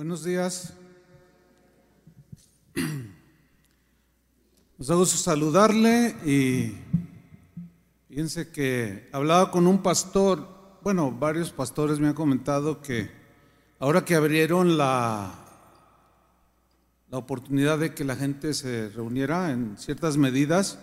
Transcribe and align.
Buenos 0.00 0.24
días. 0.24 0.72
Nos 4.78 4.86
da 4.88 4.94
gusto 4.94 5.18
saludarle 5.18 6.16
y 6.24 6.74
fíjense 8.08 8.48
que 8.50 9.10
hablaba 9.12 9.50
con 9.50 9.66
un 9.66 9.82
pastor, 9.82 10.78
bueno, 10.82 11.12
varios 11.12 11.52
pastores 11.52 12.00
me 12.00 12.08
han 12.08 12.14
comentado 12.14 12.80
que 12.80 13.10
ahora 13.78 14.02
que 14.02 14.14
abrieron 14.14 14.78
la, 14.78 15.34
la 17.10 17.18
oportunidad 17.18 17.78
de 17.78 17.92
que 17.92 18.02
la 18.02 18.16
gente 18.16 18.54
se 18.54 18.88
reuniera 18.88 19.50
en 19.50 19.76
ciertas 19.76 20.16
medidas, 20.16 20.78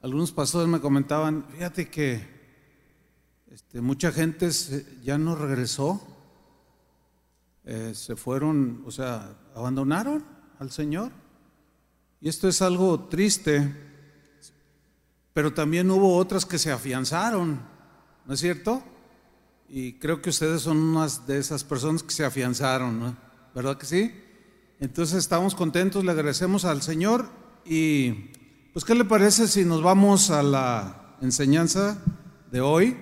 algunos 0.00 0.32
pastores 0.32 0.66
me 0.66 0.80
comentaban, 0.80 1.44
fíjate 1.50 1.90
que 1.90 2.26
este, 3.50 3.82
mucha 3.82 4.10
gente 4.12 4.48
ya 5.02 5.18
no 5.18 5.36
regresó, 5.36 6.13
eh, 7.64 7.92
se 7.94 8.16
fueron, 8.16 8.82
o 8.86 8.90
sea, 8.90 9.36
abandonaron 9.54 10.24
al 10.58 10.70
Señor. 10.70 11.12
Y 12.20 12.28
esto 12.28 12.48
es 12.48 12.62
algo 12.62 13.08
triste, 13.08 13.74
pero 15.32 15.52
también 15.52 15.90
hubo 15.90 16.16
otras 16.16 16.46
que 16.46 16.58
se 16.58 16.72
afianzaron, 16.72 17.60
¿no 18.26 18.34
es 18.34 18.40
cierto? 18.40 18.82
Y 19.68 19.94
creo 19.94 20.22
que 20.22 20.30
ustedes 20.30 20.62
son 20.62 20.78
unas 20.78 21.26
de 21.26 21.38
esas 21.38 21.64
personas 21.64 22.02
que 22.02 22.12
se 22.12 22.24
afianzaron. 22.24 23.16
¿verdad 23.54 23.78
que 23.78 23.86
sí? 23.86 24.12
Entonces 24.80 25.18
estamos 25.18 25.54
contentos, 25.54 26.04
le 26.04 26.10
agradecemos 26.10 26.64
al 26.64 26.82
Señor 26.82 27.28
y 27.64 28.32
pues 28.72 28.84
¿qué 28.84 28.94
le 28.94 29.04
parece 29.04 29.46
si 29.46 29.64
nos 29.64 29.82
vamos 29.82 30.30
a 30.30 30.42
la 30.42 31.16
enseñanza 31.20 32.02
de 32.50 32.60
hoy? 32.60 32.96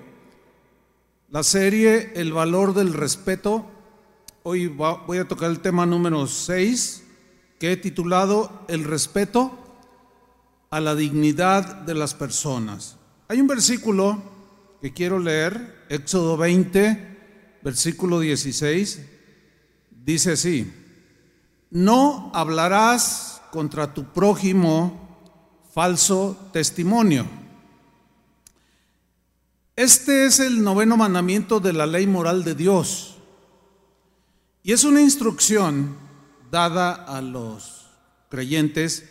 La 1.30 1.42
serie 1.42 2.12
El 2.14 2.32
valor 2.34 2.74
del 2.74 2.92
respeto. 2.92 3.70
Hoy 4.44 4.66
voy 4.66 5.18
a 5.18 5.28
tocar 5.28 5.52
el 5.52 5.60
tema 5.60 5.86
número 5.86 6.26
6 6.26 7.04
que 7.60 7.70
he 7.70 7.76
titulado 7.76 8.64
El 8.66 8.82
respeto 8.82 9.56
a 10.68 10.80
la 10.80 10.96
dignidad 10.96 11.82
de 11.82 11.94
las 11.94 12.14
personas. 12.14 12.96
Hay 13.28 13.40
un 13.40 13.46
versículo 13.46 14.20
que 14.80 14.92
quiero 14.92 15.20
leer, 15.20 15.86
Éxodo 15.88 16.36
20, 16.36 17.60
versículo 17.62 18.18
16, 18.18 19.02
dice 20.04 20.32
así, 20.32 20.72
no 21.70 22.32
hablarás 22.34 23.42
contra 23.52 23.94
tu 23.94 24.12
prójimo 24.12 25.20
falso 25.72 26.36
testimonio. 26.52 27.26
Este 29.76 30.26
es 30.26 30.40
el 30.40 30.64
noveno 30.64 30.96
mandamiento 30.96 31.60
de 31.60 31.74
la 31.74 31.86
ley 31.86 32.08
moral 32.08 32.42
de 32.42 32.56
Dios 32.56 33.11
y 34.62 34.72
es 34.72 34.84
una 34.84 35.00
instrucción 35.00 35.96
dada 36.50 36.92
a 36.92 37.20
los 37.20 37.86
creyentes 38.28 39.08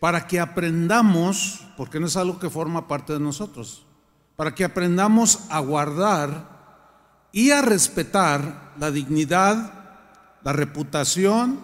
para 0.00 0.26
que 0.26 0.40
aprendamos, 0.40 1.60
porque 1.76 2.00
no 2.00 2.06
es 2.06 2.16
algo 2.16 2.38
que 2.38 2.50
forma 2.50 2.88
parte 2.88 3.12
de 3.12 3.20
nosotros, 3.20 3.84
para 4.36 4.54
que 4.54 4.64
aprendamos 4.64 5.40
a 5.50 5.60
guardar 5.60 6.58
y 7.32 7.50
a 7.50 7.62
respetar 7.62 8.74
la 8.78 8.90
dignidad, 8.90 9.72
la 10.42 10.52
reputación 10.52 11.60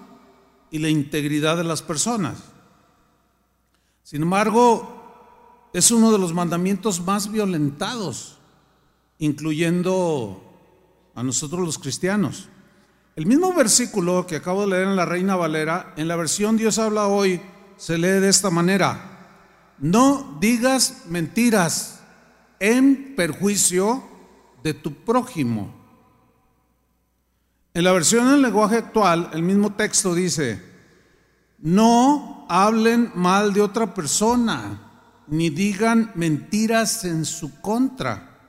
y 0.71 0.79
la 0.79 0.89
integridad 0.89 1.57
de 1.57 1.65
las 1.65 1.83
personas. 1.83 2.39
Sin 4.03 4.23
embargo, 4.23 5.71
es 5.73 5.91
uno 5.91 6.13
de 6.13 6.19
los 6.19 6.33
mandamientos 6.33 7.01
más 7.01 7.31
violentados, 7.31 8.39
incluyendo 9.19 10.41
a 11.15 11.23
nosotros 11.23 11.61
los 11.61 11.79
cristianos. 11.79 12.49
El 13.17 13.27
mismo 13.27 13.53
versículo 13.53 14.27
que 14.27 14.37
acabo 14.37 14.63
de 14.63 14.69
leer 14.69 14.89
en 14.89 14.97
la 14.97 15.05
Reina 15.05 15.37
Valera, 15.37 15.93
en 15.97 16.09
la 16.09 16.17
versión 16.17 16.57
Dios 16.57 16.81
habla 16.81 17.07
hoy, 17.07 17.41
se 17.77 17.97
lee 17.97 18.21
de 18.21 18.29
esta 18.29 18.51
manera. 18.51 19.77
No 19.79 20.37
digas 20.41 21.05
mentiras 21.09 22.01
en 22.59 23.15
perjuicio 23.15 24.03
de 24.65 24.75
tu 24.75 24.95
prójimo. 25.05 25.73
En 27.73 27.85
la 27.85 27.93
versión 27.93 28.27
en 28.29 28.43
lenguaje 28.43 28.79
actual, 28.79 29.31
el 29.33 29.43
mismo 29.43 29.75
texto 29.75 30.13
dice, 30.13 30.61
no 31.59 32.47
hablen 32.49 33.13
mal 33.15 33.53
de 33.53 33.61
otra 33.61 33.95
persona, 33.95 34.91
ni 35.29 35.51
digan 35.51 36.11
mentiras 36.17 37.05
en 37.05 37.25
su 37.25 37.61
contra. 37.61 38.41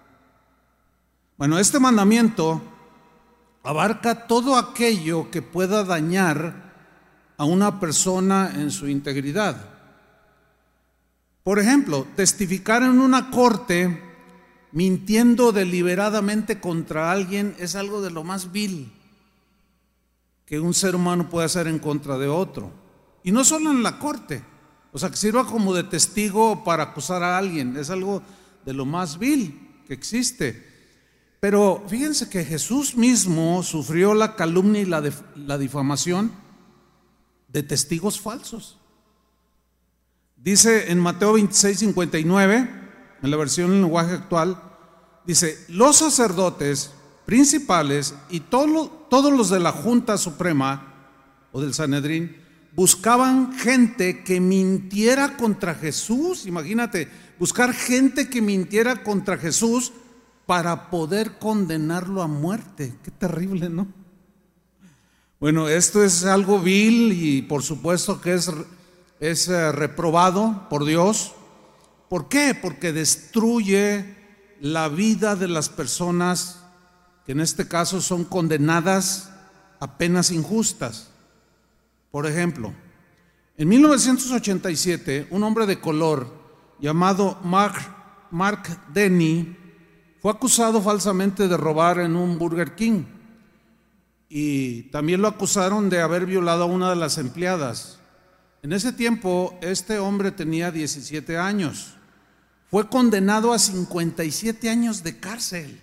Bueno, 1.37 1.59
este 1.59 1.79
mandamiento 1.79 2.74
abarca 3.65 4.27
todo 4.27 4.57
aquello 4.57 5.31
que 5.31 5.41
pueda 5.41 5.83
dañar 5.83 6.73
a 7.37 7.45
una 7.45 7.79
persona 7.79 8.51
en 8.55 8.71
su 8.71 8.87
integridad. 8.87 9.57
Por 11.43 11.59
ejemplo, 11.59 12.07
testificar 12.15 12.83
en 12.83 12.99
una 12.99 13.29
corte 13.29 14.01
mintiendo 14.71 15.51
deliberadamente 15.51 16.59
contra 16.59 17.11
alguien 17.11 17.55
es 17.59 17.75
algo 17.75 18.01
de 18.01 18.11
lo 18.11 18.23
más 18.23 18.51
vil 18.51 18.91
que 20.45 20.59
un 20.59 20.73
ser 20.73 20.95
humano 20.95 21.29
puede 21.29 21.45
hacer 21.45 21.67
en 21.67 21.79
contra 21.79 22.17
de 22.17 22.27
otro. 22.27 22.71
Y 23.23 23.31
no 23.31 23.43
solo 23.43 23.71
en 23.71 23.81
la 23.81 23.97
corte, 23.97 24.43
o 24.91 24.99
sea, 24.99 25.09
que 25.09 25.17
sirva 25.17 25.45
como 25.45 25.73
de 25.73 25.83
testigo 25.83 26.63
para 26.63 26.83
acusar 26.83 27.23
a 27.23 27.37
alguien, 27.37 27.75
es 27.77 27.89
algo 27.89 28.21
de 28.63 28.73
lo 28.73 28.85
más 28.85 29.17
vil 29.17 29.81
que 29.87 29.93
existe. 29.93 30.74
Pero 31.45 31.83
fíjense 31.87 32.27
que 32.27 32.43
Jesús 32.43 32.95
mismo 32.95 33.61
sufrió 33.61 34.15
la 34.15 34.35
calumnia 34.35 34.81
y 34.81 34.85
la, 34.85 35.59
difamación 35.59 36.31
de 37.49 37.61
testigos 37.61 38.19
falsos. 38.19 38.79
Dice 40.37 40.91
en 40.91 40.99
Mateo 40.99 41.33
26, 41.33 41.77
59, 41.77 42.69
en 43.21 43.29
la 43.29 43.37
versión 43.37 43.73
en 43.73 43.81
lenguaje 43.83 44.13
actual, 44.13 44.59
dice, 45.27 45.63
los 45.69 45.97
sacerdotes 45.97 46.89
principales 47.27 48.15
y 48.31 48.39
todos 48.39 49.31
los 49.31 49.51
de 49.51 49.59
la 49.59 49.71
Junta 49.71 50.17
Suprema 50.17 50.95
o 51.51 51.61
del 51.61 51.75
Sanedrín 51.75 52.37
buscaban 52.71 53.55
gente 53.55 54.23
que 54.23 54.41
mintiera 54.41 55.37
contra 55.37 55.75
Jesús. 55.75 56.47
Imagínate, 56.47 57.07
buscar 57.37 57.71
gente 57.71 58.31
que 58.31 58.41
mintiera 58.41 59.03
contra 59.03 59.37
Jesús 59.37 59.93
para 60.45 60.89
poder 60.89 61.39
condenarlo 61.39 62.21
a 62.21 62.27
muerte. 62.27 62.93
Qué 63.03 63.11
terrible, 63.11 63.69
¿no? 63.69 63.87
Bueno, 65.39 65.67
esto 65.67 66.03
es 66.03 66.25
algo 66.25 66.59
vil 66.59 67.11
y 67.11 67.41
por 67.41 67.61
supuesto 67.61 68.21
que 68.21 68.33
es, 68.35 68.51
es 69.19 69.47
eh, 69.47 69.71
reprobado 69.71 70.67
por 70.69 70.85
Dios. 70.85 71.33
¿Por 72.09 72.29
qué? 72.29 72.57
Porque 72.59 72.93
destruye 72.93 74.15
la 74.61 74.87
vida 74.87 75.35
de 75.35 75.47
las 75.47 75.69
personas 75.69 76.61
que 77.25 77.33
en 77.33 77.41
este 77.41 77.67
caso 77.67 78.01
son 78.01 78.23
condenadas 78.23 79.31
a 79.79 79.97
penas 79.97 80.31
injustas. 80.31 81.09
Por 82.11 82.27
ejemplo, 82.27 82.73
en 83.57 83.67
1987, 83.67 85.27
un 85.31 85.43
hombre 85.43 85.65
de 85.65 85.79
color 85.79 86.27
llamado 86.79 87.39
Mark, 87.43 87.75
Mark 88.31 88.79
Denny 88.93 89.64
fue 90.25 90.31
acusado 90.31 90.81
falsamente 90.81 91.47
de 91.47 91.55
robar 91.55 91.99
en 91.99 92.15
un 92.15 92.39
Burger 92.39 92.73
King 92.73 93.03
y 94.27 94.89
también 94.89 95.21
lo 95.21 95.27
acusaron 95.27 95.87
de 95.87 96.01
haber 96.01 96.25
violado 96.25 96.63
a 96.63 96.65
una 96.65 96.89
de 96.89 96.95
las 96.95 97.19
empleadas. 97.19 97.99
En 98.63 98.73
ese 98.73 98.91
tiempo 98.91 99.55
este 99.61 99.99
hombre 99.99 100.31
tenía 100.31 100.71
17 100.71 101.37
años. 101.37 101.93
Fue 102.71 102.89
condenado 102.89 103.53
a 103.53 103.59
57 103.59 104.67
años 104.67 105.03
de 105.03 105.19
cárcel. 105.19 105.79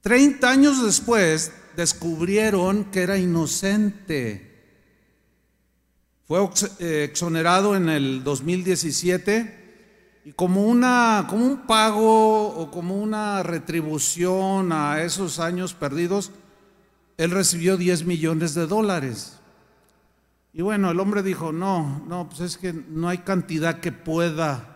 30 0.00 0.50
años 0.50 0.84
después 0.84 1.52
descubrieron 1.76 2.86
que 2.86 3.02
era 3.02 3.16
inocente. 3.16 4.74
Fue 6.26 6.40
eh, 6.80 7.04
exonerado 7.08 7.76
en 7.76 7.88
el 7.88 8.24
2017 8.24 9.61
y 10.24 10.32
como, 10.32 10.66
una, 10.66 11.26
como 11.28 11.44
un 11.44 11.66
pago 11.66 12.46
o 12.48 12.70
como 12.70 12.96
una 12.96 13.42
retribución 13.42 14.72
a 14.72 15.02
esos 15.02 15.40
años 15.40 15.74
perdidos, 15.74 16.30
él 17.16 17.30
recibió 17.32 17.76
10 17.76 18.04
millones 18.04 18.54
de 18.54 18.66
dólares. 18.66 19.40
Y 20.52 20.62
bueno, 20.62 20.90
el 20.90 21.00
hombre 21.00 21.22
dijo, 21.22 21.50
no, 21.50 22.04
no, 22.06 22.28
pues 22.28 22.40
es 22.40 22.58
que 22.58 22.72
no 22.72 23.08
hay 23.08 23.18
cantidad 23.18 23.80
que 23.80 23.90
pueda 23.90 24.72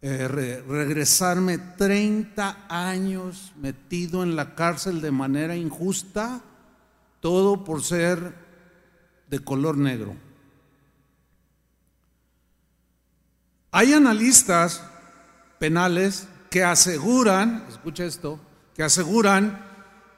eh, 0.00 0.26
regresarme 0.26 1.58
30 1.58 2.66
años 2.68 3.52
metido 3.60 4.22
en 4.22 4.36
la 4.36 4.54
cárcel 4.54 5.00
de 5.00 5.10
manera 5.10 5.54
injusta, 5.54 6.40
todo 7.20 7.62
por 7.62 7.82
ser 7.82 8.34
de 9.28 9.38
color 9.40 9.76
negro. 9.76 10.16
Hay 13.74 13.94
analistas 13.94 14.82
penales 15.58 16.28
que 16.50 16.62
aseguran, 16.62 17.64
escucha 17.70 18.04
esto, 18.04 18.38
que 18.74 18.82
aseguran 18.82 19.64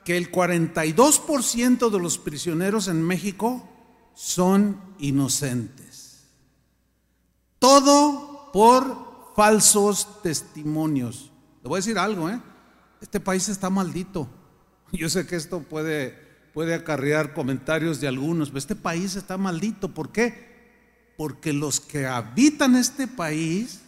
que 0.04 0.16
el 0.16 0.32
42% 0.32 1.88
de 1.88 1.98
los 2.00 2.18
prisioneros 2.18 2.88
en 2.88 3.00
México 3.00 3.68
son 4.12 4.80
inocentes. 4.98 6.24
Todo 7.60 8.50
por 8.52 9.32
falsos 9.36 10.20
testimonios. 10.22 11.30
Le 11.62 11.68
voy 11.68 11.76
a 11.76 11.78
decir 11.78 11.98
algo, 11.98 12.28
¿eh? 12.28 12.40
Este 13.00 13.20
país 13.20 13.48
está 13.48 13.70
maldito. 13.70 14.28
Yo 14.92 15.08
sé 15.08 15.28
que 15.28 15.36
esto 15.36 15.60
puede, 15.60 16.18
puede 16.52 16.74
acarrear 16.74 17.34
comentarios 17.34 18.00
de 18.00 18.08
algunos, 18.08 18.48
pero 18.48 18.58
este 18.58 18.74
país 18.76 19.14
está 19.14 19.38
maldito. 19.38 19.94
¿Por 19.94 20.10
qué? 20.10 20.53
Porque 21.16 21.52
los 21.52 21.80
que 21.80 22.06
habitan 22.06 22.76
este 22.76 23.06
país 23.06 23.80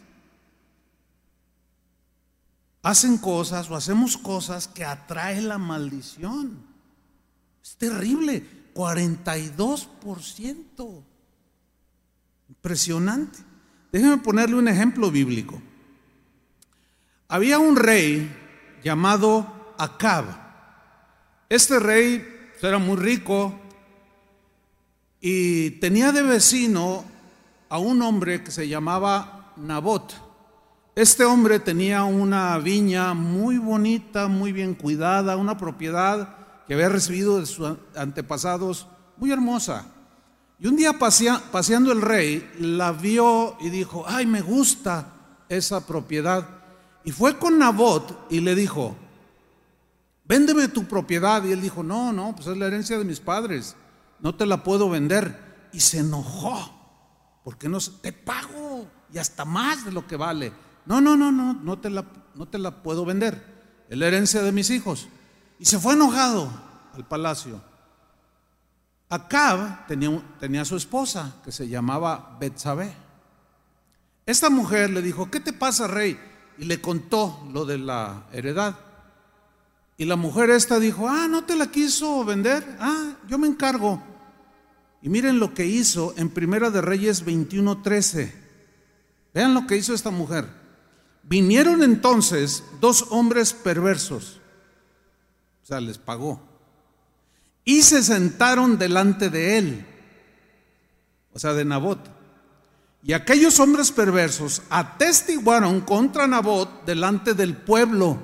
hacen 2.82 3.16
cosas 3.18 3.68
o 3.68 3.74
hacemos 3.74 4.16
cosas 4.16 4.68
que 4.68 4.84
atraen 4.84 5.48
la 5.48 5.58
maldición. 5.58 6.64
Es 7.62 7.74
terrible, 7.76 8.44
42%. 8.74 11.02
Impresionante. 12.48 13.40
Déjenme 13.90 14.18
ponerle 14.18 14.54
un 14.54 14.68
ejemplo 14.68 15.10
bíblico. 15.10 15.60
Había 17.26 17.58
un 17.58 17.74
rey 17.74 18.32
llamado 18.84 19.74
Acab. 19.78 20.26
Este 21.48 21.80
rey 21.80 22.24
era 22.62 22.78
muy 22.78 22.96
rico 22.96 23.52
y 25.20 25.72
tenía 25.72 26.12
de 26.12 26.22
vecino 26.22 27.04
a 27.68 27.78
un 27.78 28.02
hombre 28.02 28.42
que 28.42 28.50
se 28.50 28.68
llamaba 28.68 29.52
Nabot. 29.56 30.14
Este 30.94 31.24
hombre 31.24 31.60
tenía 31.60 32.04
una 32.04 32.56
viña 32.58 33.12
muy 33.14 33.58
bonita, 33.58 34.28
muy 34.28 34.52
bien 34.52 34.74
cuidada, 34.74 35.36
una 35.36 35.58
propiedad 35.58 36.36
que 36.66 36.74
había 36.74 36.88
recibido 36.88 37.38
de 37.38 37.46
sus 37.46 37.76
antepasados 37.94 38.86
muy 39.16 39.30
hermosa. 39.30 39.86
Y 40.58 40.66
un 40.66 40.76
día 40.76 40.98
paseando 40.98 41.92
el 41.92 42.00
rey, 42.00 42.50
la 42.58 42.92
vio 42.92 43.56
y 43.60 43.68
dijo, 43.68 44.04
ay, 44.06 44.24
me 44.24 44.40
gusta 44.40 45.12
esa 45.48 45.86
propiedad. 45.86 46.48
Y 47.04 47.12
fue 47.12 47.38
con 47.38 47.58
Nabot 47.58 48.26
y 48.30 48.40
le 48.40 48.54
dijo, 48.54 48.96
véndeme 50.24 50.68
tu 50.68 50.84
propiedad. 50.84 51.44
Y 51.44 51.52
él 51.52 51.60
dijo, 51.60 51.82
no, 51.82 52.12
no, 52.12 52.34
pues 52.34 52.48
es 52.48 52.56
la 52.56 52.66
herencia 52.66 52.98
de 52.98 53.04
mis 53.04 53.20
padres, 53.20 53.76
no 54.20 54.34
te 54.34 54.46
la 54.46 54.62
puedo 54.62 54.88
vender. 54.88 55.68
Y 55.72 55.80
se 55.80 55.98
enojó, 55.98 56.75
porque 57.46 57.68
no 57.68 57.78
te 57.78 58.12
pago 58.12 58.88
y 59.14 59.18
hasta 59.18 59.44
más 59.44 59.84
de 59.84 59.92
lo 59.92 60.04
que 60.04 60.16
vale. 60.16 60.52
No, 60.84 61.00
no, 61.00 61.16
no, 61.16 61.30
no, 61.30 61.54
no 61.54 61.78
te 61.78 61.88
la, 61.90 62.04
no 62.34 62.48
te 62.48 62.58
la 62.58 62.82
puedo 62.82 63.04
vender. 63.04 63.84
Es 63.88 63.96
la 63.96 64.08
herencia 64.08 64.42
de 64.42 64.50
mis 64.50 64.68
hijos. 64.70 65.06
Y 65.60 65.64
se 65.64 65.78
fue 65.78 65.92
enojado 65.92 66.50
al 66.92 67.06
palacio. 67.06 67.62
Acab 69.08 69.86
tenía, 69.86 70.20
tenía 70.40 70.64
su 70.64 70.74
esposa 70.76 71.36
que 71.44 71.52
se 71.52 71.68
llamaba 71.68 72.36
Betsabé. 72.40 72.92
Esta 74.26 74.50
mujer 74.50 74.90
le 74.90 75.00
dijo, 75.00 75.30
¿qué 75.30 75.38
te 75.38 75.52
pasa, 75.52 75.86
rey? 75.86 76.18
Y 76.58 76.64
le 76.64 76.80
contó 76.80 77.48
lo 77.52 77.64
de 77.64 77.78
la 77.78 78.26
heredad. 78.32 78.74
Y 79.96 80.04
la 80.04 80.16
mujer 80.16 80.50
esta 80.50 80.80
dijo, 80.80 81.08
ah, 81.08 81.28
no 81.28 81.44
te 81.44 81.54
la 81.54 81.70
quiso 81.70 82.24
vender, 82.24 82.76
ah, 82.80 83.12
yo 83.28 83.38
me 83.38 83.46
encargo. 83.46 84.02
Y 85.02 85.08
miren 85.08 85.38
lo 85.38 85.54
que 85.54 85.66
hizo 85.66 86.14
en 86.16 86.30
Primera 86.30 86.70
de 86.70 86.80
Reyes 86.80 87.24
21:13. 87.24 88.32
Vean 89.34 89.54
lo 89.54 89.66
que 89.66 89.76
hizo 89.76 89.94
esta 89.94 90.10
mujer. 90.10 90.46
Vinieron 91.22 91.82
entonces 91.82 92.62
dos 92.80 93.06
hombres 93.10 93.52
perversos, 93.52 94.40
o 95.62 95.66
sea, 95.66 95.80
les 95.80 95.98
pagó, 95.98 96.40
y 97.64 97.82
se 97.82 98.02
sentaron 98.04 98.78
delante 98.78 99.28
de 99.28 99.58
él, 99.58 99.86
o 101.32 101.38
sea, 101.38 101.52
de 101.52 101.64
Nabot. 101.64 101.98
Y 103.02 103.12
aquellos 103.12 103.60
hombres 103.60 103.90
perversos 103.92 104.62
atestiguaron 104.70 105.80
contra 105.80 106.26
Nabot 106.26 106.84
delante 106.86 107.34
del 107.34 107.56
pueblo, 107.56 108.18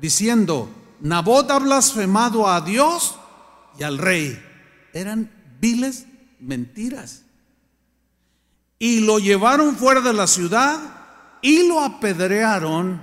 diciendo, 0.00 0.70
Nabot 1.00 1.50
ha 1.50 1.58
blasfemado 1.58 2.48
a 2.48 2.60
Dios 2.60 3.18
y 3.78 3.82
al 3.82 3.98
rey. 3.98 4.42
Eran 4.92 5.30
viles 5.64 6.06
mentiras. 6.40 7.22
Y 8.78 9.00
lo 9.00 9.18
llevaron 9.18 9.76
fuera 9.76 10.02
de 10.02 10.12
la 10.12 10.26
ciudad 10.26 10.78
y 11.40 11.66
lo 11.66 11.80
apedrearon 11.80 13.02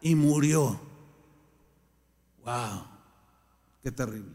y 0.00 0.16
murió. 0.16 0.80
¡Wow! 2.44 2.84
¡Qué 3.84 3.92
terrible! 3.92 4.32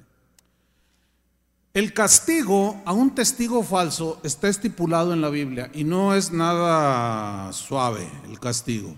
El 1.74 1.92
castigo 1.92 2.82
a 2.86 2.94
un 2.94 3.14
testigo 3.14 3.62
falso 3.64 4.22
está 4.24 4.48
estipulado 4.48 5.12
en 5.12 5.20
la 5.20 5.30
Biblia 5.30 5.70
y 5.74 5.84
no 5.84 6.16
es 6.16 6.32
nada 6.32 7.52
suave 7.52 8.10
el 8.30 8.40
castigo. 8.40 8.96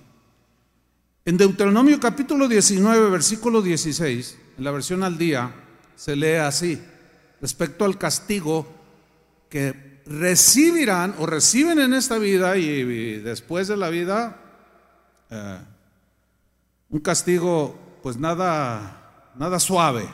En 1.26 1.38
Deuteronomio 1.38 2.00
capítulo 2.00 2.48
19, 2.48 3.10
versículo 3.10 3.64
16, 3.64 4.38
en 4.60 4.64
la 4.64 4.70
versión 4.70 5.02
al 5.02 5.18
día, 5.18 5.56
se 5.96 6.16
lee 6.16 6.36
así, 6.36 6.80
respecto 7.42 7.86
al 7.86 7.98
castigo 7.98 8.68
que 9.50 10.02
recibirán 10.06 11.16
o 11.20 11.26
reciben 11.26 11.80
en 11.80 11.94
esta 11.94 12.18
vida 12.18 12.58
y, 12.58 13.20
después 13.20 13.68
de 13.68 13.78
la 13.78 13.90
vida 13.90 14.38
eh, 15.30 15.60
un 16.90 17.00
castigo 17.00 17.78
pues 18.02 18.18
nada, 18.18 19.34
nada 19.36 19.60
suave. 19.60 20.08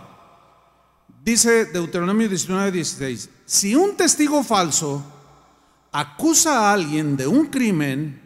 Dice 1.24 1.66
Deuteronomio 1.66 2.28
19, 2.28 2.72
16, 2.72 3.30
si 3.46 3.76
un 3.76 3.96
testigo 3.96 4.44
falso 4.44 5.04
acusa 5.92 6.60
a 6.60 6.74
alguien 6.74 7.16
de 7.16 7.28
un 7.28 7.48
crimen, 7.48 8.22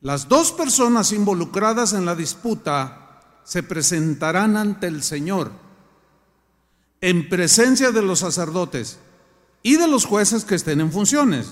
las 0.00 0.28
dos 0.28 0.50
personas 0.52 1.12
involucradas 1.12 1.92
en 1.92 2.04
la 2.04 2.16
disputa 2.16 3.20
se 3.44 3.62
presentarán 3.62 4.56
ante 4.56 4.88
el 4.88 5.02
Señor 5.02 5.61
en 7.02 7.28
presencia 7.28 7.90
de 7.90 8.00
los 8.00 8.20
sacerdotes 8.20 8.98
y 9.62 9.76
de 9.76 9.88
los 9.88 10.06
jueces 10.06 10.44
que 10.44 10.54
estén 10.54 10.80
en 10.80 10.92
funciones. 10.92 11.48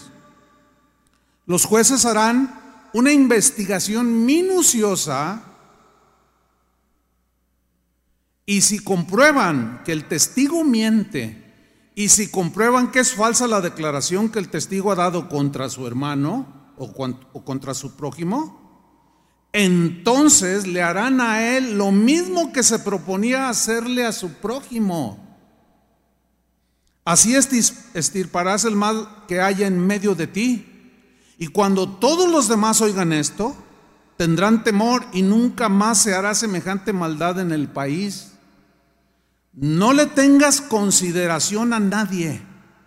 Los 1.44 1.64
jueces 1.64 2.06
harán 2.06 2.88
una 2.94 3.12
investigación 3.12 4.24
minuciosa 4.24 5.42
y 8.46 8.62
si 8.62 8.78
comprueban 8.78 9.82
que 9.84 9.92
el 9.92 10.04
testigo 10.04 10.64
miente 10.64 11.90
y 11.96 12.08
si 12.08 12.30
comprueban 12.30 12.92
que 12.92 13.00
es 13.00 13.12
falsa 13.14 13.48
la 13.48 13.60
declaración 13.60 14.28
que 14.28 14.38
el 14.38 14.48
testigo 14.48 14.92
ha 14.92 14.96
dado 14.96 15.28
contra 15.28 15.68
su 15.68 15.86
hermano 15.86 16.74
o, 16.76 16.94
contra 17.44 17.74
su 17.74 17.96
prójimo, 17.96 19.48
entonces 19.52 20.68
le 20.68 20.82
harán 20.82 21.20
a 21.20 21.56
él 21.56 21.76
lo 21.76 21.90
mismo 21.90 22.52
que 22.52 22.62
se 22.62 22.78
proponía 22.78 23.48
hacerle 23.48 24.06
a 24.06 24.12
su 24.12 24.34
prójimo. 24.34 25.29
Así 27.04 27.34
estirparás 27.34 28.64
el 28.64 28.76
mal 28.76 29.24
que 29.26 29.40
haya 29.40 29.66
en 29.66 29.78
medio 29.86 30.14
de 30.14 30.26
ti. 30.26 30.66
Y 31.38 31.48
cuando 31.48 31.88
todos 31.88 32.30
los 32.30 32.48
demás 32.48 32.80
oigan 32.82 33.12
esto, 33.12 33.56
tendrán 34.16 34.62
temor 34.62 35.04
y 35.12 35.22
nunca 35.22 35.68
más 35.68 36.02
se 36.02 36.14
hará 36.14 36.34
semejante 36.34 36.92
maldad 36.92 37.40
en 37.40 37.52
el 37.52 37.68
país. 37.68 38.32
No 39.52 39.92
le 39.92 40.06
tengas 40.06 40.60
consideración 40.60 41.72
a 41.72 41.80
nadie, 41.80 42.42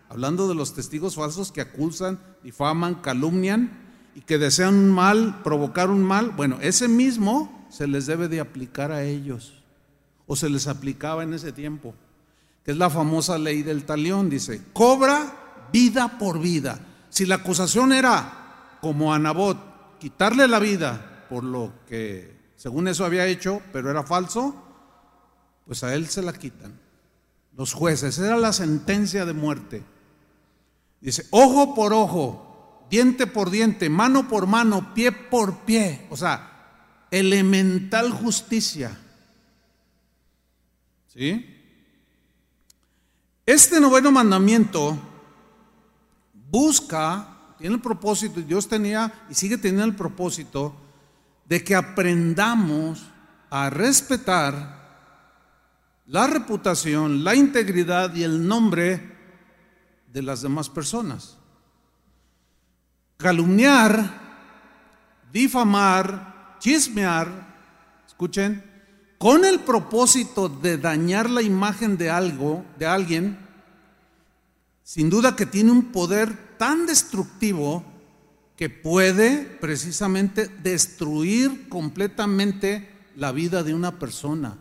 hablando 0.09 0.47
de 0.47 0.55
los 0.55 0.75
testigos 0.75 1.15
falsos 1.15 1.51
que 1.51 1.61
acusan, 1.61 2.19
difaman, 2.43 2.95
calumnian 2.95 3.81
y 4.15 4.21
que 4.21 4.37
desean 4.37 4.75
un 4.75 4.91
mal, 4.91 5.41
provocar 5.43 5.89
un 5.89 6.03
mal. 6.03 6.29
Bueno, 6.29 6.59
ese 6.61 6.87
mismo 6.87 7.67
se 7.69 7.87
les 7.87 8.05
debe 8.05 8.27
de 8.27 8.39
aplicar 8.39 8.91
a 8.91 9.03
ellos, 9.03 9.63
o 10.27 10.35
se 10.35 10.49
les 10.49 10.67
aplicaba 10.67 11.23
en 11.23 11.33
ese 11.33 11.51
tiempo 11.51 11.95
que 12.63 12.71
es 12.71 12.77
la 12.77 12.89
famosa 12.89 13.37
ley 13.37 13.63
del 13.63 13.85
talión, 13.85 14.29
dice, 14.29 14.61
cobra 14.73 15.67
vida 15.71 16.17
por 16.17 16.39
vida. 16.39 16.79
Si 17.09 17.25
la 17.25 17.35
acusación 17.35 17.93
era, 17.93 18.77
como 18.81 19.13
a 19.13 19.19
Nabot, 19.19 19.99
quitarle 19.99 20.47
la 20.47 20.59
vida 20.59 21.25
por 21.29 21.43
lo 21.43 21.73
que 21.87 22.33
según 22.63 22.87
eso 22.87 23.03
había 23.03 23.27
hecho, 23.27 23.61
pero 23.73 23.91
era 23.91 24.03
falso, 24.03 24.55
pues 25.65 25.83
a 25.83 25.93
él 25.95 26.07
se 26.07 26.21
la 26.21 26.31
quitan. 26.31 26.79
Los 27.57 27.73
jueces, 27.73 28.17
era 28.19 28.37
la 28.37 28.53
sentencia 28.53 29.25
de 29.25 29.33
muerte. 29.33 29.83
Dice, 31.01 31.25
ojo 31.31 31.75
por 31.75 31.91
ojo, 31.91 32.87
diente 32.89 33.27
por 33.27 33.49
diente, 33.49 33.89
mano 33.89 34.29
por 34.29 34.47
mano, 34.47 34.93
pie 34.93 35.11
por 35.11 35.65
pie. 35.65 36.07
O 36.09 36.15
sea, 36.15 37.07
elemental 37.11 38.11
justicia. 38.11 38.97
¿Sí? 41.07 41.62
Este 43.45 43.81
noveno 43.81 44.09
mandamiento 44.09 44.97
busca, 46.49 47.55
tiene 47.57 47.75
el 47.75 47.81
propósito, 47.81 48.39
Dios 48.39 48.69
tenía 48.69 49.25
y 49.29 49.33
sigue 49.33 49.57
teniendo 49.57 49.83
el 49.83 49.95
propósito 49.95 50.73
de 51.45 51.61
que 51.61 51.75
aprendamos 51.75 53.03
a 53.49 53.69
respetar 53.69 54.81
la 56.07 56.27
reputación, 56.27 57.23
la 57.23 57.35
integridad 57.35 58.15
y 58.15 58.23
el 58.23 58.47
nombre 58.47 59.13
de 60.07 60.21
las 60.21 60.41
demás 60.41 60.69
personas. 60.69 61.37
Calumniar, 63.17 64.21
difamar, 65.33 66.55
chismear, 66.59 67.27
escuchen, 68.07 68.72
con 69.23 69.45
el 69.45 69.61
propósito 69.61 70.49
de 70.49 70.77
dañar 70.77 71.29
la 71.29 71.41
imagen 71.41 71.95
de 71.95 72.09
algo, 72.09 72.65
de 72.77 72.85
alguien, 72.85 73.39
sin 74.83 75.09
duda 75.09 75.37
que 75.37 75.45
tiene 75.45 75.71
un 75.71 75.93
poder 75.93 76.57
tan 76.57 76.85
destructivo 76.85 77.85
que 78.57 78.69
puede 78.69 79.45
precisamente 79.45 80.49
destruir 80.49 81.69
completamente 81.69 82.89
la 83.15 83.31
vida 83.31 83.63
de 83.63 83.73
una 83.73 83.97
persona 83.97 84.57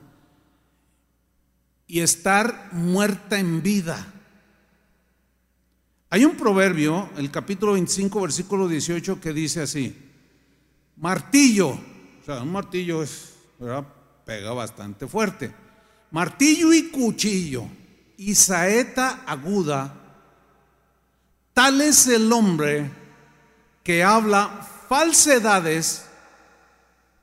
y 1.89 1.99
estar 1.99 2.69
muerta 2.71 3.41
en 3.41 3.65
vida. 3.65 4.15
Hay 6.09 6.25
un 6.25 6.37
proverbio, 6.37 7.11
el 7.17 7.33
capítulo 7.33 7.73
25, 7.73 8.21
versículo 8.21 8.69
18, 8.69 9.21
que 9.21 9.33
dice 9.33 9.63
así, 9.63 9.99
martillo, 10.99 11.71
o 11.71 12.25
sea, 12.25 12.43
un 12.43 12.53
martillo 12.53 13.03
es, 13.03 13.33
pega 14.25 14.53
bastante 14.53 15.07
fuerte, 15.07 15.55
martillo 16.11 16.73
y 16.73 16.91
cuchillo 16.91 17.67
y 18.17 18.35
saeta 18.35 19.25
aguda, 19.27 19.95
tal 21.53 21.81
es 21.81 22.07
el 22.07 22.33
hombre 22.33 22.91
que 23.83 24.05
habla 24.05 24.69
falsedades 24.89 26.07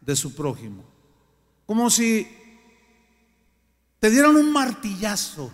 de 0.01 0.15
su 0.15 0.35
prójimo. 0.35 0.83
Como 1.65 1.89
si 1.89 2.27
te 3.99 4.09
dieran 4.09 4.35
un 4.35 4.51
martillazo, 4.51 5.51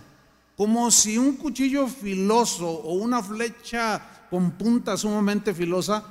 como 0.56 0.90
si 0.90 1.18
un 1.18 1.36
cuchillo 1.36 1.86
filoso 1.86 2.68
o 2.68 2.94
una 2.94 3.22
flecha 3.22 4.26
con 4.30 4.52
punta 4.52 4.96
sumamente 4.96 5.54
filosa 5.54 6.04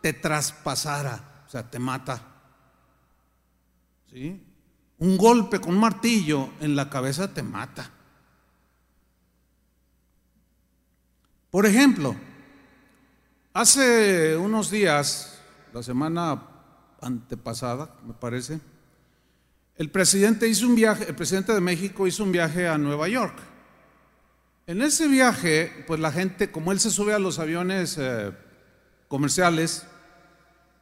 te 0.00 0.12
traspasara, 0.12 1.44
o 1.46 1.50
sea, 1.50 1.70
te 1.70 1.78
mata. 1.78 2.20
¿Sí? 4.10 4.51
Un 5.02 5.16
golpe 5.16 5.58
con 5.58 5.74
un 5.74 5.80
martillo 5.80 6.50
en 6.60 6.76
la 6.76 6.88
cabeza 6.88 7.34
te 7.34 7.42
mata. 7.42 7.90
Por 11.50 11.66
ejemplo, 11.66 12.14
hace 13.52 14.36
unos 14.36 14.70
días, 14.70 15.40
la 15.74 15.82
semana 15.82 16.40
antepasada, 17.00 17.96
me 18.06 18.14
parece, 18.14 18.60
el 19.74 19.90
presidente 19.90 20.46
hizo 20.46 20.68
un 20.68 20.76
viaje, 20.76 21.06
el 21.08 21.16
presidente 21.16 21.52
de 21.52 21.60
México 21.60 22.06
hizo 22.06 22.22
un 22.22 22.30
viaje 22.30 22.68
a 22.68 22.78
Nueva 22.78 23.08
York. 23.08 23.34
En 24.68 24.82
ese 24.82 25.08
viaje, 25.08 25.84
pues 25.88 25.98
la 25.98 26.12
gente, 26.12 26.52
como 26.52 26.70
él 26.70 26.78
se 26.78 26.92
sube 26.92 27.12
a 27.12 27.18
los 27.18 27.40
aviones 27.40 27.96
eh, 27.98 28.30
comerciales, 29.08 29.84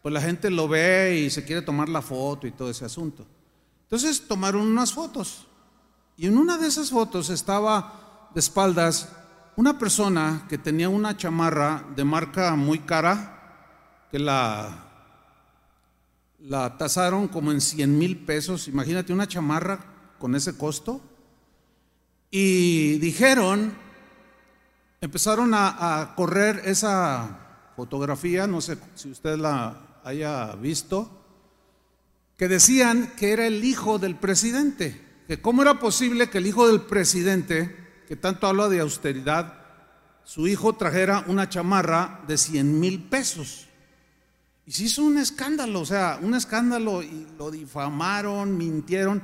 pues 0.03 0.13
la 0.13 0.21
gente 0.21 0.51
lo 0.51 0.69
ve 0.69 1.23
y 1.25 1.31
se 1.31 1.43
quiere 1.43 1.63
tomar 1.63 1.89
la 1.89 2.03
foto 2.03 2.47
y 2.47 2.51
todo 2.51 2.69
ese 2.69 2.85
asunto. 2.85 3.27
Entonces 3.91 4.29
tomaron 4.29 4.69
unas 4.69 4.93
fotos. 4.93 5.49
Y 6.17 6.29
en 6.29 6.39
una 6.39 6.57
de 6.57 6.69
esas 6.69 6.91
fotos 6.91 7.29
estaba 7.29 8.29
de 8.33 8.39
espaldas 8.39 9.09
una 9.57 9.77
persona 9.79 10.47
que 10.49 10.59
tenía 10.59 10.89
una 10.89 11.17
chamarra 11.17 11.85
de 11.97 12.05
marca 12.05 12.55
muy 12.55 12.79
cara, 12.79 14.07
que 14.13 14.21
la, 14.21 14.87
la 16.39 16.79
tasaron 16.79 17.27
como 17.27 17.51
en 17.51 17.61
100 17.61 17.99
mil 17.99 18.17
pesos, 18.25 18.69
imagínate 18.69 19.13
una 19.13 19.27
chamarra 19.27 19.81
con 20.21 20.37
ese 20.37 20.57
costo, 20.57 21.01
y 22.31 22.97
dijeron, 22.99 23.75
empezaron 25.01 25.53
a, 25.53 26.01
a 26.01 26.15
correr 26.15 26.63
esa 26.65 27.73
fotografía, 27.75 28.47
no 28.47 28.61
sé 28.61 28.79
si 28.95 29.11
usted 29.11 29.37
la 29.37 30.01
haya 30.05 30.55
visto, 30.55 31.20
que 32.41 32.49
decían 32.49 33.13
que 33.19 33.33
era 33.33 33.47
el 33.47 33.63
hijo 33.63 33.99
del 33.99 34.17
presidente, 34.17 34.99
que 35.29 35.43
cómo 35.43 35.61
era 35.61 35.79
posible 35.79 36.31
que 36.31 36.39
el 36.39 36.47
hijo 36.47 36.67
del 36.67 36.81
presidente 36.81 38.03
que 38.09 38.17
tanto 38.17 38.47
habla 38.47 38.71
de 38.71 38.81
austeridad, 38.81 39.63
su 40.25 40.49
hijo 40.49 40.73
trajera 40.75 41.23
una 41.27 41.51
chamarra 41.51 42.25
de 42.27 42.39
100 42.39 42.81
mil 42.81 43.03
pesos. 43.03 43.67
Y 44.65 44.73
se 44.73 44.85
hizo 44.85 45.05
un 45.05 45.19
escándalo, 45.19 45.81
o 45.81 45.85
sea, 45.85 46.19
un 46.23 46.35
escándalo 46.35 47.03
y 47.03 47.27
lo 47.37 47.51
difamaron, 47.51 48.57
mintieron. 48.57 49.21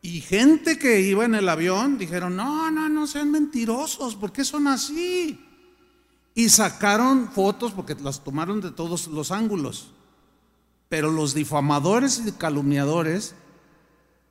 Y 0.00 0.20
gente 0.20 0.78
que 0.78 1.00
iba 1.00 1.24
en 1.24 1.34
el 1.34 1.48
avión 1.48 1.98
dijeron, 1.98 2.36
no, 2.36 2.70
no, 2.70 2.88
no 2.88 3.08
sean 3.08 3.32
mentirosos, 3.32 4.14
¿por 4.14 4.30
qué 4.30 4.44
son 4.44 4.68
así? 4.68 5.44
Y 6.36 6.48
sacaron 6.50 7.32
fotos 7.32 7.72
porque 7.72 7.96
las 7.96 8.22
tomaron 8.22 8.60
de 8.60 8.70
todos 8.70 9.08
los 9.08 9.32
ángulos. 9.32 9.92
Pero 10.88 11.10
los 11.10 11.34
difamadores 11.34 12.22
y 12.26 12.32
calumniadores 12.32 13.34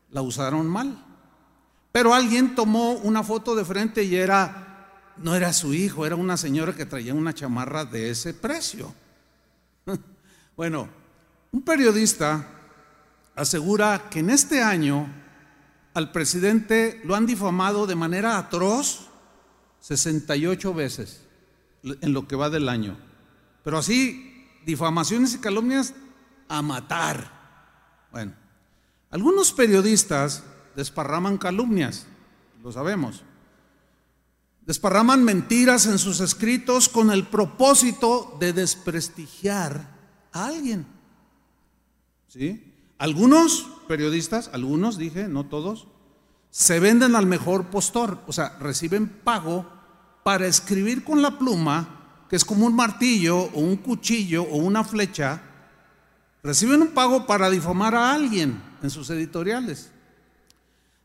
la 0.09 0.21
usaron 0.21 0.67
mal. 0.67 1.03
Pero 1.91 2.13
alguien 2.13 2.55
tomó 2.55 2.93
una 2.93 3.23
foto 3.23 3.55
de 3.55 3.65
frente 3.65 4.03
y 4.03 4.15
era, 4.15 5.13
no 5.17 5.35
era 5.35 5.53
su 5.53 5.73
hijo, 5.73 6.05
era 6.05 6.15
una 6.15 6.37
señora 6.37 6.75
que 6.75 6.85
traía 6.85 7.13
una 7.13 7.33
chamarra 7.33 7.85
de 7.85 8.09
ese 8.09 8.33
precio. 8.33 8.93
bueno, 10.55 10.89
un 11.51 11.61
periodista 11.61 12.47
asegura 13.35 14.09
que 14.09 14.19
en 14.19 14.29
este 14.29 14.61
año 14.61 15.07
al 15.93 16.11
presidente 16.11 17.01
lo 17.03 17.15
han 17.15 17.25
difamado 17.25 17.87
de 17.87 17.95
manera 17.95 18.37
atroz 18.37 19.07
68 19.81 20.73
veces 20.73 21.21
en 21.83 22.13
lo 22.13 22.27
que 22.27 22.35
va 22.35 22.49
del 22.49 22.69
año. 22.69 22.97
Pero 23.63 23.77
así, 23.77 24.47
difamaciones 24.65 25.33
y 25.33 25.39
calumnias 25.39 25.93
a 26.47 26.61
matar. 26.61 28.07
Bueno, 28.11 28.33
algunos 29.09 29.51
periodistas 29.53 30.43
desparraman 30.75 31.37
calumnias, 31.37 32.07
lo 32.63 32.71
sabemos. 32.71 33.23
Desparraman 34.65 35.23
mentiras 35.23 35.85
en 35.85 35.97
sus 35.97 36.19
escritos 36.19 36.89
con 36.89 37.09
el 37.09 37.25
propósito 37.25 38.35
de 38.39 38.51
desprestigiar 38.51 39.95
a 40.33 40.47
alguien. 40.47 40.85
¿Sí? 42.27 42.73
Algunos 42.97 43.67
periodistas, 43.87 44.49
algunos 44.51 44.97
dije, 44.97 45.27
no 45.27 45.45
todos, 45.45 45.87
se 46.49 46.79
venden 46.79 47.15
al 47.15 47.25
mejor 47.25 47.67
postor, 47.67 48.19
o 48.27 48.33
sea, 48.33 48.57
reciben 48.59 49.07
pago 49.07 49.65
para 50.23 50.47
escribir 50.47 51.03
con 51.03 51.21
la 51.21 51.37
pluma, 51.37 52.25
que 52.29 52.35
es 52.35 52.43
como 52.43 52.65
un 52.65 52.75
martillo 52.75 53.37
o 53.37 53.59
un 53.59 53.77
cuchillo 53.77 54.43
o 54.43 54.57
una 54.57 54.83
flecha, 54.83 55.41
reciben 56.43 56.81
un 56.81 56.89
pago 56.89 57.25
para 57.25 57.49
difamar 57.49 57.95
a 57.95 58.13
alguien 58.13 58.61
en 58.81 58.89
sus 58.89 59.09
editoriales 59.09 59.91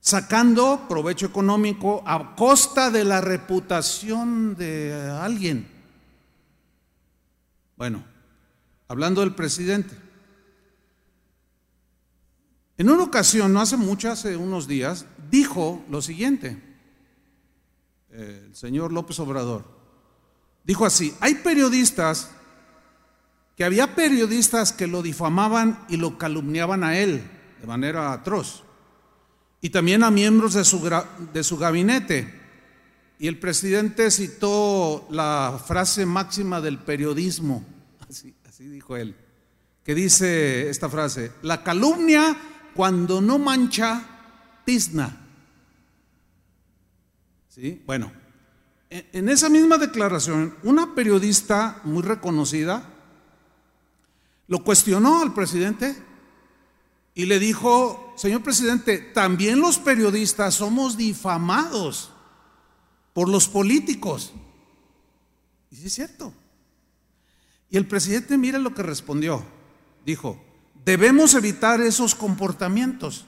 sacando 0.02 0.86
provecho 0.88 1.26
económico 1.26 2.02
a 2.04 2.34
costa 2.34 2.90
de 2.90 3.04
la 3.04 3.20
reputación 3.20 4.56
de 4.56 5.08
alguien. 5.08 5.68
Bueno, 7.76 8.04
hablando 8.88 9.20
del 9.20 9.32
presidente. 9.36 9.96
En 12.76 12.90
una 12.90 13.04
ocasión, 13.04 13.52
no 13.52 13.60
hace 13.60 13.76
mucho, 13.76 14.10
hace 14.10 14.36
unos 14.36 14.66
días, 14.66 15.06
dijo 15.30 15.84
lo 15.88 16.02
siguiente, 16.02 16.60
el 18.10 18.56
señor 18.56 18.92
López 18.92 19.20
Obrador, 19.20 19.64
dijo 20.64 20.84
así, 20.84 21.14
hay 21.20 21.36
periodistas, 21.36 22.28
que 23.56 23.64
había 23.64 23.94
periodistas 23.94 24.72
que 24.72 24.86
lo 24.86 25.02
difamaban 25.02 25.84
y 25.88 25.96
lo 25.96 26.18
calumniaban 26.18 26.84
a 26.84 26.98
él 26.98 27.22
de 27.60 27.66
manera 27.66 28.12
atroz 28.12 28.64
y 29.60 29.70
también 29.70 30.02
a 30.02 30.10
miembros 30.10 30.54
de 30.54 30.64
su, 30.64 30.90
de 31.32 31.44
su 31.44 31.56
gabinete. 31.56 32.40
Y 33.18 33.28
el 33.28 33.38
presidente 33.38 34.10
citó 34.10 35.06
la 35.10 35.62
frase 35.64 36.04
máxima 36.04 36.60
del 36.60 36.78
periodismo, 36.78 37.64
así, 38.10 38.34
así 38.48 38.66
dijo 38.66 38.96
él, 38.96 39.14
que 39.84 39.94
dice 39.94 40.68
esta 40.68 40.88
frase, 40.88 41.30
la 41.42 41.62
calumnia 41.62 42.36
cuando 42.74 43.20
no 43.20 43.38
mancha, 43.38 44.02
tizna. 44.64 45.18
¿Sí? 47.48 47.82
Bueno, 47.86 48.10
en 48.90 49.28
esa 49.28 49.48
misma 49.48 49.78
declaración, 49.78 50.56
una 50.64 50.94
periodista 50.94 51.80
muy 51.84 52.02
reconocida 52.02 52.91
lo 54.48 54.62
cuestionó 54.64 55.22
al 55.22 55.32
presidente 55.34 55.96
y 57.14 57.26
le 57.26 57.38
dijo, 57.38 58.14
señor 58.16 58.42
presidente, 58.42 58.98
también 58.98 59.60
los 59.60 59.78
periodistas 59.78 60.54
somos 60.54 60.96
difamados 60.96 62.10
por 63.12 63.28
los 63.28 63.48
políticos. 63.48 64.32
Y 65.70 65.76
sí 65.76 65.86
es 65.86 65.94
cierto. 65.94 66.32
Y 67.70 67.76
el 67.76 67.86
presidente, 67.86 68.36
mire 68.38 68.58
lo 68.58 68.74
que 68.74 68.82
respondió. 68.82 69.44
Dijo, 70.04 70.42
debemos 70.84 71.34
evitar 71.34 71.80
esos 71.80 72.14
comportamientos. 72.14 73.26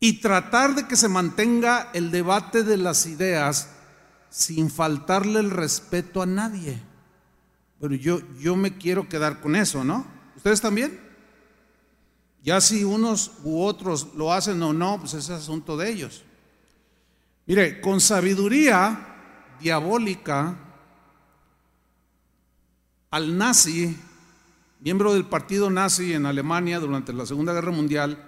y 0.00 0.20
tratar 0.20 0.76
de 0.76 0.86
que 0.86 0.94
se 0.94 1.08
mantenga 1.08 1.90
el 1.92 2.12
debate 2.12 2.62
de 2.62 2.76
las 2.76 3.06
ideas 3.06 3.70
sin 4.30 4.70
faltarle 4.70 5.40
el 5.40 5.50
respeto 5.50 6.22
a 6.22 6.26
nadie. 6.26 6.80
Pero 7.80 7.94
yo, 7.94 8.20
yo 8.38 8.56
me 8.56 8.76
quiero 8.76 9.08
quedar 9.08 9.40
con 9.40 9.54
eso, 9.54 9.84
¿no? 9.84 10.06
¿Ustedes 10.36 10.60
también? 10.60 11.00
Ya 12.42 12.60
si 12.60 12.84
unos 12.84 13.32
u 13.44 13.62
otros 13.62 14.08
lo 14.14 14.32
hacen 14.32 14.62
o 14.62 14.72
no, 14.72 14.98
pues 15.00 15.14
es 15.14 15.30
asunto 15.30 15.76
de 15.76 15.90
ellos. 15.90 16.22
Mire, 17.46 17.80
con 17.80 18.00
sabiduría 18.00 19.56
diabólica, 19.60 20.56
al 23.10 23.38
nazi, 23.38 23.96
miembro 24.80 25.14
del 25.14 25.24
partido 25.24 25.70
nazi 25.70 26.12
en 26.12 26.26
Alemania 26.26 26.78
durante 26.78 27.12
la 27.12 27.26
Segunda 27.26 27.52
Guerra 27.52 27.72
Mundial, 27.72 28.22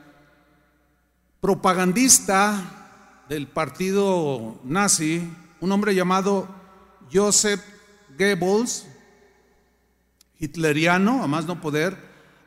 propagandista 1.40 3.24
del 3.28 3.46
partido 3.46 4.58
nazi, 4.64 5.22
un 5.60 5.72
hombre 5.72 5.94
llamado 5.94 6.48
Joseph 7.12 7.60
Goebbels, 8.18 8.86
hitleriano, 10.40 11.22
a 11.22 11.26
más 11.26 11.46
no 11.46 11.60
poder, 11.60 11.96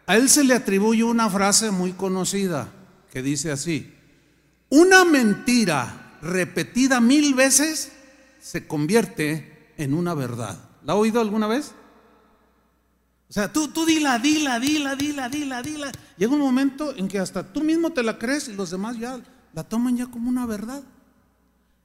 a 0.05 0.17
él 0.17 0.27
se 0.27 0.43
le 0.43 0.53
atribuye 0.53 1.03
una 1.03 1.29
frase 1.29 1.71
muy 1.71 1.93
conocida 1.93 2.69
que 3.11 3.21
dice 3.21 3.51
así, 3.51 3.93
una 4.69 5.05
mentira 5.05 6.17
repetida 6.21 6.99
mil 6.99 7.35
veces 7.35 7.91
se 8.41 8.67
convierte 8.67 9.73
en 9.77 9.93
una 9.93 10.13
verdad. 10.13 10.57
¿La 10.83 10.93
ha 10.93 10.95
oído 10.95 11.21
alguna 11.21 11.47
vez? 11.47 11.71
O 13.29 13.33
sea, 13.33 13.51
tú, 13.51 13.69
tú 13.69 13.85
dila, 13.85 14.19
dila, 14.19 14.59
dila, 14.59 14.95
dila, 14.95 15.29
dila, 15.29 15.61
dila. 15.61 15.91
Llega 16.17 16.33
un 16.33 16.39
momento 16.39 16.95
en 16.95 17.07
que 17.07 17.19
hasta 17.19 17.53
tú 17.53 17.63
mismo 17.63 17.91
te 17.91 18.03
la 18.03 18.17
crees 18.17 18.47
y 18.47 18.53
los 18.53 18.71
demás 18.71 18.97
ya 18.97 19.19
la 19.53 19.63
toman 19.63 19.95
ya 19.95 20.07
como 20.07 20.29
una 20.29 20.45
verdad. 20.45 20.83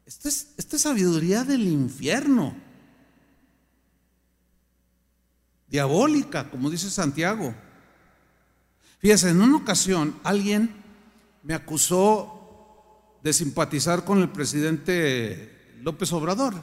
Esta 0.04 0.28
es, 0.28 0.48
esta 0.56 0.76
es 0.76 0.82
sabiduría 0.82 1.44
del 1.44 1.68
infierno. 1.68 2.54
Diabólica, 5.70 6.50
como 6.50 6.70
dice 6.70 6.90
Santiago. 6.90 7.54
Fíjese, 8.98 9.30
en 9.30 9.40
una 9.40 9.56
ocasión 9.56 10.18
alguien 10.24 10.74
me 11.42 11.54
acusó 11.54 13.18
de 13.22 13.32
simpatizar 13.32 14.04
con 14.04 14.20
el 14.20 14.30
presidente 14.30 15.76
López 15.82 16.12
Obrador. 16.12 16.54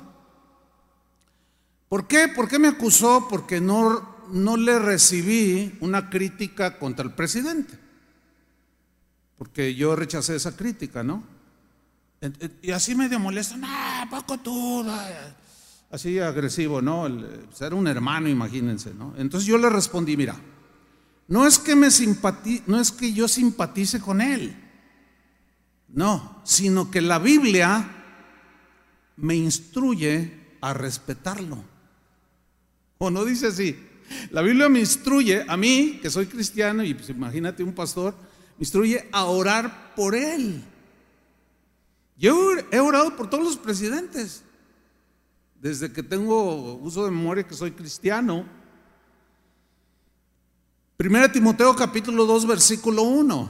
¿Por 1.88 2.07
qué? 2.07 2.27
¿Por 2.27 2.47
qué 2.47 2.59
me 2.59 2.67
acusó? 2.67 3.27
Porque 3.29 3.62
no, 3.62 4.25
no 4.31 4.57
le 4.57 4.79
recibí 4.79 5.77
una 5.81 6.09
crítica 6.09 6.77
contra 6.77 7.05
el 7.05 7.13
presidente. 7.13 7.77
Porque 9.38 9.75
yo 9.75 9.95
rechacé 9.95 10.35
esa 10.35 10.55
crítica, 10.55 11.03
¿no? 11.03 11.24
Y 12.62 12.71
así 12.71 12.95
medio 12.95 13.19
molesto, 13.19 13.55
no, 13.57 13.67
poco 14.09 14.38
tú, 14.39 14.85
así 15.92 16.20
agresivo, 16.20 16.82
¿no? 16.82 17.08
ser 17.54 17.74
un 17.74 17.88
hermano, 17.88 18.27
imagínense, 18.27 18.94
¿no? 18.94 19.13
Entonces 19.18 19.48
yo 19.48 19.58
le 19.58 19.70
respondí, 19.70 20.18
mira, 20.18 20.36
no 21.27 21.48
es 21.48 21.58
que 21.58 21.75
me 21.75 21.89
simpatice, 21.89 22.63
no 22.68 22.80
es 22.80 22.92
que 22.92 23.13
yo 23.13 23.27
simpatice 23.27 24.00
con 24.00 24.22
él, 24.22 24.56
no, 25.89 26.42
sino 26.44 26.92
que 26.92 27.01
la 27.01 27.20
Biblia 27.20 27.89
me 29.18 29.36
instruye 29.36 30.58
a 30.62 30.74
respetarlo. 30.74 31.63
¿O 32.98 33.10
no 33.10 33.25
dice 33.25 33.48
así? 33.48 33.77
La 34.32 34.42
Biblia 34.42 34.70
me 34.70 34.80
instruye 34.80 35.46
a 35.48 35.58
mí, 35.58 36.00
que 36.01 36.10
soy 36.10 36.27
cristiano, 36.27 36.84
y 36.84 36.94
pues 36.94 37.10
imagínate 37.10 37.63
un 37.63 37.74
pastor, 37.74 38.13
me 38.58 38.63
instruye 38.63 39.08
a 39.12 39.25
orar 39.25 39.96
por 39.96 40.15
él. 40.15 40.63
Yo 42.18 42.54
he 42.72 42.80
orado 42.80 43.15
por 43.15 43.30
todos 43.30 43.44
los 43.44 43.58
presidentes, 43.58 44.44
desde 45.62 45.91
que 45.91 46.03
tengo 46.03 46.75
uso 46.75 47.06
de 47.06 47.12
memoria 47.12 47.43
que 47.43 47.56
soy 47.56 47.71
cristiano. 47.71 48.45
Primera 50.97 51.32
Timoteo 51.32 51.75
capítulo 51.75 52.25
2 52.25 52.45
versículo 52.47 53.03
1. 53.03 53.49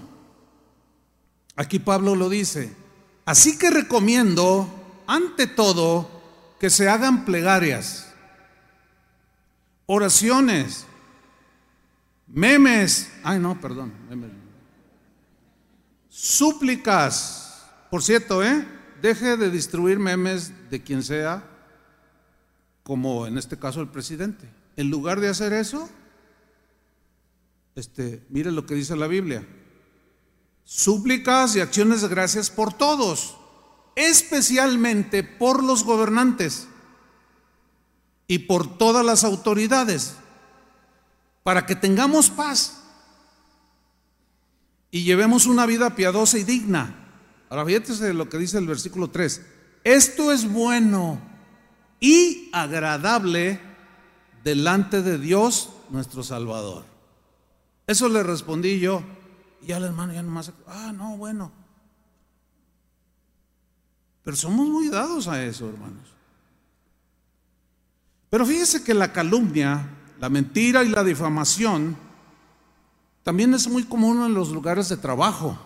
Aquí 1.55 1.79
Pablo 1.79 2.15
lo 2.15 2.29
dice. 2.29 2.73
Así 3.25 3.57
que 3.57 3.69
recomiendo, 3.69 5.03
ante 5.07 5.47
todo, 5.47 6.09
que 6.59 6.69
se 6.69 6.87
hagan 6.89 7.25
plegarias, 7.25 8.13
oraciones, 9.85 10.85
memes, 12.27 13.11
ay 13.23 13.39
no, 13.39 13.59
perdón, 13.59 13.93
memes, 14.09 14.31
súplicas. 16.09 17.65
Por 17.89 18.03
cierto, 18.03 18.43
¿eh? 18.43 18.67
deje 19.01 19.37
de 19.37 19.49
distribuir 19.49 19.99
memes 19.99 20.51
de 20.69 20.81
quien 20.81 21.03
sea 21.03 21.54
como 22.85 23.25
en 23.25 23.39
este 23.39 23.57
caso 23.57 23.81
el 23.81 23.87
presidente. 23.87 24.47
En 24.77 24.91
lugar 24.91 25.19
de 25.19 25.27
hacer 25.27 25.53
eso, 25.53 25.89
este, 27.73 28.23
mire 28.29 28.51
lo 28.51 28.67
que 28.67 28.75
dice 28.75 28.95
la 28.95 29.07
Biblia. 29.07 29.45
Súplicas 30.65 31.55
y 31.55 31.61
acciones 31.61 32.03
de 32.03 32.07
gracias 32.09 32.51
por 32.51 32.73
todos, 32.73 33.37
especialmente 33.95 35.23
por 35.23 35.63
los 35.63 35.83
gobernantes 35.83 36.67
y 38.27 38.39
por 38.39 38.77
todas 38.77 39.03
las 39.03 39.23
autoridades, 39.23 40.13
para 41.41 41.65
que 41.65 41.75
tengamos 41.75 42.29
paz 42.29 42.83
y 44.91 45.03
llevemos 45.03 45.47
una 45.47 45.65
vida 45.65 45.95
piadosa 45.95 46.37
y 46.37 46.43
digna. 46.43 46.95
Ahora 47.49 47.65
fíjate 47.65 48.13
lo 48.13 48.29
que 48.29 48.37
dice 48.37 48.59
el 48.59 48.67
versículo 48.67 49.09
3. 49.09 49.41
Esto 49.83 50.31
es 50.31 50.47
bueno 50.47 51.33
y 51.99 52.49
agradable 52.53 53.59
delante 54.43 55.01
de 55.01 55.17
Dios 55.17 55.69
nuestro 55.89 56.23
Salvador. 56.23 56.83
Eso 57.87 58.09
le 58.09 58.23
respondí 58.23 58.79
yo. 58.79 59.03
Y 59.65 59.71
al 59.71 59.83
hermano 59.83 60.13
ya 60.13 60.21
nomás, 60.21 60.51
ah, 60.67 60.91
no, 60.93 61.17
bueno. 61.17 61.51
Pero 64.23 64.37
somos 64.37 64.67
muy 64.67 64.89
dados 64.89 65.27
a 65.27 65.43
eso, 65.43 65.69
hermanos. 65.69 66.07
Pero 68.29 68.45
fíjese 68.45 68.83
que 68.83 68.93
la 68.93 69.13
calumnia, 69.13 69.89
la 70.19 70.29
mentira 70.29 70.83
y 70.83 70.89
la 70.89 71.03
difamación 71.03 71.95
también 73.23 73.53
es 73.53 73.67
muy 73.67 73.83
común 73.83 74.23
en 74.23 74.33
los 74.33 74.49
lugares 74.49 74.89
de 74.89 74.97
trabajo. 74.97 75.57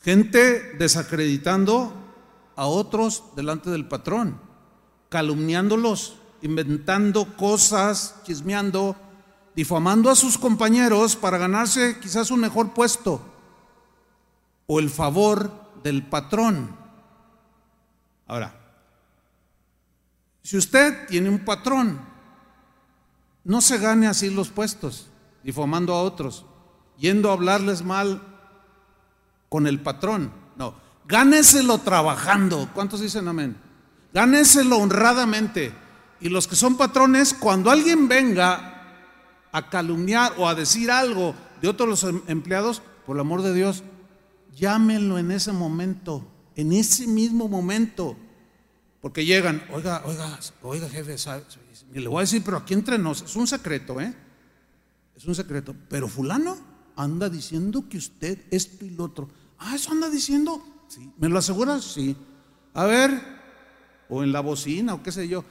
Gente 0.00 0.74
desacreditando 0.78 1.92
a 2.58 2.66
otros 2.66 3.22
delante 3.36 3.70
del 3.70 3.86
patrón, 3.86 4.40
calumniándolos, 5.10 6.16
inventando 6.42 7.36
cosas, 7.36 8.16
chismeando, 8.24 8.96
difamando 9.54 10.10
a 10.10 10.16
sus 10.16 10.36
compañeros 10.36 11.14
para 11.14 11.38
ganarse 11.38 12.00
quizás 12.00 12.32
un 12.32 12.40
mejor 12.40 12.74
puesto 12.74 13.22
o 14.66 14.80
el 14.80 14.90
favor 14.90 15.52
del 15.84 16.04
patrón. 16.04 16.76
Ahora, 18.26 18.52
si 20.42 20.56
usted 20.56 21.06
tiene 21.06 21.28
un 21.28 21.44
patrón, 21.44 22.00
no 23.44 23.60
se 23.60 23.78
gane 23.78 24.08
así 24.08 24.30
los 24.30 24.48
puestos, 24.48 25.06
difamando 25.44 25.94
a 25.94 26.02
otros, 26.02 26.44
yendo 26.98 27.30
a 27.30 27.34
hablarles 27.34 27.84
mal 27.84 28.20
con 29.48 29.68
el 29.68 29.80
patrón. 29.80 30.32
No, 30.56 30.87
Gáneselo 31.08 31.78
trabajando. 31.78 32.68
¿Cuántos 32.74 33.00
dicen 33.00 33.26
amén? 33.28 33.56
Gáneselo 34.12 34.76
honradamente. 34.76 35.72
Y 36.20 36.28
los 36.28 36.46
que 36.46 36.54
son 36.54 36.76
patrones, 36.76 37.32
cuando 37.32 37.70
alguien 37.70 38.08
venga 38.08 38.74
a 39.50 39.70
calumniar 39.70 40.34
o 40.36 40.46
a 40.46 40.54
decir 40.54 40.90
algo 40.90 41.34
de 41.62 41.68
otros 41.68 42.04
em-, 42.04 42.20
empleados, 42.26 42.82
por 43.06 43.16
el 43.16 43.20
amor 43.20 43.40
de 43.40 43.54
Dios, 43.54 43.84
llámenlo 44.54 45.16
en 45.16 45.30
ese 45.30 45.52
momento, 45.52 46.30
en 46.56 46.74
ese 46.74 47.06
mismo 47.06 47.48
momento. 47.48 48.14
Porque 49.00 49.24
llegan, 49.24 49.64
oiga, 49.72 50.02
oiga, 50.04 50.38
oiga, 50.60 50.88
jefe, 50.90 51.16
le 51.94 52.08
voy 52.08 52.18
a 52.18 52.20
decir, 52.20 52.42
pero 52.44 52.58
aquí 52.58 52.74
entre 52.74 52.98
nos, 52.98 53.22
es 53.22 53.34
un 53.34 53.46
secreto, 53.46 53.98
¿eh? 53.98 54.14
Es 55.16 55.24
un 55.24 55.34
secreto. 55.34 55.74
Pero 55.88 56.06
fulano 56.06 56.58
anda 56.96 57.30
diciendo 57.30 57.88
que 57.88 57.96
usted 57.96 58.40
esto 58.50 58.84
y 58.84 58.90
lo 58.90 59.04
otro. 59.04 59.30
Ah, 59.58 59.74
eso 59.74 59.90
anda 59.90 60.10
diciendo. 60.10 60.62
¿Me 61.18 61.28
lo 61.28 61.38
aseguras? 61.38 61.84
Sí. 61.84 62.16
A 62.74 62.84
ver, 62.84 63.20
o 64.08 64.22
en 64.22 64.32
la 64.32 64.40
bocina, 64.40 64.94
o 64.94 65.02
qué 65.02 65.12
sé 65.12 65.28
yo. 65.28 65.44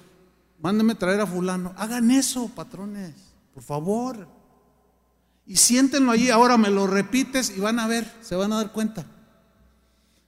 Mándeme 0.62 0.96
traer 0.96 1.22
a 1.22 1.28
fulano. 1.28 1.74
Hagan 1.78 2.10
eso, 2.12 2.50
patrones, 2.50 3.14
por 3.54 3.64
favor. 3.64 4.28
Y 5.46 5.56
siéntenlo 5.56 6.12
allí. 6.12 6.30
Ahora 6.30 6.58
me 6.58 6.70
lo 6.70 6.88
repites 6.88 7.56
y 7.56 7.60
van 7.60 7.80
a 7.80 7.88
ver, 7.88 8.12
se 8.22 8.36
van 8.36 8.52
a 8.54 8.58
dar 8.58 8.72
cuenta. 8.72 9.06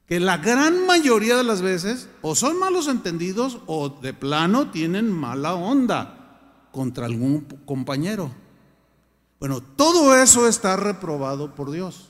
Que 0.06 0.20
la 0.20 0.38
gran 0.38 0.86
mayoría 0.88 1.36
de 1.36 1.44
las 1.44 1.62
veces 1.62 2.10
o 2.22 2.36
son 2.36 2.58
malos 2.58 2.88
entendidos 2.88 3.60
o 3.68 3.90
de 3.90 4.14
plano 4.14 4.72
tienen 4.72 5.12
mala 5.12 5.54
onda 5.54 6.68
contra 6.72 7.06
algún 7.06 7.42
compañero. 7.66 8.32
Bueno, 9.40 9.62
todo 9.62 10.16
eso 10.16 10.48
está 10.48 10.76
reprobado 10.76 11.54
por 11.56 11.72
Dios. 11.72 12.09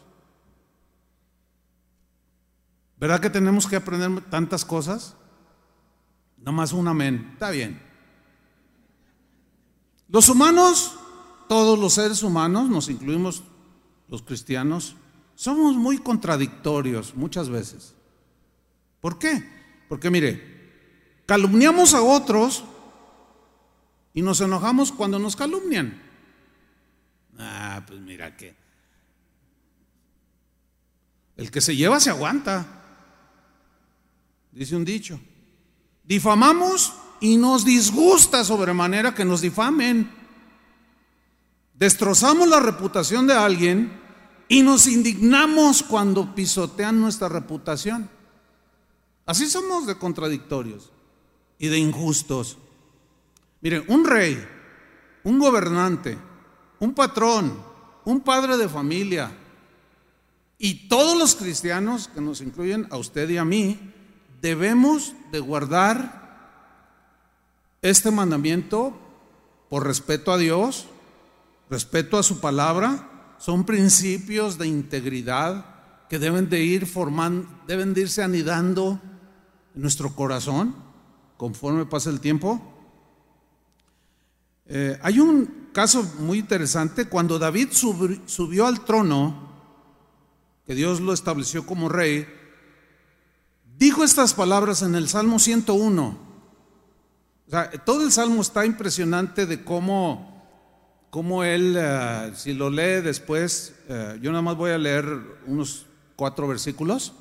¿Verdad 2.99 3.21
que 3.21 3.29
tenemos 3.29 3.65
que 3.65 3.77
aprender 3.77 4.21
tantas 4.29 4.65
cosas? 4.65 5.15
Nomás 6.37 6.73
un 6.73 6.87
amén. 6.87 7.29
Está 7.33 7.49
bien. 7.49 7.81
Los 10.09 10.27
humanos, 10.27 10.95
todos 11.47 11.79
los 11.79 11.93
seres 11.93 12.23
humanos, 12.23 12.69
nos 12.69 12.89
incluimos 12.89 13.43
los 14.09 14.21
cristianos, 14.21 14.95
somos 15.35 15.75
muy 15.75 15.99
contradictorios 15.99 17.15
muchas 17.15 17.47
veces. 17.47 17.93
¿Por 18.99 19.17
qué? 19.17 19.47
Porque 19.87 20.09
mire, 20.09 21.23
calumniamos 21.25 21.93
a 21.93 22.01
otros 22.01 22.65
y 24.13 24.21
nos 24.21 24.41
enojamos 24.41 24.91
cuando 24.91 25.19
nos 25.19 25.35
calumnian. 25.35 26.01
Ah, 27.37 27.83
pues 27.87 28.01
mira 28.01 28.35
que 28.35 28.55
el 31.37 31.51
que 31.51 31.61
se 31.61 31.75
lleva 31.75 32.01
se 32.01 32.09
aguanta 32.09 32.78
dice 34.51 34.75
un 34.75 34.85
dicho. 34.85 35.19
Difamamos 36.03 36.93
y 37.19 37.37
nos 37.37 37.65
disgusta 37.65 38.43
sobremanera 38.43 39.13
que 39.13 39.25
nos 39.25 39.41
difamen. 39.41 40.09
Destrozamos 41.73 42.47
la 42.47 42.59
reputación 42.59 43.27
de 43.27 43.33
alguien 43.33 43.91
y 44.47 44.63
nos 44.63 44.87
indignamos 44.87 45.83
cuando 45.83 46.33
pisotean 46.33 46.99
nuestra 46.99 47.29
reputación. 47.29 48.09
Así 49.25 49.47
somos 49.47 49.85
de 49.85 49.97
contradictorios 49.97 50.89
y 51.59 51.67
de 51.67 51.77
injustos. 51.77 52.57
Miren, 53.61 53.83
un 53.87 54.05
rey, 54.05 54.43
un 55.23 55.37
gobernante, 55.37 56.17
un 56.79 56.93
patrón, 56.93 57.61
un 58.05 58.21
padre 58.21 58.57
de 58.57 58.67
familia 58.67 59.31
y 60.57 60.87
todos 60.87 61.17
los 61.17 61.35
cristianos 61.35 62.07
que 62.07 62.21
nos 62.21 62.41
incluyen 62.41 62.87
a 62.89 62.97
usted 62.97 63.29
y 63.29 63.37
a 63.37 63.45
mí, 63.45 63.93
debemos 64.41 65.13
de 65.31 65.39
guardar 65.39 66.19
este 67.81 68.11
mandamiento 68.11 68.97
por 69.69 69.85
respeto 69.85 70.31
a 70.31 70.37
Dios, 70.37 70.87
respeto 71.69 72.17
a 72.17 72.23
su 72.23 72.39
palabra, 72.39 73.35
son 73.37 73.65
principios 73.65 74.57
de 74.57 74.67
integridad 74.67 75.65
que 76.09 76.19
deben 76.19 76.49
de 76.49 76.61
ir 76.63 76.85
formando, 76.85 77.47
deben 77.67 77.93
de 77.93 78.01
irse 78.01 78.23
anidando 78.23 78.99
en 79.75 79.81
nuestro 79.81 80.15
corazón 80.15 80.75
conforme 81.37 81.85
pasa 81.85 82.09
el 82.09 82.19
tiempo. 82.19 82.61
Eh, 84.65 84.99
hay 85.01 85.19
un 85.19 85.69
caso 85.71 86.03
muy 86.19 86.39
interesante 86.39 87.07
cuando 87.07 87.39
David 87.39 87.69
subió 87.71 88.67
al 88.67 88.83
trono, 88.83 89.47
que 90.65 90.75
Dios 90.75 90.99
lo 90.99 91.13
estableció 91.13 91.65
como 91.65 91.89
rey, 91.89 92.27
dijo 93.79 94.03
estas 94.03 94.33
palabras 94.33 94.81
en 94.81 94.93
el 94.93 95.07
Salmo 95.07 95.39
101. 95.39 96.17
O 97.47 97.49
sea, 97.49 97.71
todo 97.71 98.03
el 98.03 98.11
Salmo 98.11 98.41
está 98.41 98.65
impresionante 98.65 99.45
de 99.45 99.63
cómo, 99.63 100.45
cómo 101.09 101.43
él, 101.43 101.75
eh, 101.79 102.33
si 102.35 102.53
lo 102.53 102.69
lee 102.69 103.01
después, 103.01 103.73
eh, 103.87 104.19
yo 104.21 104.31
nada 104.31 104.41
más 104.41 104.57
voy 104.57 104.71
a 104.71 104.77
leer 104.77 105.05
unos 105.47 105.87
cuatro 106.17 106.47
versículos, 106.47 107.13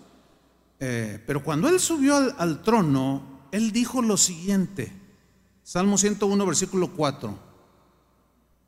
eh, 0.81 1.23
pero 1.27 1.43
cuando 1.43 1.69
él 1.69 1.79
subió 1.79 2.17
al 2.37 2.63
trono, 2.63 3.47
él 3.53 3.71
dijo 3.71 4.03
lo 4.03 4.17
siguiente, 4.17 4.93
Salmo 5.63 5.97
101, 5.97 6.45
versículo 6.45 6.91
4, 6.91 7.39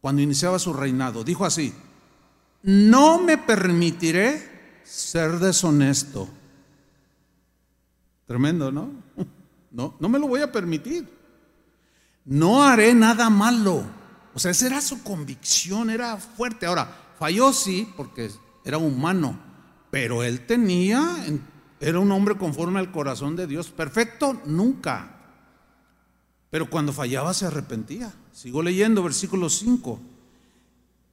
cuando 0.01 0.23
iniciaba 0.23 0.59
su 0.59 0.73
reinado, 0.73 1.25
dijo 1.25 1.45
así, 1.45 1.75
no 2.63 3.19
me 3.19 3.37
permitiré 3.37 4.81
ser 4.85 5.39
deshonesto 5.41 6.29
Tremendo, 8.31 8.71
¿no? 8.71 8.93
No, 9.73 9.97
no 10.01 10.09
me 10.09 10.19
lo 10.19 10.27
voy 10.27 10.41
a 10.41 10.51
permitir. 10.51 11.09
No 12.25 12.65
haré 12.65 12.93
nada 12.93 13.31
malo. 13.31 13.85
O 14.35 14.39
sea, 14.39 14.51
esa 14.51 14.67
era 14.67 14.81
su 14.81 15.05
convicción, 15.05 15.91
era 15.91 16.17
fuerte. 16.17 16.67
Ahora, 16.67 16.91
falló 17.21 17.53
sí, 17.53 17.89
porque 17.97 18.31
era 18.65 18.79
humano, 18.79 19.39
pero 19.93 20.25
él 20.25 20.45
tenía, 20.45 21.25
era 21.79 22.01
un 22.01 22.11
hombre 22.11 22.37
conforme 22.37 22.81
al 22.81 22.91
corazón 22.91 23.37
de 23.37 23.47
Dios. 23.47 23.71
Perfecto, 23.71 24.41
nunca. 24.45 25.17
Pero 26.51 26.69
cuando 26.69 26.93
fallaba 26.93 27.33
se 27.33 27.47
arrepentía. 27.47 28.13
Sigo 28.33 28.61
leyendo, 28.61 29.05
versículo 29.05 29.49
5. 29.49 30.01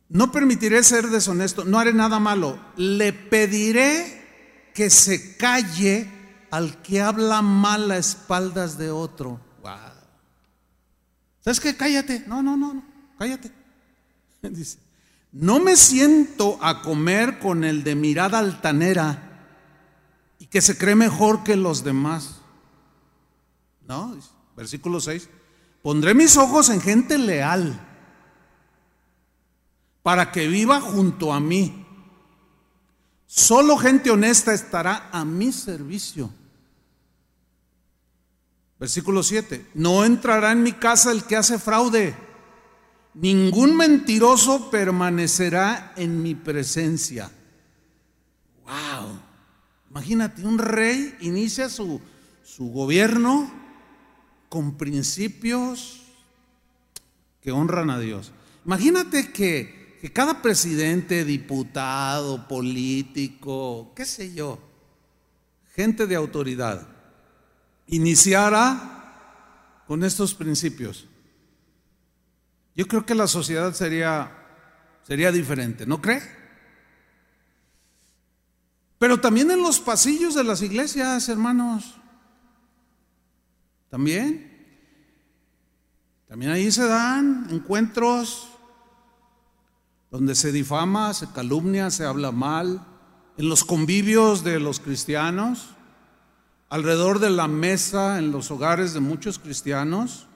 No 0.09 0.31
permitiré 0.31 0.81
ser 0.81 1.07
deshonesto, 1.07 1.63
no 1.63 1.77
haré 1.77 1.93
nada 1.93 2.19
malo. 2.19 2.59
Le 2.75 3.13
pediré 3.13 4.71
que 4.73 4.89
se 4.89 5.37
calle 5.37 6.16
al 6.51 6.81
que 6.81 7.01
habla 7.01 7.41
mal 7.41 7.91
a 7.91 7.97
espaldas 7.97 8.77
de 8.77 8.91
otro. 8.91 9.39
¿Sabes 11.41 11.59
qué? 11.59 11.77
Cállate. 11.77 12.25
No, 12.27 12.43
no, 12.43 12.57
no, 12.57 12.73
no. 12.73 12.83
Cállate. 13.17 13.51
Dice, 14.41 14.79
no 15.31 15.59
me 15.59 15.75
siento 15.75 16.59
a 16.61 16.81
comer 16.81 17.39
con 17.39 17.63
el 17.63 17.83
de 17.83 17.95
mirada 17.95 18.39
altanera 18.39 19.45
y 20.39 20.47
que 20.47 20.61
se 20.61 20.77
cree 20.77 20.95
mejor 20.95 21.43
que 21.43 21.55
los 21.55 21.83
demás. 21.83 22.41
No, 23.87 24.17
versículo 24.55 24.99
6. 24.99 25.29
Pondré 25.81 26.13
mis 26.13 26.35
ojos 26.35 26.69
en 26.69 26.81
gente 26.81 27.17
leal 27.17 27.79
para 30.03 30.31
que 30.31 30.47
viva 30.47 30.81
junto 30.81 31.33
a 31.33 31.39
mí. 31.39 31.86
Solo 33.27 33.77
gente 33.77 34.09
honesta 34.09 34.53
estará 34.53 35.09
a 35.11 35.25
mi 35.25 35.51
servicio. 35.51 36.33
Versículo 38.79 39.21
7. 39.21 39.67
No 39.73 40.05
entrará 40.05 40.53
en 40.53 40.63
mi 40.63 40.71
casa 40.71 41.11
el 41.11 41.25
que 41.25 41.35
hace 41.35 41.59
fraude. 41.59 42.15
Ningún 43.13 43.75
mentiroso 43.75 44.71
permanecerá 44.71 45.93
en 45.97 46.23
mi 46.23 46.35
presencia. 46.35 47.29
Wow. 48.63 49.19
Imagínate, 49.89 50.45
un 50.45 50.57
rey 50.57 51.15
inicia 51.21 51.69
su, 51.69 51.99
su 52.43 52.69
gobierno 52.69 53.51
con 54.47 54.77
principios 54.77 56.01
que 57.41 57.51
honran 57.51 57.89
a 57.89 57.99
Dios. 57.99 58.31
Imagínate 58.65 59.31
que 59.31 59.86
que 60.07 60.13
cada 60.13 60.41
presidente, 60.41 61.25
diputado, 61.25 62.47
político, 62.47 63.91
qué 63.93 64.05
sé 64.05 64.33
yo, 64.33 64.57
gente 65.75 66.07
de 66.07 66.15
autoridad, 66.15 66.87
iniciara 67.87 69.83
con 69.85 70.05
estos 70.05 70.33
principios. 70.33 71.07
Yo 72.73 72.87
creo 72.87 73.05
que 73.05 73.15
la 73.15 73.27
sociedad 73.27 73.73
sería, 73.73 74.31
sería 75.03 75.29
diferente, 75.29 75.85
¿no 75.85 76.01
cree? 76.01 76.21
Pero 78.97 79.19
también 79.19 79.51
en 79.51 79.61
los 79.61 79.81
pasillos 79.81 80.35
de 80.35 80.45
las 80.45 80.61
iglesias, 80.61 81.27
hermanos. 81.27 81.97
También. 83.89 84.55
También 86.29 86.51
ahí 86.51 86.71
se 86.71 86.87
dan 86.87 87.47
encuentros 87.49 88.56
donde 90.11 90.35
se 90.35 90.51
difama, 90.51 91.13
se 91.13 91.31
calumnia, 91.31 91.91
se 91.91 92.05
habla 92.05 92.31
mal, 92.31 92.81
en 93.37 93.49
los 93.49 93.63
convivios 93.63 94.43
de 94.43 94.59
los 94.59 94.79
cristianos, 94.79 95.69
alrededor 96.69 97.19
de 97.19 97.29
la 97.29 97.47
mesa 97.47 98.19
en 98.19 98.31
los 98.31 98.49
hogares 98.51 98.93
de 98.93 98.99
muchos 98.99 99.39
cristianos, 99.39 100.27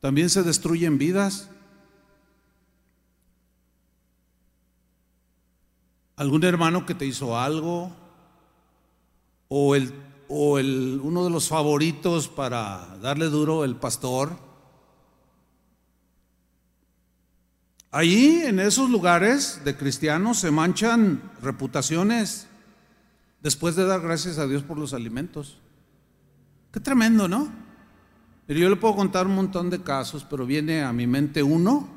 también 0.00 0.28
se 0.28 0.42
destruyen 0.42 0.98
vidas. 0.98 1.50
Algún 6.16 6.44
hermano 6.44 6.84
que 6.84 6.94
te 6.94 7.06
hizo 7.06 7.38
algo, 7.38 7.92
o, 9.48 9.74
el, 9.74 9.92
o 10.28 10.58
el, 10.58 11.00
uno 11.02 11.24
de 11.24 11.30
los 11.30 11.48
favoritos 11.48 12.28
para 12.28 12.96
darle 13.00 13.26
duro, 13.26 13.64
el 13.64 13.76
pastor, 13.76 14.43
Ahí, 17.96 18.42
en 18.44 18.58
esos 18.58 18.90
lugares 18.90 19.60
de 19.64 19.76
cristianos, 19.76 20.40
se 20.40 20.50
manchan 20.50 21.22
reputaciones 21.40 22.48
después 23.40 23.76
de 23.76 23.86
dar 23.86 24.00
gracias 24.00 24.38
a 24.38 24.48
Dios 24.48 24.64
por 24.64 24.78
los 24.78 24.94
alimentos. 24.94 25.60
Qué 26.72 26.80
tremendo, 26.80 27.28
¿no? 27.28 27.52
Pero 28.48 28.58
yo 28.58 28.68
le 28.68 28.74
puedo 28.74 28.96
contar 28.96 29.28
un 29.28 29.36
montón 29.36 29.70
de 29.70 29.80
casos, 29.80 30.26
pero 30.28 30.44
viene 30.44 30.82
a 30.82 30.92
mi 30.92 31.06
mente 31.06 31.44
uno 31.44 31.88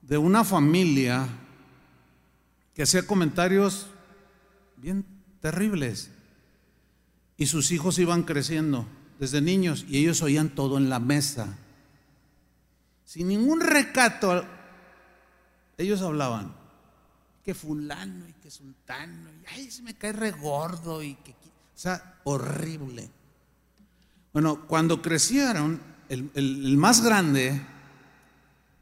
de 0.00 0.18
una 0.18 0.42
familia 0.42 1.28
que 2.74 2.82
hacía 2.82 3.06
comentarios 3.06 3.86
bien 4.78 5.06
terribles 5.38 6.10
y 7.36 7.46
sus 7.46 7.70
hijos 7.70 8.00
iban 8.00 8.24
creciendo 8.24 8.84
desde 9.20 9.40
niños 9.40 9.86
y 9.88 9.98
ellos 9.98 10.22
oían 10.22 10.48
todo 10.48 10.76
en 10.76 10.90
la 10.90 10.98
mesa. 10.98 11.56
Sin 13.04 13.28
ningún 13.28 13.60
recato 13.60 14.44
ellos 15.82 16.02
hablaban. 16.02 16.54
que 17.44 17.54
fulano 17.54 18.28
y 18.28 18.32
que 18.34 18.50
sultano, 18.50 19.28
y 19.30 19.44
ay, 19.52 19.70
se 19.70 19.82
me 19.82 19.94
cae 19.94 20.12
regordo 20.12 21.02
y 21.02 21.14
que... 21.16 21.32
O 21.32 21.34
sea, 21.74 22.20
horrible. 22.24 23.10
Bueno, 24.32 24.66
cuando 24.68 25.02
crecieron, 25.02 25.80
el, 26.08 26.30
el 26.34 26.76
más 26.76 27.02
grande, 27.02 27.60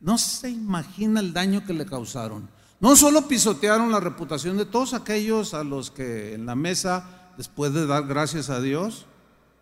no 0.01 0.19
se 0.19 0.51
imagina 0.51 1.21
el 1.21 1.33
daño 1.33 1.65
que 1.65 1.73
le 1.73 1.87
causaron. 1.87 2.51
No 2.81 2.97
solo 2.97 3.29
pisotearon 3.29 3.93
la 3.93 4.01
reputación 4.01 4.57
de 4.57 4.67
todos 4.67 4.95
aquellos 4.95 5.55
a 5.55 5.65
los 5.65 5.91
que 5.91 6.35
en 6.35 6.47
la 6.47 6.55
mesa, 6.55 7.33
después 7.37 7.73
de 7.73 7.87
dar 7.87 8.07
gracias 8.07 8.51
a 8.51 8.61
Dios, 8.61 9.07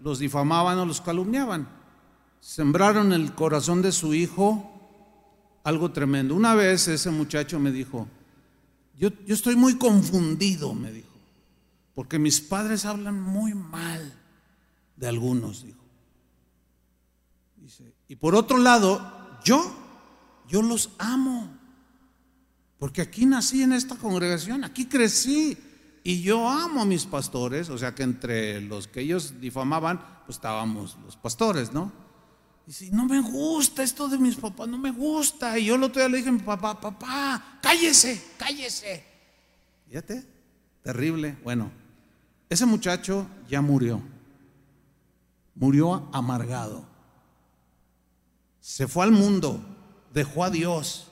los 0.00 0.18
difamaban 0.18 0.78
o 0.78 0.86
los 0.86 1.00
calumniaban. 1.00 1.68
Sembraron 2.40 3.12
el 3.12 3.34
corazón 3.34 3.82
de 3.82 3.92
su 3.92 4.14
hijo 4.14 4.77
algo 5.64 5.90
tremendo. 5.90 6.34
Una 6.34 6.54
vez 6.54 6.88
ese 6.88 7.10
muchacho 7.10 7.58
me 7.58 7.70
dijo, 7.70 8.08
yo, 8.96 9.10
yo 9.26 9.34
estoy 9.34 9.56
muy 9.56 9.76
confundido, 9.76 10.74
me 10.74 10.92
dijo, 10.92 11.08
porque 11.94 12.18
mis 12.18 12.40
padres 12.40 12.84
hablan 12.84 13.20
muy 13.20 13.54
mal 13.54 14.14
de 14.96 15.08
algunos, 15.08 15.62
dijo. 15.62 15.78
Y 18.08 18.16
por 18.16 18.34
otro 18.34 18.58
lado, 18.58 19.38
yo, 19.44 19.62
yo 20.48 20.62
los 20.62 20.90
amo, 20.98 21.50
porque 22.78 23.02
aquí 23.02 23.26
nací 23.26 23.62
en 23.62 23.72
esta 23.72 23.96
congregación, 23.96 24.64
aquí 24.64 24.86
crecí, 24.86 25.58
y 26.02 26.22
yo 26.22 26.48
amo 26.48 26.82
a 26.82 26.86
mis 26.86 27.04
pastores, 27.04 27.68
o 27.68 27.76
sea 27.76 27.94
que 27.94 28.02
entre 28.02 28.62
los 28.62 28.88
que 28.88 29.00
ellos 29.00 29.34
difamaban, 29.40 30.00
pues 30.24 30.38
estábamos 30.38 30.96
los 31.04 31.16
pastores, 31.16 31.72
¿no? 31.72 31.92
Si 32.68 32.90
no 32.90 33.06
me 33.06 33.20
gusta 33.20 33.82
esto 33.82 34.08
de 34.08 34.18
mis 34.18 34.36
papás, 34.36 34.68
no 34.68 34.76
me 34.76 34.90
gusta. 34.90 35.58
Y 35.58 35.66
yo 35.66 35.76
el 35.76 35.82
otro 35.82 36.02
día 36.02 36.08
le 36.08 36.18
dije 36.18 36.28
a 36.28 36.32
mi 36.32 36.40
papá, 36.40 36.78
papá, 36.78 37.58
cállese, 37.62 38.22
cállese. 38.36 39.04
Fíjate, 39.86 40.24
terrible. 40.82 41.38
Bueno, 41.42 41.70
ese 42.50 42.66
muchacho 42.66 43.26
ya 43.48 43.62
murió. 43.62 44.02
Murió 45.54 46.08
amargado. 46.12 46.84
Se 48.60 48.86
fue 48.86 49.04
al 49.04 49.12
mundo, 49.12 49.64
dejó 50.12 50.44
a 50.44 50.50
Dios. 50.50 51.08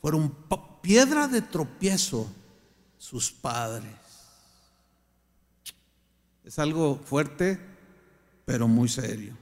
Fueron 0.00 0.34
piedra 0.80 1.28
de 1.28 1.42
tropiezo 1.42 2.32
sus 2.96 3.30
padres. 3.30 3.92
Es 6.44 6.58
algo 6.58 6.96
fuerte, 7.04 7.60
pero 8.46 8.66
muy 8.66 8.88
serio. 8.88 9.36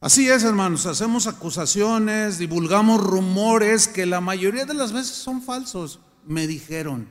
Así 0.00 0.30
es, 0.30 0.44
hermanos, 0.44 0.86
hacemos 0.86 1.26
acusaciones, 1.26 2.38
divulgamos 2.38 3.02
rumores 3.02 3.86
que 3.86 4.06
la 4.06 4.22
mayoría 4.22 4.64
de 4.64 4.72
las 4.72 4.94
veces 4.94 5.14
son 5.14 5.42
falsos, 5.42 6.00
me 6.26 6.46
dijeron. 6.46 7.06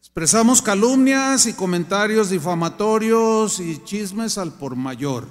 Expresamos 0.00 0.62
calumnias 0.62 1.44
y 1.44 1.52
comentarios 1.52 2.30
difamatorios 2.30 3.60
y 3.60 3.84
chismes 3.84 4.38
al 4.38 4.54
por 4.54 4.76
mayor. 4.76 5.28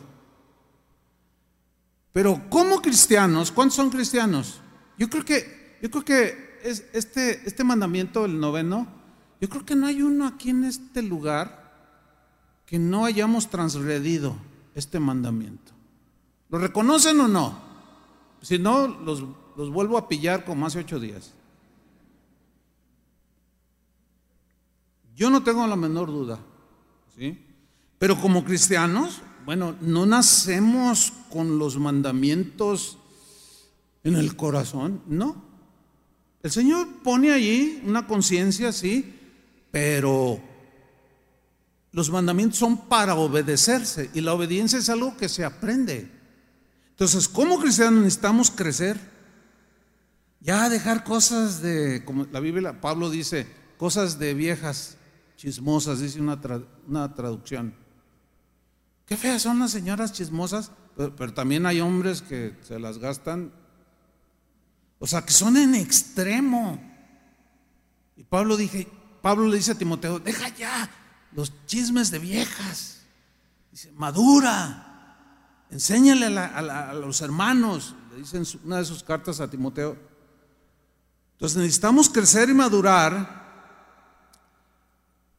Pero 2.13 2.47
como 2.51 2.83
cristianos, 2.83 3.51
¿cuántos 3.51 3.77
son 3.77 3.89
cristianos? 3.89 4.61
Yo 4.99 5.09
creo 5.09 5.25
que, 5.25 5.79
yo 5.81 5.89
creo 5.89 6.05
que 6.05 6.59
es 6.63 6.85
este, 6.93 7.41
este 7.47 7.63
mandamiento, 7.63 8.25
el 8.25 8.39
noveno, 8.39 8.85
yo 9.39 9.49
creo 9.49 9.65
que 9.65 9.75
no 9.75 9.87
hay 9.87 10.03
uno 10.03 10.27
aquí 10.27 10.51
en 10.51 10.65
este 10.65 11.01
lugar 11.01 11.73
que 12.67 12.77
no 12.77 13.05
hayamos 13.05 13.49
transgredido 13.49 14.35
este 14.75 14.99
mandamiento. 14.99 15.80
¿Lo 16.51 16.59
reconocen 16.59 17.19
o 17.21 17.27
no? 17.27 17.57
Si 18.41 18.59
no, 18.59 18.85
los, 18.87 19.23
los 19.55 19.71
vuelvo 19.71 19.97
a 19.97 20.09
pillar 20.09 20.43
como 20.43 20.65
hace 20.65 20.79
ocho 20.79 20.99
días. 20.99 21.33
Yo 25.15 25.29
no 25.29 25.43
tengo 25.43 25.65
la 25.65 25.75
menor 25.75 26.07
duda, 26.07 26.39
¿sí? 27.15 27.39
Pero 27.97 28.19
como 28.19 28.43
cristianos, 28.43 29.21
bueno, 29.45 29.75
no 29.79 30.05
nacemos 30.05 31.13
con 31.31 31.57
los 31.57 31.77
mandamientos 31.77 32.97
en 34.03 34.15
el 34.15 34.35
corazón, 34.35 35.01
no. 35.07 35.35
El 36.43 36.51
Señor 36.51 36.87
pone 37.03 37.31
allí 37.31 37.81
una 37.85 38.07
conciencia, 38.07 38.71
sí, 38.73 39.13
pero 39.69 40.39
los 41.91 42.09
mandamientos 42.09 42.57
son 42.57 42.89
para 42.89 43.15
obedecerse 43.15 44.09
y 44.13 44.21
la 44.21 44.33
obediencia 44.33 44.79
es 44.79 44.89
algo 44.89 45.15
que 45.15 45.29
se 45.29 45.45
aprende. 45.45 46.20
Entonces, 47.01 47.27
como 47.27 47.59
cristianos 47.59 48.03
necesitamos 48.03 48.51
crecer. 48.51 48.95
Ya 50.39 50.69
dejar 50.69 51.03
cosas 51.03 51.59
de, 51.59 52.05
como 52.05 52.27
la 52.31 52.39
Biblia, 52.39 52.79
Pablo 52.79 53.09
dice, 53.09 53.47
cosas 53.77 54.19
de 54.19 54.35
viejas, 54.35 54.97
chismosas, 55.35 55.99
dice 55.99 56.21
una, 56.21 56.39
una 56.87 57.11
traducción. 57.15 57.73
Qué 59.07 59.17
feas 59.17 59.41
son 59.41 59.57
las 59.57 59.71
señoras 59.71 60.13
chismosas, 60.13 60.73
pero, 60.95 61.15
pero, 61.15 61.33
también 61.33 61.65
hay 61.65 61.81
hombres 61.81 62.21
que 62.21 62.55
se 62.61 62.79
las 62.79 62.99
gastan, 62.99 63.51
o 64.99 65.07
sea, 65.07 65.25
que 65.25 65.33
son 65.33 65.57
en 65.57 65.73
extremo. 65.73 66.79
Y 68.15 68.25
Pablo 68.25 68.57
dije, 68.57 68.87
Pablo 69.23 69.47
le 69.47 69.57
dice 69.57 69.71
a 69.71 69.75
Timoteo, 69.75 70.19
deja 70.19 70.49
ya 70.49 70.87
los 71.31 71.51
chismes 71.65 72.11
de 72.11 72.19
viejas. 72.19 72.99
Dice, 73.71 73.91
madura, 73.93 74.90
Enséñale 75.71 76.37
a, 76.37 76.93
los 76.93 77.21
hermanos, 77.21 77.95
le 78.11 78.17
dicen 78.17 78.43
una 78.65 78.77
de 78.77 78.85
sus 78.85 79.03
cartas 79.03 79.39
a 79.39 79.49
Timoteo. 79.49 79.97
Entonces 81.33 81.57
necesitamos 81.57 82.09
crecer 82.09 82.49
y 82.49 82.53
madurar 82.53 83.39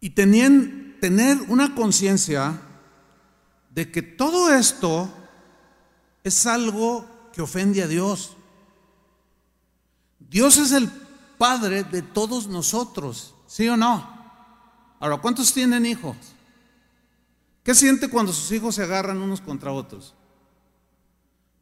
y 0.00 0.10
tener 0.10 1.42
una 1.48 1.74
conciencia 1.74 2.58
de 3.70 3.92
que 3.92 4.02
todo 4.02 4.52
esto 4.52 5.08
es 6.24 6.46
algo 6.46 7.06
que 7.32 7.42
ofende 7.42 7.82
a 7.82 7.86
Dios. 7.86 8.36
Dios 10.18 10.56
es 10.56 10.72
el 10.72 10.90
Padre 11.36 11.84
de 11.84 12.02
todos 12.02 12.46
nosotros, 12.46 13.34
¿sí 13.46 13.68
o 13.68 13.76
no? 13.76 14.08
Ahora, 15.00 15.16
¿cuántos 15.16 15.52
tienen 15.52 15.84
hijos? 15.84 16.16
¿Qué 17.64 17.74
siente 17.74 18.08
cuando 18.08 18.32
sus 18.32 18.50
hijos 18.52 18.76
se 18.76 18.82
agarran 18.84 19.20
unos 19.20 19.40
contra 19.40 19.72
otros? 19.72 20.14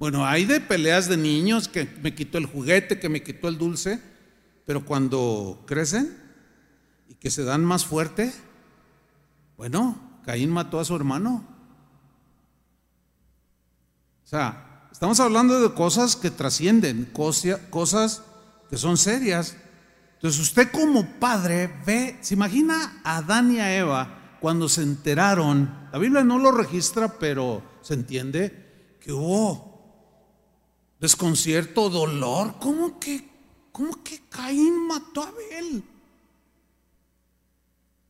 Bueno, 0.01 0.25
hay 0.25 0.47
de 0.47 0.63
peleas 0.63 1.09
de 1.09 1.19
niños 1.19 1.69
que 1.69 1.85
me 2.01 2.15
quitó 2.15 2.39
el 2.39 2.47
juguete, 2.47 2.99
que 2.99 3.11
me 3.11 3.23
quitó 3.23 3.49
el 3.49 3.59
dulce, 3.59 4.01
pero 4.65 4.83
cuando 4.83 5.63
crecen 5.67 6.17
y 7.07 7.17
que 7.17 7.31
se 7.31 7.45
dan 7.45 7.63
más 7.63 7.85
fuerte, 7.85 8.33
bueno, 9.59 10.01
Caín 10.25 10.49
mató 10.53 10.81
a 10.81 10.87
su 10.87 10.97
hermano. 10.97 11.45
O 14.25 14.27
sea, 14.27 14.89
estamos 14.91 15.21
hablando 15.21 15.61
de 15.61 15.75
cosas 15.75 16.17
que 16.17 16.31
trascienden, 16.31 17.05
cosas 17.13 18.23
que 18.71 18.79
son 18.79 18.97
serias. 18.97 19.55
Entonces 20.15 20.41
usted 20.41 20.71
como 20.71 21.21
padre 21.21 21.71
ve, 21.85 22.17
se 22.23 22.33
imagina 22.33 23.03
a 23.05 23.19
Adán 23.19 23.53
y 23.53 23.59
a 23.59 23.77
Eva 23.77 24.39
cuando 24.41 24.67
se 24.67 24.81
enteraron, 24.81 25.91
la 25.93 25.99
Biblia 25.99 26.25
no 26.25 26.39
lo 26.39 26.53
registra, 26.53 27.19
pero 27.19 27.63
se 27.83 27.93
entiende 27.93 28.97
que 28.99 29.13
hubo 29.13 29.70
desconcierto, 31.01 31.89
dolor. 31.89 32.55
¿Cómo 32.61 33.01
que, 33.01 33.29
cómo 33.73 34.03
que 34.05 34.21
Caín 34.29 34.87
mató 34.87 35.23
a 35.23 35.29
Abel? 35.29 35.83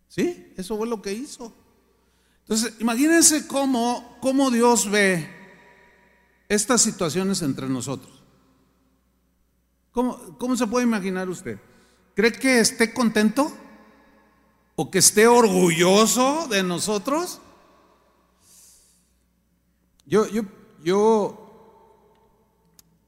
¿Sí? 0.08 0.52
Eso 0.56 0.76
fue 0.76 0.88
lo 0.88 1.00
que 1.00 1.12
hizo. 1.12 1.52
Entonces, 2.42 2.74
imagínense 2.80 3.46
cómo, 3.46 4.18
cómo 4.20 4.50
Dios 4.50 4.90
ve 4.90 5.30
estas 6.48 6.82
situaciones 6.82 7.42
entre 7.42 7.68
nosotros. 7.68 8.12
¿Cómo, 9.92 10.36
¿Cómo 10.36 10.56
se 10.56 10.66
puede 10.66 10.84
imaginar 10.84 11.28
usted? 11.28 11.58
¿Cree 12.14 12.32
que 12.32 12.58
esté 12.58 12.92
contento? 12.92 13.52
¿O 14.74 14.90
que 14.90 14.98
esté 14.98 15.28
orgulloso 15.28 16.48
de 16.48 16.64
nosotros? 16.64 17.40
Yo, 20.06 20.26
yo, 20.26 20.42
yo 20.82 21.39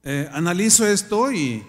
eh, 0.03 0.29
analizo 0.33 0.87
esto 0.87 1.31
y, 1.33 1.65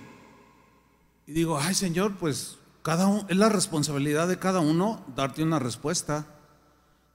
digo, 1.28 1.60
ay 1.60 1.76
Señor, 1.76 2.16
pues 2.18 2.58
cada 2.82 3.26
es 3.30 3.38
la 3.38 3.50
responsabilidad 3.50 4.28
de 4.28 4.40
cada 4.40 4.60
uno 4.60 5.06
darte 5.16 5.44
una 5.44 5.60
respuesta. 5.60 6.26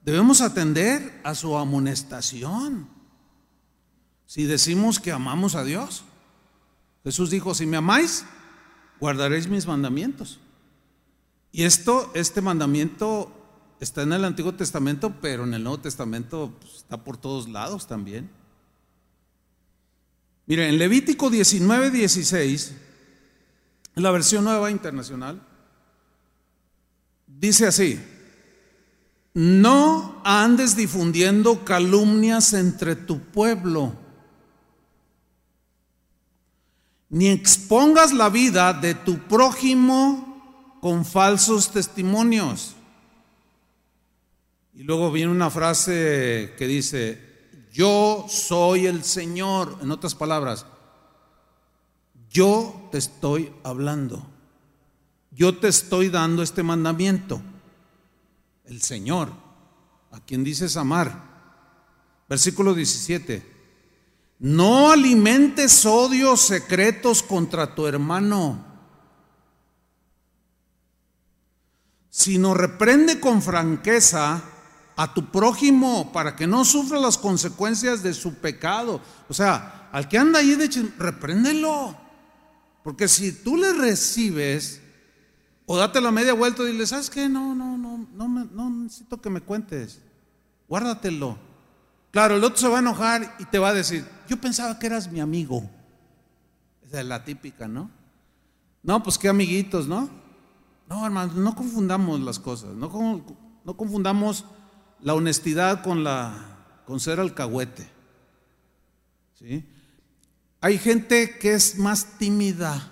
Debemos 0.03 0.41
atender 0.41 1.21
a 1.23 1.35
su 1.35 1.57
amonestación. 1.57 2.89
Si 4.25 4.45
decimos 4.45 4.99
que 4.99 5.11
amamos 5.11 5.55
a 5.55 5.63
Dios, 5.63 6.03
Jesús 7.03 7.29
dijo, 7.29 7.53
si 7.53 7.65
me 7.65 7.77
amáis, 7.77 8.25
guardaréis 8.99 9.47
mis 9.47 9.67
mandamientos. 9.67 10.39
Y 11.51 11.63
esto, 11.63 12.11
este 12.13 12.41
mandamiento 12.41 13.31
está 13.79 14.03
en 14.03 14.13
el 14.13 14.25
Antiguo 14.25 14.53
Testamento, 14.53 15.15
pero 15.21 15.43
en 15.43 15.53
el 15.53 15.63
Nuevo 15.63 15.79
Testamento 15.79 16.53
pues, 16.59 16.75
está 16.75 17.03
por 17.03 17.17
todos 17.17 17.49
lados 17.49 17.87
también. 17.87 18.29
Mire, 20.49 20.67
en 20.67 20.79
Levítico 20.79 21.29
19, 21.29 21.91
16 21.91 22.73
la 23.93 24.09
versión 24.09 24.45
nueva 24.45 24.71
internacional, 24.71 25.39
dice 27.27 27.67
así, 27.67 27.99
no 29.35 30.19
andes 30.25 30.75
difundiendo 30.75 31.63
calumnias 31.63 32.53
entre 32.53 32.95
tu 32.95 33.19
pueblo, 33.19 33.93
ni 37.09 37.29
expongas 37.29 38.11
la 38.11 38.29
vida 38.29 38.73
de 38.73 38.95
tu 38.95 39.19
prójimo 39.27 40.77
con 40.81 41.05
falsos 41.05 41.71
testimonios. 41.71 42.75
Y 44.73 44.81
luego 44.81 45.11
viene 45.11 45.31
una 45.31 45.51
frase 45.51 46.55
que 46.57 46.65
dice, 46.65 47.28
yo 47.71 48.25
soy 48.27 48.85
el 48.85 49.03
Señor, 49.03 49.77
en 49.81 49.91
otras 49.91 50.15
palabras, 50.15 50.65
yo 52.29 52.89
te 52.91 52.97
estoy 52.97 53.53
hablando, 53.63 54.25
yo 55.31 55.57
te 55.57 55.67
estoy 55.67 56.09
dando 56.09 56.43
este 56.43 56.63
mandamiento 56.63 57.41
el 58.69 58.81
Señor, 58.81 59.31
a 60.11 60.19
quien 60.19 60.43
dices 60.43 60.77
amar. 60.77 61.27
Versículo 62.29 62.73
17. 62.73 63.57
No 64.39 64.91
alimentes 64.91 65.85
odios 65.85 66.41
secretos 66.41 67.23
contra 67.23 67.75
tu 67.75 67.87
hermano, 67.87 68.63
sino 72.09 72.53
reprende 72.53 73.19
con 73.19 73.41
franqueza 73.41 74.41
a 74.99 75.13
tu 75.13 75.31
prójimo 75.31 76.11
para 76.11 76.35
que 76.35 76.45
no 76.45 76.65
sufra 76.65 76.99
las 76.99 77.17
consecuencias 77.17 78.03
de 78.03 78.13
su 78.13 78.33
pecado. 78.33 78.99
O 79.29 79.33
sea, 79.33 79.87
al 79.93 80.09
que 80.09 80.17
anda 80.17 80.39
ahí 80.39 80.55
de 80.55 80.67
repréndelo. 80.97 81.95
Porque 82.83 83.07
si 83.07 83.31
tú 83.31 83.55
le 83.55 83.71
recibes, 83.71 84.81
o 85.65 85.77
date 85.77 86.01
la 86.01 86.11
media 86.11 86.33
vuelta 86.33 86.63
y 86.63 86.73
dile, 86.73 86.85
¿sabes 86.85 87.09
qué? 87.09 87.29
No, 87.29 87.55
no, 87.55 87.77
no, 87.77 88.09
no, 88.11 88.27
no 88.27 88.69
necesito 88.71 89.21
que 89.21 89.29
me 89.29 89.39
cuentes. 89.39 90.01
Guárdatelo. 90.67 91.37
Claro, 92.11 92.35
el 92.35 92.43
otro 92.43 92.57
se 92.57 92.67
va 92.67 92.79
a 92.79 92.81
enojar 92.81 93.37
y 93.39 93.45
te 93.45 93.57
va 93.57 93.69
a 93.69 93.73
decir, 93.73 94.05
yo 94.27 94.35
pensaba 94.41 94.79
que 94.79 94.87
eras 94.87 95.09
mi 95.09 95.21
amigo. 95.21 95.63
Esa 96.85 96.99
es 96.99 97.05
la 97.05 97.23
típica, 97.23 97.69
¿no? 97.69 97.89
No, 98.83 99.01
pues 99.01 99.17
qué 99.17 99.29
amiguitos, 99.29 99.87
¿no? 99.87 100.09
No, 100.89 101.05
hermano, 101.05 101.31
no 101.35 101.55
confundamos 101.55 102.19
las 102.19 102.37
cosas. 102.37 102.75
No, 102.75 103.23
no 103.63 103.77
confundamos 103.77 104.43
la 105.01 105.13
honestidad 105.13 105.83
con, 105.83 106.03
la, 106.03 106.33
con 106.85 106.99
ser 106.99 107.19
alcahuete. 107.19 107.89
¿Sí? 109.35 109.65
Hay 110.61 110.77
gente 110.77 111.37
que 111.39 111.53
es 111.53 111.77
más 111.77 112.17
tímida 112.17 112.91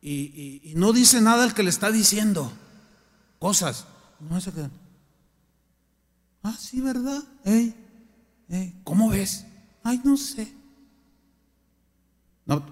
y, 0.00 0.72
no 0.76 0.92
dice 0.92 1.20
nada 1.20 1.44
el 1.44 1.54
que 1.54 1.62
le 1.62 1.70
está 1.70 1.90
diciendo 1.90 2.52
cosas. 3.38 3.86
No 4.20 4.40
se 4.40 4.52
queda. 4.52 4.70
Ah, 6.42 6.56
sí, 6.58 6.80
¿verdad? 6.80 7.22
¿Cómo 8.84 9.10
ves? 9.10 9.44
Ay, 9.82 10.00
no 10.04 10.16
sé. 10.16 10.54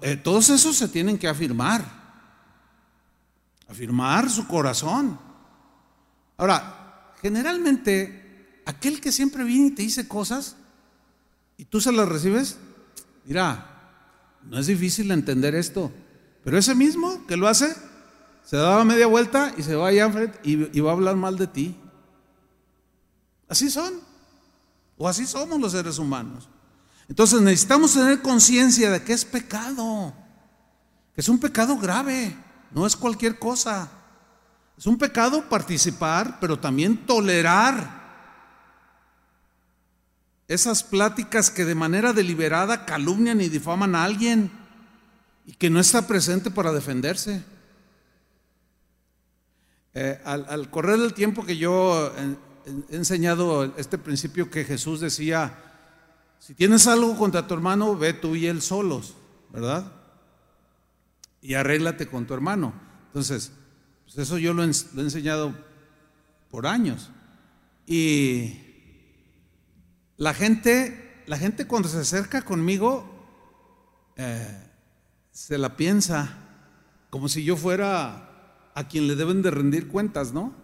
Eh, 0.01 0.15
todos 0.17 0.49
esos 0.49 0.75
se 0.75 0.87
tienen 0.87 1.17
que 1.17 1.27
afirmar. 1.27 1.85
Afirmar 3.67 4.29
su 4.29 4.47
corazón. 4.47 5.19
Ahora, 6.37 6.76
generalmente, 7.27 8.61
aquel 8.65 9.01
que 9.01 9.11
siempre 9.11 9.43
viene 9.43 9.67
y 9.67 9.71
te 9.71 9.81
dice 9.81 10.07
cosas 10.07 10.55
y 11.57 11.65
tú 11.65 11.81
se 11.81 11.91
las 11.91 12.07
recibes, 12.07 12.57
mira, 13.25 14.39
no 14.43 14.57
es 14.57 14.67
difícil 14.67 15.11
entender 15.11 15.55
esto. 15.55 15.91
Pero 16.43 16.57
ese 16.57 16.75
mismo 16.75 17.25
que 17.27 17.35
lo 17.35 17.47
hace, 17.47 17.75
se 18.45 18.55
da 18.55 18.83
media 18.85 19.07
vuelta 19.07 19.53
y 19.57 19.63
se 19.63 19.75
va 19.75 19.89
allá 19.89 20.11
y 20.43 20.79
va 20.79 20.91
a 20.91 20.93
hablar 20.93 21.15
mal 21.17 21.37
de 21.37 21.47
ti. 21.47 21.75
Así 23.49 23.69
son. 23.69 23.93
O 24.97 25.07
así 25.07 25.25
somos 25.25 25.59
los 25.59 25.71
seres 25.71 25.99
humanos. 25.99 26.49
Entonces 27.07 27.41
necesitamos 27.41 27.93
tener 27.93 28.21
conciencia 28.21 28.91
de 28.91 29.03
que 29.03 29.13
es 29.13 29.25
pecado. 29.25 30.13
Que 31.13 31.21
es 31.21 31.29
un 31.29 31.39
pecado 31.39 31.77
grave. 31.77 32.35
No 32.71 32.85
es 32.85 32.95
cualquier 32.95 33.39
cosa. 33.39 33.89
Es 34.77 34.85
un 34.85 34.97
pecado 34.97 35.49
participar, 35.49 36.37
pero 36.39 36.59
también 36.59 37.05
tolerar 37.05 37.97
esas 40.47 40.83
pláticas 40.83 41.49
que 41.49 41.65
de 41.65 41.75
manera 41.75 42.13
deliberada 42.13 42.85
calumnian 42.85 43.41
y 43.41 43.49
difaman 43.49 43.95
a 43.95 44.03
alguien 44.03 44.51
y 45.45 45.53
que 45.53 45.69
no 45.69 45.79
está 45.79 46.07
presente 46.07 46.51
para 46.51 46.71
defenderse. 46.71 47.43
Eh, 49.93 50.21
al, 50.23 50.69
correr 50.69 50.99
del 50.99 51.15
tiempo 51.15 51.43
que 51.43 51.57
yo 51.57 52.13
he 52.89 52.95
enseñado 52.95 53.63
este 53.77 53.97
principio 53.97 54.51
que 54.51 54.63
Jesús 54.63 54.99
decía, 54.99 55.57
si 56.37 56.53
tienes 56.53 56.85
algo 56.85 57.17
contra 57.17 57.47
tu 57.47 57.55
hermano, 57.55 57.97
ve 57.97 58.13
tú 58.13 58.35
y 58.35 58.45
él 58.45 58.61
solos, 58.61 59.15
¿verdad? 59.51 59.91
Y 61.41 61.55
arréglate 61.55 62.07
con 62.07 62.27
tu 62.27 62.35
hermano. 62.35 62.73
Entonces, 63.07 63.51
pues 64.07 64.19
eso 64.19 64.37
yo 64.37 64.53
lo 64.53 64.63
he, 64.63 64.67
enseñado 64.67 65.53
por 66.49 66.65
años. 66.65 67.09
Y 67.85 68.53
la 70.15 70.33
gente, 70.33 71.23
la 71.27 71.37
gente 71.37 71.67
cuando 71.67 71.89
se 71.89 71.99
acerca 71.99 72.41
conmigo, 72.43 73.05
eh, 74.15 74.63
se 75.31 75.57
la 75.57 75.75
piensa 75.75 76.37
como 77.09 77.27
si 77.27 77.43
yo 77.43 77.57
fuera 77.57 78.71
a 78.73 78.87
quien 78.87 79.07
le 79.07 79.15
deben 79.15 79.41
de 79.41 79.51
rendir 79.51 79.89
cuentas, 79.89 80.31
¿no? 80.31 80.55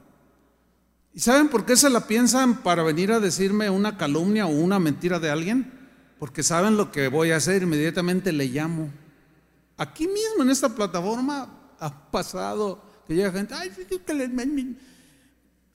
¿Y 1.13 1.19
saben 1.19 1.49
por 1.49 1.65
qué 1.65 1.75
se 1.75 1.89
la 1.89 2.07
piensan 2.07 2.63
para 2.63 2.81
venir 2.81 3.11
a 3.11 3.19
decirme 3.19 3.69
una 3.69 3.97
calumnia 3.97 4.45
o 4.45 4.51
una 4.51 4.79
mentira 4.79 5.19
de 5.19 5.29
alguien? 5.29 5.71
Porque 6.17 6.43
saben 6.43 6.77
lo 6.77 6.93
que 6.93 7.09
voy 7.09 7.31
a 7.31 7.37
hacer, 7.37 7.63
inmediatamente 7.63 8.31
le 8.31 8.45
llamo. 8.45 8.89
Aquí 9.75 10.07
mismo 10.07 10.43
en 10.43 10.49
esta 10.49 10.69
plataforma 10.69 11.75
ha 11.77 12.09
pasado 12.09 12.92
que 13.07 13.15
llega 13.15 13.31
gente, 13.31 13.53
ay, 13.53 13.71
que 14.05 14.13
le... 14.13 14.29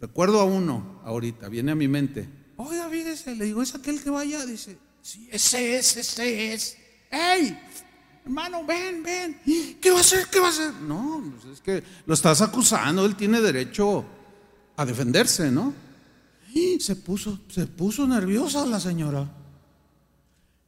Recuerdo 0.00 0.40
a 0.40 0.44
uno 0.44 1.00
ahorita, 1.04 1.48
viene 1.48 1.72
a 1.72 1.74
mi 1.74 1.88
mente. 1.88 2.28
Oiga, 2.56 2.88
fíjese, 2.88 3.34
le 3.34 3.46
digo, 3.46 3.62
¿es 3.62 3.74
aquel 3.74 4.02
que 4.02 4.10
vaya? 4.10 4.44
Dice, 4.46 4.78
sí, 5.02 5.28
ese 5.30 5.76
es, 5.76 5.96
ese 5.96 6.52
es. 6.52 6.76
¡Ey! 7.10 7.58
hermano, 8.28 8.64
ven, 8.64 9.02
ven. 9.02 9.40
¿Qué 9.80 9.90
va 9.90 9.98
a 9.98 10.00
hacer? 10.00 10.26
¿Qué 10.30 10.38
va 10.38 10.48
a 10.48 10.50
hacer? 10.50 10.74
No, 10.74 11.32
pues 11.40 11.54
es 11.54 11.60
que 11.62 11.82
lo 12.04 12.12
estás 12.12 12.42
acusando, 12.42 13.06
él 13.06 13.16
tiene 13.16 13.40
derecho 13.40 14.04
a 14.76 14.84
defenderse, 14.84 15.50
¿no? 15.50 15.72
Y 16.52 16.78
se 16.78 16.96
puso, 16.96 17.40
se 17.48 17.66
puso 17.66 18.06
nerviosa 18.06 18.66
la 18.66 18.80
señora. 18.80 19.26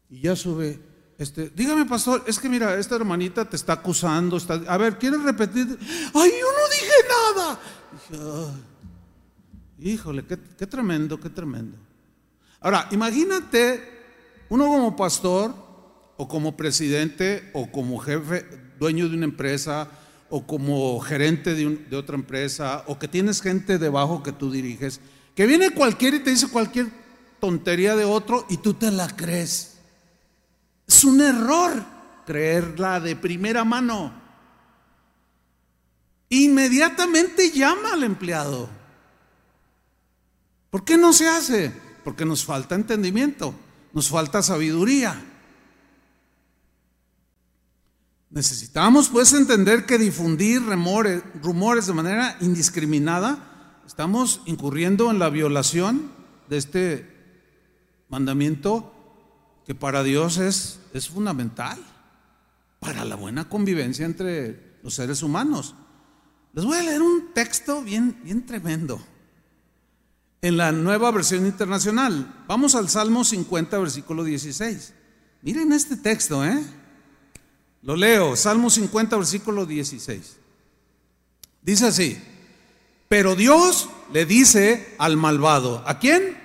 Y 0.09 0.23
ya 0.23 0.35
sube, 0.35 0.81
este, 1.21 1.51
dígame, 1.55 1.87
pastor, 1.87 2.25
es 2.27 2.39
que 2.39 2.49
mira, 2.49 2.77
esta 2.79 2.97
hermanita 2.97 3.45
te 3.45 3.55
está 3.55 3.75
acusando, 3.75 4.37
está, 4.37 4.55
a 4.67 4.77
ver, 4.77 4.99
¿quieres 4.99 5.23
repetir? 5.23 5.79
Ay, 6.15 6.31
yo 6.41 6.47
no 6.51 6.69
dije 6.73 6.93
nada. 7.37 8.53
híjole, 9.79 10.25
qué, 10.27 10.39
qué 10.59 10.67
tremendo, 10.67 11.21
qué 11.21 11.31
tremendo. 11.31 11.77
Ahora, 12.61 12.89
imagínate, 12.91 14.01
uno 14.49 14.67
como 14.67 14.97
pastor, 14.97 15.71
o 16.21 16.29
como 16.29 16.55
presidente 16.55 17.49
o 17.55 17.73
como 17.73 17.99
jefe, 17.99 18.45
dueño 18.79 19.09
de 19.09 19.17
una 19.17 19.25
empresa 19.25 19.89
o 20.29 20.47
como 20.47 21.01
gerente 21.01 21.55
de, 21.55 21.97
otra 21.97 22.15
empresa 22.15 22.85
o 22.89 22.99
que 22.99 23.09
tienes 23.09 23.41
gente 23.41 23.79
debajo 23.79 24.23
que 24.23 24.33
tú 24.33 24.51
diriges, 24.51 25.01
que 25.35 25.47
viene 25.47 25.71
cualquiera 25.71 26.19
y 26.19 26.21
te 26.21 26.29
dice 26.29 26.49
cualquier 26.49 26.89
tontería 27.41 27.97
de 27.97 28.05
otro 28.05 28.45
y 28.51 28.59
tú 28.59 28.75
te 28.75 28.91
la 28.91 29.09
crees. 29.17 29.70
Es 30.91 31.05
un 31.05 31.21
error 31.21 31.85
creerla 32.27 32.99
de 32.99 33.15
primera 33.15 33.63
mano. 33.63 34.13
Inmediatamente 36.31 37.53
llama 37.53 37.93
al 37.93 38.03
empleado. 38.03 38.69
¿Por 40.69 40.85
qué 40.85 40.97
no 40.97 41.13
se 41.13 41.29
hace? 41.29 41.73
Porque 42.03 42.25
nos 42.25 42.45
falta 42.45 42.75
entendimiento, 42.75 43.55
nos 43.93 44.09
falta 44.09 44.43
sabiduría. 44.43 45.23
Necesitamos 48.31 49.11
pues 49.11 49.33
entender 49.33 49.87
que 49.87 49.97
difundir 49.97 50.61
rumores, 50.61 51.23
rumores 51.41 51.87
de 51.87 51.93
manera 51.93 52.37
indiscriminada, 52.41 53.81
estamos 53.87 54.41
incurriendo 54.45 55.09
en 55.13 55.21
la 55.21 55.31
violación 55.31 56.11
de 56.49 56.57
este 56.57 57.17
mandamiento 58.09 59.00
que 59.71 59.75
para 59.77 60.03
Dios 60.03 60.39
es, 60.39 60.81
es 60.93 61.09
fundamental, 61.11 61.79
para 62.81 63.05
la 63.05 63.15
buena 63.15 63.49
convivencia 63.49 64.05
entre 64.05 64.81
los 64.83 64.95
seres 64.95 65.23
humanos. 65.23 65.77
Les 66.55 66.65
voy 66.65 66.77
a 66.77 66.83
leer 66.83 67.01
un 67.01 67.33
texto 67.33 67.81
bien, 67.81 68.19
bien 68.25 68.45
tremendo 68.45 69.01
en 70.43 70.57
la 70.57 70.73
nueva 70.73 71.13
versión 71.13 71.47
internacional. 71.47 72.43
Vamos 72.49 72.75
al 72.75 72.89
Salmo 72.89 73.23
50, 73.23 73.79
versículo 73.79 74.25
16. 74.25 74.93
Miren 75.43 75.71
este 75.71 75.97
texto, 75.97 76.45
¿eh? 76.45 76.61
Lo 77.83 77.95
leo, 77.95 78.35
Salmo 78.35 78.71
50, 78.71 79.17
versículo 79.19 79.67
16. 79.67 80.37
Dice 81.63 81.87
así, 81.87 82.19
pero 83.09 83.37
Dios 83.37 83.89
le 84.13 84.27
dice 84.27 84.97
al 84.99 85.17
malvado, 85.17 85.85
¿a 85.87 86.01
quién? 86.01 86.37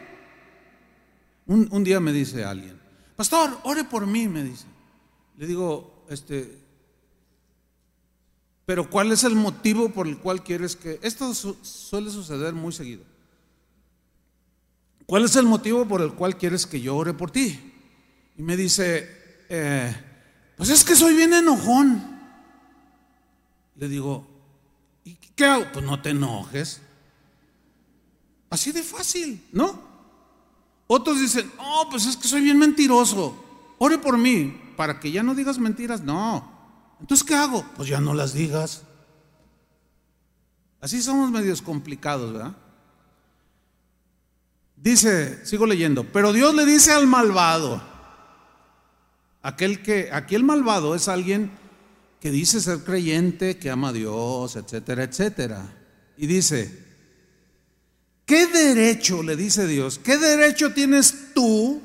Un, 1.48 1.68
un 1.72 1.84
día 1.84 2.00
me 2.00 2.14
dice 2.14 2.46
alguien, 2.46 2.85
pastor, 3.16 3.60
ore 3.64 3.84
por 3.84 4.06
mí, 4.06 4.28
me 4.28 4.44
dice. 4.44 4.66
Le 5.38 5.48
digo, 5.48 6.06
este, 6.10 6.66
pero 8.66 8.90
¿cuál 8.90 9.12
es 9.12 9.24
el 9.24 9.36
motivo 9.36 9.90
por 9.90 10.08
el 10.08 10.18
cual 10.18 10.44
quieres 10.44 10.76
que... 10.76 11.00
Esto 11.04 11.34
suele 11.34 12.10
suceder 12.10 12.54
muy 12.54 12.74
seguido. 12.74 13.04
¿Cuál 15.06 15.26
es 15.26 15.36
el 15.36 15.46
motivo 15.46 15.88
por 15.88 16.02
el 16.02 16.14
cual 16.14 16.36
quieres 16.36 16.66
que 16.66 16.82
yo 16.82 16.96
ore 16.96 17.14
por 17.14 17.30
ti? 17.30 17.74
Y 18.38 18.42
me 18.42 18.58
dice, 18.58 19.08
eh, 19.50 19.96
pues 20.58 20.70
es 20.70 20.84
que 20.84 20.96
soy 20.96 21.16
bien 21.16 21.34
enojón. 21.34 22.16
Le 23.76 23.88
digo, 23.88 24.26
¿y 25.04 25.14
qué 25.14 25.46
hago? 25.46 25.66
Pues 25.72 25.86
no 25.86 26.02
te 26.02 26.10
enojes. 26.10 26.82
Así 28.50 28.72
de 28.72 28.82
fácil, 28.82 29.46
¿no? 29.52 29.85
Otros 30.88 31.20
dicen, 31.20 31.52
oh, 31.58 31.88
pues 31.90 32.06
es 32.06 32.16
que 32.16 32.28
soy 32.28 32.42
bien 32.42 32.60
mentiroso. 32.60 33.44
Ore 33.78 33.98
por 33.98 34.18
mí, 34.18 34.74
para 34.76 35.00
que 35.00 35.12
ya 35.12 35.24
no 35.24 35.36
digas 35.36 35.58
mentiras. 35.58 36.02
No, 36.02 36.56
entonces, 37.00 37.26
¿qué 37.26 37.36
hago? 37.36 37.66
Pues 37.76 37.90
ya 37.90 38.00
no 38.00 38.14
las 38.14 38.34
digas. 38.34 38.84
Así 40.82 41.02
somos 41.02 41.32
medios 41.32 41.62
complicados, 41.62 42.34
¿verdad? 42.34 42.56
Dice, 44.76 45.46
sigo 45.46 45.66
leyendo, 45.66 46.04
pero 46.12 46.32
Dios 46.32 46.54
le 46.54 46.66
dice 46.66 46.92
al 46.92 47.08
malvado, 47.08 47.82
aquel 49.42 49.82
que, 49.82 50.10
aquí 50.12 50.36
el 50.36 50.44
malvado 50.44 50.94
es 50.94 51.08
alguien 51.08 51.52
que 52.20 52.30
dice 52.30 52.62
ser 52.62 52.84
creyente, 52.84 53.58
que 53.58 53.72
ama 53.72 53.90
a 53.90 53.94
Dios, 53.94 54.56
etcétera, 54.56 55.04
etcétera. 55.04 55.74
Y 56.18 56.28
dice, 56.28 56.85
¿qué 58.26 58.48
derecho, 58.48 59.24
le 59.24 59.36
dice 59.36 59.68
Dios, 59.68 60.00
qué 60.04 60.18
derecho 60.18 60.74
tienes 60.74 61.34
tú 61.34 61.82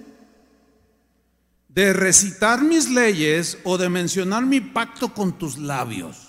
de 1.68 1.92
recitar 1.92 2.62
mis 2.62 2.88
leyes 2.90 3.58
o 3.64 3.78
de 3.78 3.88
mencionar 3.88 4.44
mi 4.44 4.60
pacto 4.60 5.14
con 5.14 5.38
tus 5.38 5.56
labios. 5.56 6.28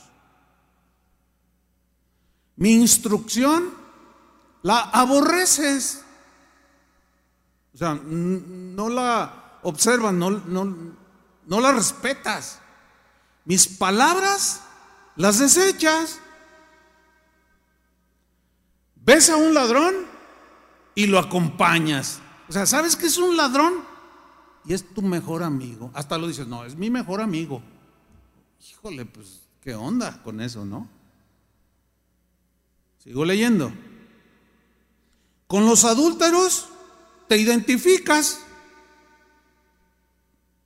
Mi 2.55 2.73
instrucción 2.73 3.73
la 4.61 4.81
aborreces. 4.81 6.03
O 7.73 7.77
sea, 7.77 7.95
no 7.95 8.89
la 8.89 9.59
observas, 9.63 10.13
no, 10.13 11.59
la 11.59 11.71
respetas. 11.71 12.59
Mis 13.45 13.67
palabras 13.67 14.61
las 15.15 15.39
desechas. 15.39 16.19
Ves 19.01 19.29
a 19.29 19.35
un 19.35 19.53
ladrón 19.53 19.93
y 20.95 21.07
lo 21.07 21.19
acompañas. 21.19 22.19
O 22.47 22.53
sea, 22.53 22.65
¿sabes 22.65 22.95
qué 22.95 23.07
es 23.07 23.17
un 23.17 23.35
ladrón? 23.35 23.91
y 24.65 24.73
es 24.73 24.93
tu 24.93 25.01
mejor 25.01 25.43
amigo. 25.43 25.91
Hasta 25.93 26.17
lo 26.17 26.27
dices, 26.27 26.47
no, 26.47 26.65
es 26.65 26.75
mi 26.75 26.89
mejor 26.89 27.21
amigo. 27.21 27.61
Híjole, 28.69 29.05
pues, 29.05 29.41
¿qué 29.61 29.75
onda 29.75 30.21
con 30.23 30.41
eso, 30.41 30.65
no? 30.65 30.87
Sigo 32.99 33.25
leyendo. 33.25 33.71
Con 35.47 35.65
los 35.65 35.83
adúlteros 35.83 36.69
te 37.27 37.37
identificas. 37.37 38.45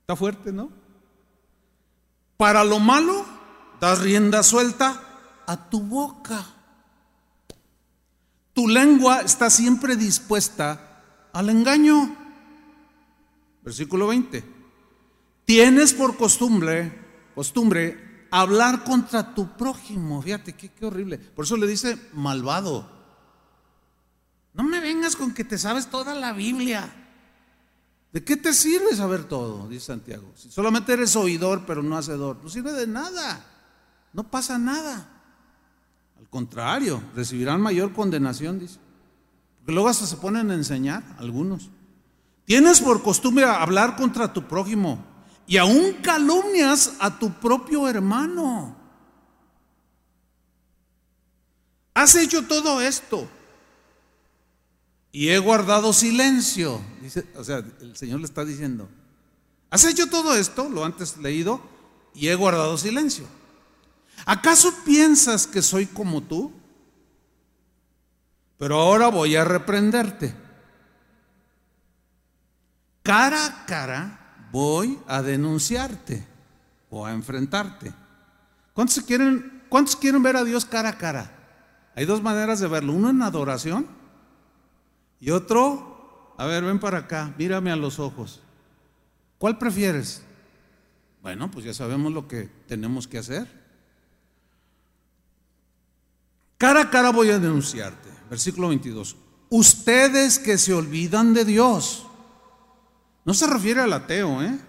Está 0.02 0.16
fuerte, 0.16 0.52
¿no? 0.52 0.70
Para 2.38 2.64
lo 2.64 2.80
malo, 2.80 3.26
das 3.80 4.00
rienda 4.00 4.44
suelta 4.44 5.02
a 5.48 5.70
tu 5.70 5.82
boca. 5.82 6.46
Tu 8.56 8.70
lengua 8.70 9.20
está 9.20 9.50
siempre 9.50 9.98
dispuesta 9.98 11.04
al 11.34 11.50
engaño. 11.50 12.16
Versículo 13.62 14.08
20. 14.08 14.46
Tienes 15.44 15.94
por 15.94 16.16
costumbre, 16.16 16.98
costumbre, 17.36 18.28
hablar 18.32 18.86
contra 18.86 19.36
tu 19.36 19.58
prójimo. 19.58 20.22
Fíjate, 20.22 20.54
qué, 20.54 20.72
horrible. 20.86 21.18
Por 21.18 21.44
eso 21.44 21.58
le 21.58 21.68
dice 21.68 22.00
malvado. 22.14 22.90
No 24.54 24.64
me 24.64 24.80
vengas 24.80 25.18
con 25.18 25.34
que 25.34 25.44
te 25.44 25.58
sabes 25.58 25.88
toda 25.88 26.16
la 26.16 26.32
Biblia. 26.32 26.90
¿De 28.14 28.24
qué 28.24 28.38
te 28.38 28.54
sirve 28.54 28.96
saber 28.96 29.26
todo? 29.26 29.68
Dice 29.68 29.88
Santiago. 29.88 30.32
Si 30.34 30.50
solamente 30.50 30.94
eres 30.94 31.14
oidor 31.18 31.66
pero 31.68 31.84
no 31.84 31.98
hacedor, 31.98 32.38
no 32.42 32.48
sirve 32.48 32.72
de 32.72 32.88
nada. 32.88 33.46
No 34.14 34.32
pasa 34.32 34.58
nada. 34.58 35.15
Al 36.18 36.30
contrario, 36.30 37.02
recibirán 37.16 37.62
mayor 37.62 37.94
condenación, 37.94 38.60
dice. 38.60 38.80
Porque 39.58 39.74
luego 39.74 39.94
se 39.94 40.18
ponen 40.18 40.52
a 40.52 40.56
enseñar 40.56 41.04
algunos. 41.18 41.70
Tienes 42.46 42.80
por 42.82 43.02
costumbre 43.02 43.46
hablar 43.46 43.96
contra 43.96 44.32
tu 44.32 44.44
prójimo 44.48 45.04
y 45.48 45.58
aún 45.58 45.94
calumnias 46.02 46.94
a 47.00 47.18
tu 47.18 47.32
propio 47.32 47.88
hermano. 47.88 48.76
Has 51.94 52.16
hecho 52.16 52.46
todo 52.46 52.82
esto 52.82 53.28
y 55.12 55.30
he 55.30 55.40
guardado 55.40 55.94
silencio. 55.94 56.82
Dice, 57.02 57.26
o 57.36 57.44
sea, 57.44 57.64
el 57.80 57.96
Señor 57.96 58.20
le 58.20 58.26
está 58.26 58.44
diciendo, 58.44 58.90
has 59.70 59.86
hecho 59.86 60.08
todo 60.08 60.36
esto, 60.36 60.70
lo 60.70 60.84
antes 60.84 61.18
leído, 61.18 61.62
y 62.14 62.28
he 62.28 62.36
guardado 62.36 62.78
silencio. 62.78 63.26
¿Acaso 64.26 64.74
piensas 64.86 65.48
que 65.48 65.62
soy 65.62 65.88
como 65.88 66.22
tú? 66.22 66.54
Pero 68.58 68.80
ahora 68.80 69.10
voy 69.10 69.36
a 69.36 69.44
reprenderte 69.44 70.46
cara 73.06 73.46
a 73.46 73.66
cara 73.68 74.48
voy 74.52 75.00
a 75.08 75.22
denunciarte 75.22 76.26
o 76.90 77.06
a 77.06 77.12
enfrentarte. 77.12 77.94
¿Cuántos 78.74 79.04
quieren, 79.04 79.64
¿Cuántos 79.70 79.96
quieren 79.96 80.24
ver 80.24 80.36
a 80.38 80.44
Dios 80.44 80.66
cara 80.66 80.90
a 80.90 80.98
cara? 80.98 81.32
Hay 81.96 82.06
dos 82.06 82.24
maneras 82.24 82.60
de 82.60 82.68
verlo. 82.68 82.94
Uno 82.94 83.10
en 83.10 83.22
adoración 83.22 83.86
y 85.20 85.30
otro, 85.30 86.34
a 86.38 86.46
ver, 86.46 86.64
ven 86.64 86.80
para 86.80 87.00
acá, 87.00 87.34
mírame 87.38 87.72
a 87.72 87.76
los 87.76 88.00
ojos. 88.00 88.42
¿Cuál 89.38 89.58
prefieres? 89.58 90.24
Bueno, 91.22 91.52
pues 91.52 91.66
ya 91.66 91.74
sabemos 91.74 92.12
lo 92.12 92.28
que 92.28 92.50
tenemos 92.68 93.08
que 93.08 93.20
hacer. 93.20 93.65
Cara 96.66 96.82
a 96.82 96.90
cara 96.90 97.12
voy 97.12 97.30
a 97.30 97.38
denunciarte. 97.38 98.10
Versículo 98.28 98.70
22. 98.70 99.16
Ustedes 99.52 100.40
que 100.40 100.58
se 100.58 100.74
olvidan 100.74 101.32
de 101.36 101.46
Dios 101.46 102.08
no 103.24 103.36
se 103.36 103.46
refiere 103.46 103.82
al 103.82 103.94
ateo, 103.94 104.42
¿eh? 104.42 104.60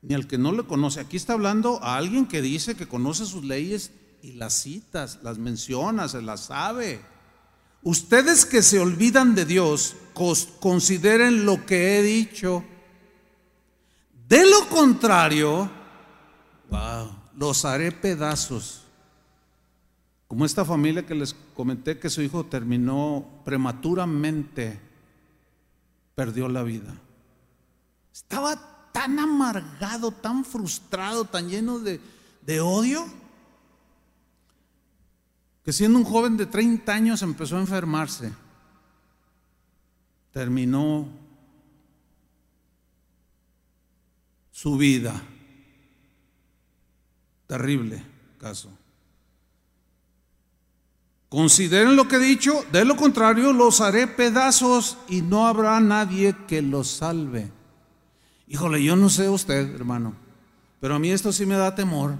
Ni 0.00 0.14
al 0.14 0.26
que 0.26 0.38
no 0.38 0.50
le 0.50 0.62
conoce. 0.62 1.00
Aquí 1.00 1.18
está 1.18 1.34
hablando 1.34 1.78
a 1.82 1.98
alguien 1.98 2.24
que 2.24 2.40
dice 2.40 2.74
que 2.74 2.88
conoce 2.88 3.26
sus 3.26 3.44
leyes 3.44 3.90
y 4.22 4.32
las 4.32 4.54
citas, 4.54 5.18
las 5.22 5.36
menciona, 5.36 6.08
se 6.08 6.22
las 6.22 6.46
sabe. 6.46 7.02
Ustedes 7.82 8.46
que 8.46 8.62
se 8.62 8.80
olvidan 8.80 9.34
de 9.34 9.44
Dios, 9.44 9.94
consideren 10.58 11.44
lo 11.44 11.66
que 11.66 11.98
he 11.98 12.02
dicho. 12.02 12.64
De 14.26 14.46
lo 14.48 14.70
contrario, 14.70 15.70
wow, 16.70 17.14
los 17.36 17.66
haré 17.66 17.92
pedazos. 17.92 18.81
Como 20.32 20.46
esta 20.46 20.64
familia 20.64 21.04
que 21.04 21.14
les 21.14 21.34
comenté 21.54 21.98
que 21.98 22.08
su 22.08 22.22
hijo 22.22 22.46
terminó 22.46 23.42
prematuramente, 23.44 24.80
perdió 26.14 26.48
la 26.48 26.62
vida. 26.62 26.94
Estaba 28.10 28.88
tan 28.92 29.18
amargado, 29.18 30.10
tan 30.10 30.46
frustrado, 30.46 31.26
tan 31.26 31.50
lleno 31.50 31.80
de, 31.80 32.00
odio, 32.62 33.04
que 35.64 35.70
siendo 35.74 35.98
un 35.98 36.04
joven 36.06 36.38
de 36.38 36.46
30 36.46 36.90
años 36.90 37.20
empezó 37.20 37.58
a 37.58 37.60
enfermarse. 37.60 38.32
Terminó 40.30 41.08
su 44.50 44.78
vida. 44.78 45.12
Terrible 47.46 48.02
caso. 48.38 48.70
Consideren 51.32 51.96
lo 51.96 52.08
que 52.08 52.16
he 52.16 52.18
dicho, 52.18 52.62
de 52.72 52.84
lo 52.84 52.94
contrario 52.94 53.54
los 53.54 53.80
haré 53.80 54.06
pedazos 54.06 54.98
y 55.08 55.22
no 55.22 55.46
habrá 55.46 55.80
nadie 55.80 56.36
que 56.46 56.60
los 56.60 56.88
salve. 56.88 57.50
Híjole, 58.48 58.84
yo 58.84 58.96
no 58.96 59.08
sé 59.08 59.30
usted, 59.30 59.74
hermano, 59.74 60.14
pero 60.78 60.94
a 60.94 60.98
mí 60.98 61.10
esto 61.10 61.32
sí 61.32 61.46
me 61.46 61.54
da 61.54 61.74
temor. 61.74 62.16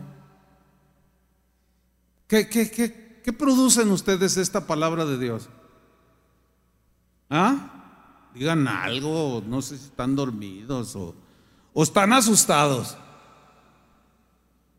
¿Qué, 2.27 2.49
qué, 2.49 2.71
qué, 2.71 3.33
producen 3.35 3.91
ustedes 3.91 4.39
esta 4.39 4.67
palabra 4.67 5.05
de 5.05 5.19
Dios? 5.19 5.51
¿Ah? 7.29 8.31
Digan 8.33 8.67
algo, 8.67 9.43
no 9.47 9.61
sé 9.61 9.77
si 9.77 9.85
están 9.85 10.17
dormidos 10.17 10.97
o, 10.97 11.15
o 11.75 11.83
están 11.83 12.15
asustados. 12.15 12.97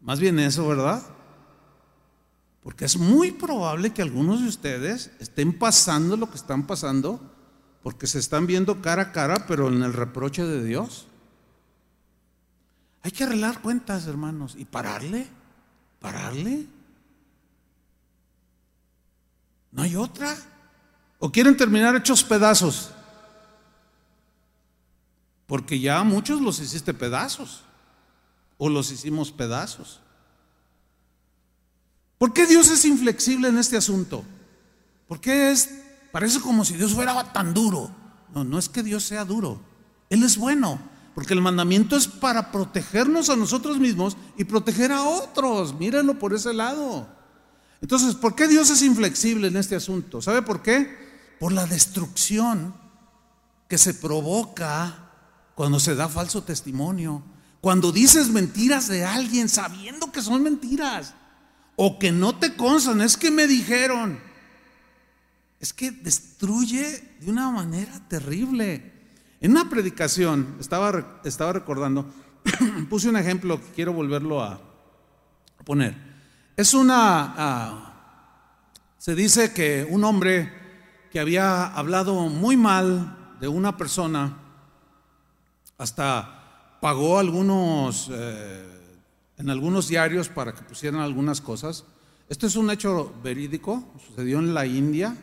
Más 0.01 0.19
bien 0.19 0.39
eso, 0.39 0.67
¿verdad? 0.67 1.03
Porque 2.63 2.85
es 2.85 2.97
muy 2.97 3.31
probable 3.31 3.93
que 3.93 4.01
algunos 4.01 4.41
de 4.41 4.47
ustedes 4.47 5.11
estén 5.19 5.57
pasando 5.57 6.15
lo 6.15 6.29
que 6.29 6.37
están 6.37 6.65
pasando 6.65 7.33
porque 7.83 8.07
se 8.07 8.17
están 8.17 8.47
viendo 8.47 8.81
cara 8.81 9.01
a 9.01 9.11
cara, 9.11 9.45
pero 9.45 9.67
en 9.67 9.83
el 9.83 9.91
reproche 9.91 10.45
de 10.45 10.63
Dios. 10.63 11.05
Hay 13.01 13.11
que 13.11 13.25
arreglar 13.25 13.61
cuentas, 13.61 14.07
hermanos, 14.07 14.55
y 14.57 14.63
pararle, 14.63 15.27
pararle. 15.99 16.65
No 19.71 19.81
hay 19.81 19.97
otra. 19.97 20.33
¿O 21.19 21.29
quieren 21.29 21.57
terminar 21.57 21.93
hechos 21.97 22.23
pedazos? 22.23 22.91
Porque 25.45 25.77
ya 25.77 26.01
muchos 26.03 26.39
los 26.39 26.59
hiciste 26.59 26.93
pedazos. 26.93 27.63
O 28.57 28.69
los 28.69 28.91
hicimos 28.91 29.33
pedazos. 29.33 29.99
¿Por 32.17 32.33
qué 32.33 32.45
Dios 32.45 32.69
es 32.69 32.85
inflexible 32.85 33.49
en 33.49 33.57
este 33.57 33.77
asunto? 33.77 34.23
¿Por 35.07 35.19
qué 35.19 35.51
es, 35.51 35.69
parece 36.11 36.39
como 36.39 36.63
si 36.65 36.75
Dios 36.75 36.93
fuera 36.93 37.31
tan 37.33 37.53
duro? 37.53 37.91
No, 38.33 38.43
no 38.43 38.57
es 38.57 38.69
que 38.69 38.83
Dios 38.83 39.03
sea 39.03 39.25
duro. 39.25 39.61
Él 40.09 40.23
es 40.23 40.37
bueno. 40.37 40.79
Porque 41.15 41.33
el 41.33 41.41
mandamiento 41.41 41.95
es 41.95 42.07
para 42.07 42.51
protegernos 42.51 43.29
a 43.29 43.35
nosotros 43.35 43.77
mismos 43.79 44.17
y 44.37 44.45
proteger 44.45 44.91
a 44.91 45.03
otros. 45.03 45.77
Mírenlo 45.77 46.17
por 46.17 46.33
ese 46.33 46.53
lado. 46.53 47.07
Entonces, 47.81 48.15
¿por 48.15 48.35
qué 48.35 48.47
Dios 48.47 48.69
es 48.69 48.81
inflexible 48.81 49.47
en 49.47 49.57
este 49.57 49.75
asunto? 49.75 50.21
¿Sabe 50.21 50.41
por 50.41 50.63
qué? 50.63 51.35
Por 51.39 51.51
la 51.51 51.65
destrucción 51.65 52.73
que 53.67 53.77
se 53.77 53.93
provoca 53.93 55.11
cuando 55.53 55.79
se 55.79 55.93
da 55.93 56.09
falso 56.09 56.43
testimonio. 56.43 57.21
Cuando 57.61 57.91
dices 57.91 58.29
mentiras 58.29 58.87
de 58.87 59.05
alguien 59.05 59.49
sabiendo 59.49 60.11
que 60.11 60.21
son 60.21 60.41
mentiras 60.41 61.13
o 61.75 61.97
que 61.99 62.11
no 62.11 62.35
te 62.37 62.55
constan, 62.55 63.01
es 63.01 63.17
que 63.17 63.31
me 63.31 63.47
dijeron. 63.47 64.19
Es 65.59 65.73
que 65.73 65.91
destruye 65.91 67.17
de 67.19 67.31
una 67.31 67.49
manera 67.51 67.99
terrible. 68.07 68.91
En 69.39 69.51
una 69.51 69.69
predicación, 69.69 70.57
estaba, 70.59 71.21
estaba 71.23 71.53
recordando, 71.53 72.11
puse 72.89 73.09
un 73.09 73.17
ejemplo 73.17 73.59
que 73.59 73.71
quiero 73.75 73.93
volverlo 73.93 74.41
a 74.41 74.59
poner. 75.63 75.95
Es 76.55 76.73
una, 76.73 77.33
ah, 77.35 77.93
se 78.97 79.15
dice 79.15 79.53
que 79.53 79.87
un 79.89 80.03
hombre 80.03 80.51
que 81.11 81.19
había 81.19 81.65
hablado 81.65 82.29
muy 82.29 82.57
mal 82.57 83.35
de 83.39 83.47
una 83.47 83.75
persona, 83.75 84.37
hasta 85.77 86.77
pagó 86.79 87.19
algunos, 87.19 88.09
eh, 88.11 88.72
en 89.37 89.49
algunos 89.49 89.87
diarios 89.87 90.29
para 90.29 90.53
que 90.53 90.63
pusieran 90.63 91.01
algunas 91.01 91.41
cosas. 91.41 91.85
Esto 92.29 92.47
es 92.47 92.55
un 92.55 92.69
hecho 92.71 93.13
verídico, 93.23 93.83
sucedió 94.07 94.39
en 94.39 94.53
la 94.53 94.65
India. 94.65 95.15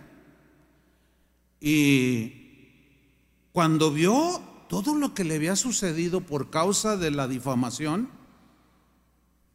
Y 1.60 2.40
cuando 3.52 3.90
vio 3.90 4.40
todo 4.68 4.94
lo 4.94 5.14
que 5.14 5.24
le 5.24 5.36
había 5.36 5.56
sucedido 5.56 6.20
por 6.20 6.50
causa 6.50 6.96
de 6.96 7.10
la 7.10 7.26
difamación, 7.26 8.08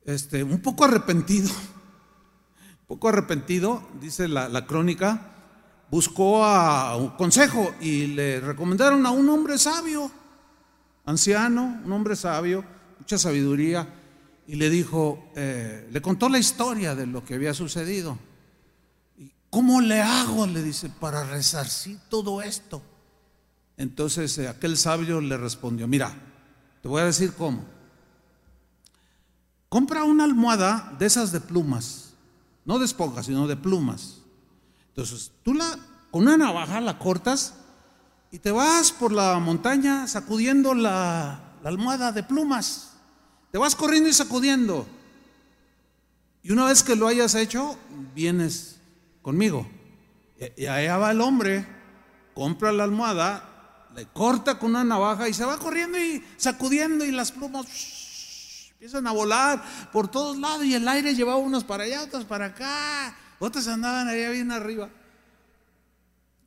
este, 0.06 0.44
un 0.44 0.62
poco 0.62 0.86
arrepentido, 0.86 1.50
un 2.82 2.88
poco 2.88 3.10
arrepentido, 3.10 3.82
dice 4.00 4.28
la, 4.28 4.68
crónica, 4.68 5.34
buscó 5.90 6.44
a 6.44 6.96
un 6.96 7.10
consejo 7.12 7.74
y 7.80 8.08
le 8.08 8.40
recomendaron 8.40 9.06
a 9.06 9.12
un 9.12 9.30
hombre 9.30 9.58
sabio, 9.58 10.12
anciano, 11.06 11.82
un 11.84 11.92
hombre 11.92 12.16
sabio, 12.16 12.64
mucha 13.00 13.18
sabiduría, 13.18 13.88
y 14.48 14.56
le 14.56 14.70
dijo, 14.70 15.32
eh, 15.36 15.88
le 15.92 16.02
contó 16.02 16.30
la 16.30 16.38
historia 16.38 16.96
de 16.96 17.08
lo 17.08 17.24
que 17.24 17.36
había 17.36 17.54
sucedido. 17.54 18.18
¿Y 19.18 19.32
¿Cómo 19.50 19.82
le 19.82 20.02
hago? 20.02 20.46
Le 20.46 20.62
dice, 20.62 20.90
para 20.90 21.24
resarcir 21.24 22.00
todo 22.10 22.42
esto. 22.42 22.82
Entonces 23.78 24.38
eh, 24.38 24.48
aquel 24.48 24.78
sabio 24.78 25.20
le 25.22 25.38
respondió, 25.38 25.88
mira, 25.88 26.14
te 26.82 26.88
voy 26.88 27.02
a 27.02 27.06
decir 27.06 27.34
cómo. 27.34 27.66
Compra 29.70 30.04
una 30.04 30.24
almohada 30.24 30.96
de 30.98 31.06
esas 31.06 31.32
de 31.32 31.42
plumas, 31.42 32.14
no 32.64 32.80
de 32.80 32.86
esponja, 32.86 33.24
sino 33.24 33.48
de 33.48 33.58
plumas. 33.58 34.22
Entonces, 34.90 35.32
tú 35.44 35.54
la, 35.54 35.78
con 36.12 36.22
una 36.22 36.38
navaja 36.38 36.80
la 36.80 36.98
cortas 36.98 37.56
y 38.32 38.40
te 38.40 38.52
vas 38.52 38.94
por 38.94 39.12
la 39.12 39.38
montaña 39.40 40.08
sacudiendo 40.08 40.74
la, 40.74 41.58
almohada 41.64 42.12
de 42.12 42.24
plumas. 42.24 42.95
Te 43.56 43.60
vas 43.60 43.74
corriendo 43.74 44.10
y 44.10 44.14
sacudiendo. 44.14 44.86
Y 46.44 46.52
una 46.52 46.66
vez 46.66 46.84
que 46.84 46.94
lo 46.94 47.08
hayas 47.08 47.36
hecho, 47.36 47.80
vienes 48.14 48.82
conmigo. 49.22 49.66
Y 50.58 50.66
allá 50.66 50.98
va 50.98 51.12
el 51.12 51.22
hombre, 51.22 51.66
compra 52.34 52.74
la 52.74 52.84
almohada, 52.84 53.88
le 53.96 54.08
corta 54.08 54.60
con 54.60 54.72
una 54.72 54.84
navaja 54.84 55.30
y 55.30 55.34
se 55.34 55.46
va 55.46 55.58
corriendo 55.58 55.98
y 55.98 56.22
sacudiendo 56.36 57.06
y 57.06 57.14
las 57.14 57.32
plumas 57.32 57.66
Empiezan 58.72 59.08
a 59.08 59.14
volar 59.14 59.64
por 59.94 60.10
todos 60.10 60.38
lados 60.38 60.66
y 60.66 60.74
el 60.74 60.86
aire 60.86 61.16
llevaba 61.16 61.38
unos 61.38 61.64
para 61.64 61.86
allá, 61.86 62.04
otros 62.04 62.26
para 62.26 62.48
acá, 62.48 63.16
otros 63.40 63.66
andaban 63.70 64.10
allá 64.10 64.32
bien 64.32 64.52
arriba. 64.52 64.90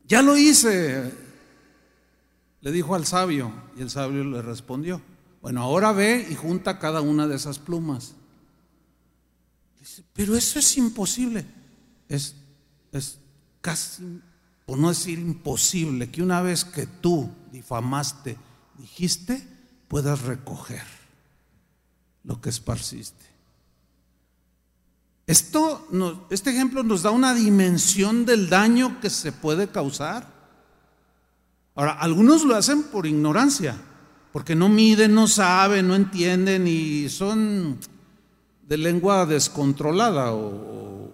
Ya 0.07 0.21
lo 0.21 0.37
hice, 0.37 1.11
le 2.61 2.71
dijo 2.71 2.95
al 2.95 3.07
sabio 3.07 3.51
y 3.79 3.81
el 3.81 3.89
sabio 3.89 4.25
le 4.25 4.43
respondió. 4.43 5.01
Bueno, 5.41 5.63
ahora 5.63 5.93
ve 5.93 6.27
y 6.31 6.35
junta 6.35 6.79
cada 6.79 7.01
una 7.01 7.27
de 7.27 7.37
esas 7.37 7.59
plumas. 7.59 8.15
Dice, 9.79 10.03
pero 10.13 10.37
eso 10.37 10.59
es 10.59 10.77
imposible. 10.77 11.47
Es, 12.09 12.35
es 12.93 13.19
casi, 13.61 14.21
por 14.67 14.79
no 14.79 14.89
decir 14.89 15.19
imposible, 15.19 16.11
que 16.11 16.23
una 16.23 16.43
vez 16.43 16.65
que 16.65 16.87
tú 16.87 17.31
difamaste, 17.53 18.37
dijiste, 18.79 19.47
puedas 19.89 20.23
recoger 20.23 20.85
lo 22.25 22.41
que 22.41 22.51
esparciste. 22.51 23.27
Esto, 25.27 25.87
este 26.31 26.51
ejemplo 26.51 26.83
nos 26.83 27.03
da 27.03 27.11
una 27.11 27.35
dimensión 27.35 28.25
del 28.25 28.49
daño 28.49 28.99
que 29.01 29.11
se 29.11 29.31
puede 29.31 29.69
causar. 29.69 30.27
Ahora, 31.75 31.93
algunos 31.93 32.45
lo 32.45 32.57
hacen 32.57 32.85
por 32.85 33.07
ignorancia, 33.07 33.77
porque 34.39 34.55
no 34.55 34.69
miden, 34.69 35.17
no 35.17 35.27
saben, 35.27 35.89
no 35.89 35.97
entienden 35.97 36.69
y 36.69 37.09
son 37.09 37.77
de 38.63 38.79
lengua 38.79 39.27
descontrolada 39.27 40.33
o, 40.33 41.13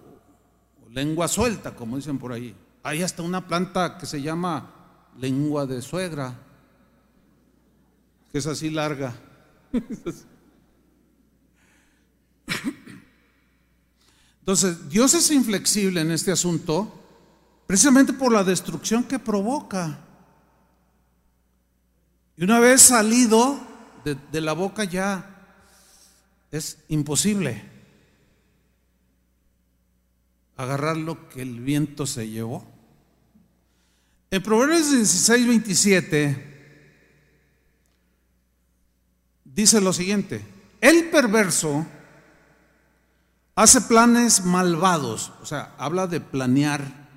lengua 0.91 1.27
suelta, 1.27 1.73
como 1.73 1.95
dicen 1.95 2.19
por 2.19 2.31
ahí. 2.31 2.55
Hay 2.83 3.01
hasta 3.01 3.23
una 3.23 3.47
planta 3.47 3.97
que 3.97 4.05
se 4.05 4.21
llama 4.21 4.71
lengua 5.17 5.65
de 5.65 5.81
suegra, 5.81 6.35
que 8.31 8.37
es 8.37 8.45
así 8.45 8.69
larga. 8.69 9.15
Entonces, 14.41 14.87
Dios 14.87 15.15
es 15.15 15.31
inflexible 15.31 16.01
en 16.01 16.11
este 16.11 16.31
asunto 16.31 16.93
precisamente 17.65 18.13
por 18.13 18.31
la 18.31 18.43
destrucción 18.43 19.03
que 19.03 19.17
provoca. 19.17 20.04
Y 22.37 22.43
una 22.43 22.59
vez 22.59 22.81
salido 22.81 23.59
de, 24.03 24.41
la 24.41 24.53
boca 24.53 24.83
ya 24.83 25.47
es 26.51 26.77
imposible 26.89 27.63
agarrar 30.57 30.97
lo 30.97 31.27
que 31.29 31.41
el 31.41 31.59
viento 31.59 32.05
se 32.05 32.29
llevó. 32.29 32.65
En 34.31 34.43
Proverbios 34.43 34.91
16, 34.91 35.47
27 35.47 36.53
dice 39.43 39.81
lo 39.81 39.93
siguiente, 39.93 40.45
el 40.81 41.09
perverso 41.09 41.85
Hace 43.57 43.79
planes 43.79 44.43
malvados, 44.43 45.31
o 45.41 45.45
sea, 45.45 45.73
habla 45.77 46.07
de 46.07 46.19
planear, 46.19 47.07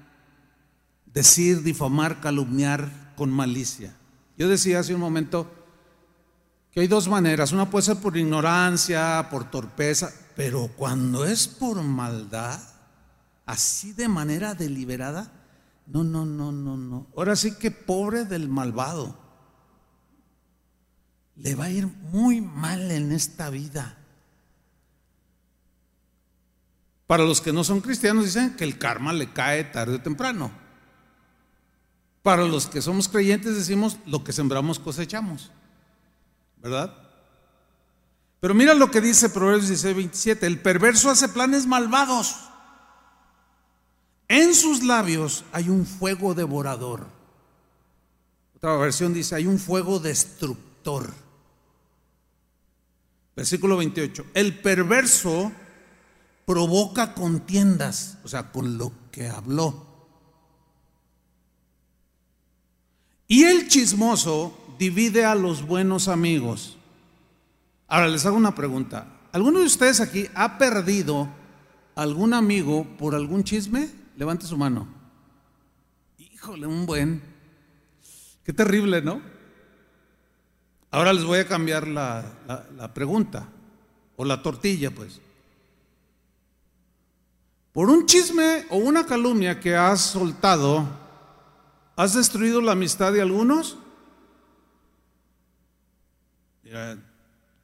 decir, 1.06 1.64
difamar, 1.64 2.20
calumniar 2.20 3.12
con 3.16 3.30
malicia. 3.30 3.92
Yo 4.38 4.48
decía 4.48 4.78
hace 4.78 4.94
un 4.94 5.00
momento 5.00 5.50
que 6.70 6.80
hay 6.80 6.86
dos 6.86 7.08
maneras, 7.08 7.50
una 7.50 7.68
puede 7.68 7.86
ser 7.86 7.96
por 7.96 8.16
ignorancia, 8.16 9.26
por 9.30 9.50
torpeza, 9.50 10.12
pero 10.36 10.68
cuando 10.76 11.24
es 11.24 11.48
por 11.48 11.82
maldad, 11.82 12.60
así 13.46 13.92
de 13.92 14.06
manera 14.06 14.54
deliberada, 14.54 15.32
no, 15.86 16.04
no, 16.04 16.24
no, 16.24 16.52
no, 16.52 16.76
no. 16.76 17.08
Ahora 17.16 17.34
sí 17.34 17.56
que 17.56 17.72
pobre 17.72 18.24
del 18.24 18.48
malvado. 18.48 19.18
Le 21.36 21.54
va 21.56 21.64
a 21.64 21.70
ir 21.70 21.86
muy 21.86 22.40
mal 22.40 22.90
en 22.92 23.10
esta 23.10 23.50
vida. 23.50 23.96
Para 27.08 27.24
los 27.24 27.40
que 27.40 27.52
no 27.52 27.64
son 27.64 27.80
cristianos 27.80 28.24
dicen 28.24 28.54
que 28.54 28.64
el 28.64 28.78
karma 28.78 29.12
le 29.12 29.32
cae 29.32 29.64
tarde 29.64 29.96
o 29.96 30.02
temprano. 30.02 30.67
Para 32.28 32.44
los 32.44 32.66
que 32.66 32.82
somos 32.82 33.08
creyentes 33.08 33.56
decimos 33.56 33.96
lo 34.04 34.22
que 34.22 34.34
sembramos 34.34 34.78
cosechamos. 34.78 35.50
¿Verdad? 36.58 36.94
Pero 38.38 38.52
mira 38.52 38.74
lo 38.74 38.90
que 38.90 39.00
dice 39.00 39.30
Proverbios 39.30 39.68
16, 39.68 39.96
27. 39.96 40.46
El 40.46 40.60
perverso 40.60 41.08
hace 41.08 41.30
planes 41.30 41.64
malvados. 41.66 42.36
En 44.28 44.54
sus 44.54 44.84
labios 44.84 45.46
hay 45.52 45.70
un 45.70 45.86
fuego 45.86 46.34
devorador. 46.34 47.06
Otra 48.56 48.76
versión 48.76 49.14
dice, 49.14 49.34
hay 49.34 49.46
un 49.46 49.58
fuego 49.58 49.98
destructor. 49.98 51.14
Versículo 53.36 53.78
28. 53.78 54.26
El 54.34 54.60
perverso 54.60 55.50
provoca 56.44 57.14
contiendas, 57.14 58.18
o 58.22 58.28
sea, 58.28 58.52
con 58.52 58.76
lo 58.76 58.92
que 59.10 59.30
habló. 59.30 59.87
Y 63.28 63.44
el 63.44 63.68
chismoso 63.68 64.58
divide 64.78 65.26
a 65.26 65.34
los 65.34 65.66
buenos 65.66 66.08
amigos. 66.08 66.78
Ahora 67.86 68.08
les 68.08 68.24
hago 68.24 68.38
una 68.38 68.54
pregunta. 68.54 69.06
¿Alguno 69.32 69.60
de 69.60 69.66
ustedes 69.66 70.00
aquí 70.00 70.26
ha 70.34 70.56
perdido 70.56 71.28
algún 71.94 72.32
amigo 72.32 72.86
por 72.96 73.14
algún 73.14 73.44
chisme? 73.44 73.90
Levante 74.16 74.46
su 74.46 74.56
mano. 74.56 74.88
Híjole, 76.16 76.66
un 76.66 76.86
buen. 76.86 77.22
Qué 78.44 78.54
terrible, 78.54 79.02
¿no? 79.02 79.20
Ahora 80.90 81.12
les 81.12 81.24
voy 81.24 81.40
a 81.40 81.46
cambiar 81.46 81.86
la, 81.86 82.24
la 82.74 82.94
pregunta, 82.94 83.46
o 84.16 84.24
la 84.24 84.42
tortilla, 84.42 84.90
pues. 84.90 85.20
Por 87.72 87.90
un 87.90 88.06
chisme 88.06 88.64
o 88.70 88.78
una 88.78 89.04
calumnia 89.04 89.60
que 89.60 89.76
has 89.76 90.00
soltado, 90.00 90.88
¿has 91.98 92.14
destruido 92.14 92.60
la 92.60 92.72
amistad 92.72 93.12
de 93.12 93.20
algunos? 93.20 93.76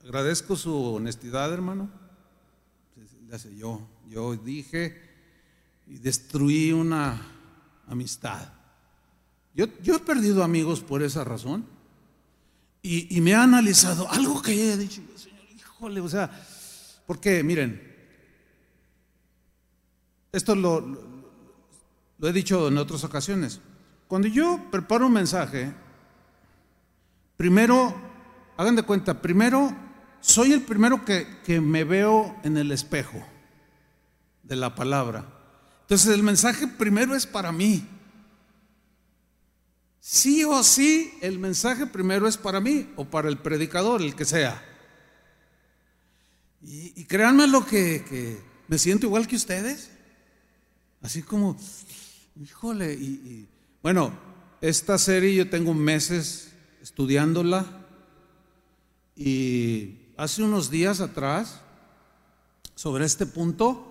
Agradezco 0.03 0.57
su 0.57 0.75
honestidad, 0.95 1.53
hermano. 1.53 1.89
Yo, 3.57 3.89
yo 4.09 4.35
dije 4.37 5.01
y 5.87 5.99
destruí 5.99 6.73
una 6.73 7.23
amistad. 7.87 8.53
Yo, 9.55 9.67
yo 9.83 9.95
he 9.95 10.01
perdido 10.01 10.43
amigos 10.43 10.81
por 10.81 11.05
esa 11.05 11.23
razón. 11.23 11.65
Y, 12.83 13.21
me 13.23 13.35
ha 13.35 13.45
analizado 13.45 14.11
algo 14.11 14.43
que 14.43 14.73
he 14.73 14.77
dicho, 14.77 15.01
Señor, 15.17 15.41
híjole, 15.57 16.01
o 16.01 16.09
sea, 16.09 16.31
porque 17.07 17.43
miren, 17.43 17.81
esto 20.33 20.55
lo, 20.55 20.81
lo 22.19 22.29
he 22.29 22.33
dicho 22.33 22.69
en 22.69 22.77
otras 22.77 23.05
ocasiones. 23.05 23.61
Cuando 24.09 24.29
yo 24.29 24.61
preparo 24.71 25.07
un 25.07 25.13
mensaje, 25.13 25.73
primero, 27.37 27.95
hagan 28.57 28.77
de 28.77 28.83
cuenta, 28.83 29.21
primero, 29.21 29.75
soy 30.21 30.53
el 30.53 30.63
primero 30.63 31.05
que, 31.05 31.61
me 31.61 31.85
veo 31.85 32.35
en 32.45 32.57
el 32.57 32.73
espejo 32.73 33.23
de 34.43 34.57
la 34.57 34.75
palabra. 34.75 35.27
Entonces 35.83 36.15
el 36.15 36.23
mensaje 36.23 36.67
primero 36.67 37.15
es 37.15 37.27
para 37.27 37.53
mí. 37.53 37.87
Sí 40.01 40.45
o 40.45 40.63
sí, 40.63 41.15
el 41.21 41.39
mensaje 41.39 41.87
primero 41.87 42.27
es 42.27 42.37
para 42.37 42.61
mí 42.61 42.91
o 42.97 43.05
para 43.05 43.29
el 43.29 43.39
predicador, 43.39 44.03
el 44.03 44.15
que 44.15 44.25
sea. 44.25 44.63
Y, 46.63 47.05
créanme 47.05 47.47
lo 47.47 47.67
que, 47.67 48.41
me 48.69 48.79
siento 48.79 49.07
igual 49.07 49.27
que 49.27 49.37
ustedes. 49.37 49.91
Así 51.03 51.23
como, 51.23 51.59
híjole, 52.41 52.95
y, 52.95 53.47
bueno, 53.85 54.15
esta 54.63 54.97
serie 54.97 55.35
yo 55.35 55.51
tengo 55.51 55.75
meses 55.75 56.55
estudiándola 56.81 57.67
y 59.15 59.99
hace 60.17 60.43
unos 60.43 60.71
días 60.71 61.03
atrás, 61.03 61.61
sobre 62.75 63.05
este 63.05 63.27
punto, 63.27 63.85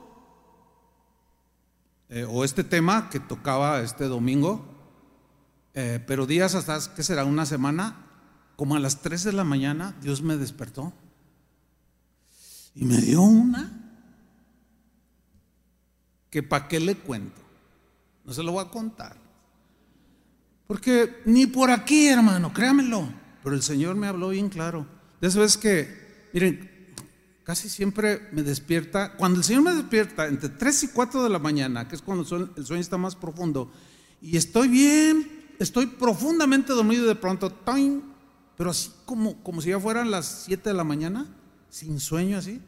eh, 2.10 2.26
o 2.28 2.44
este 2.44 2.64
tema 2.64 3.12
que 3.12 3.20
tocaba 3.20 3.82
este 3.82 4.06
domingo, 4.06 4.66
eh, 5.76 6.04
pero 6.08 6.26
días 6.26 6.56
hasta, 6.56 6.96
¿qué 6.96 7.04
será? 7.04 7.24
Una 7.24 7.46
semana, 7.46 8.08
como 8.56 8.76
a 8.76 8.80
las 8.80 9.04
3 9.04 9.26
de 9.26 9.34
la 9.34 9.44
mañana, 9.44 9.96
Dios 10.02 10.24
me 10.24 10.38
despertó 10.38 10.92
y 12.74 12.84
me 12.84 12.98
dio 12.98 13.22
una 13.22 13.94
que 16.32 16.42
para 16.42 16.68
qué 16.68 16.80
le 16.80 16.96
cuento. 16.96 17.42
No 18.26 18.34
se 18.34 18.42
lo 18.42 18.54
voy 18.54 18.66
a 18.66 18.72
contar. 18.72 19.23
Porque 20.68 21.22
ni 21.26 21.48
por 21.48 21.72
aquí, 21.72 22.08
hermano, 22.08 22.54
créamelo. 22.54 23.08
Pero 23.44 23.56
el 23.56 23.62
Señor 23.62 23.96
me 23.96 24.08
habló 24.08 24.30
bien 24.30 24.50
claro. 24.50 24.88
De 25.20 25.28
eso 25.28 25.44
es 25.44 25.58
que, 25.58 26.30
miren, 26.34 26.70
casi 27.44 27.70
siempre 27.70 28.30
me 28.32 28.44
despierta, 28.44 29.14
cuando 29.18 29.40
el 29.40 29.44
Señor 29.44 29.64
me 29.64 29.74
despierta 29.74 30.28
entre 30.28 30.50
3 30.50 30.84
y 30.84 30.88
4 30.90 31.24
de 31.24 31.30
la 31.30 31.40
mañana, 31.40 31.88
que 31.88 31.96
es 31.96 32.02
cuando 32.02 32.24
el 32.56 32.66
sueño 32.66 32.82
está 32.82 32.98
más 32.98 33.16
profundo, 33.16 33.72
y 34.22 34.38
estoy 34.38 34.70
bien 34.70 35.44
estoy 35.60 35.88
profundamente 35.88 36.74
dormido 36.74 37.08
de 37.08 37.16
pronto, 37.16 37.52
pero 38.58 38.70
así 38.70 38.92
como, 39.06 39.42
como 39.44 39.62
si 39.62 39.70
ya 39.70 39.80
fueran 39.80 40.12
las 40.12 40.44
7 40.46 40.70
de 40.70 40.76
la 40.76 40.84
mañana, 40.84 41.26
sin 41.70 42.00
sueño 42.00 42.38
así. 42.38 42.62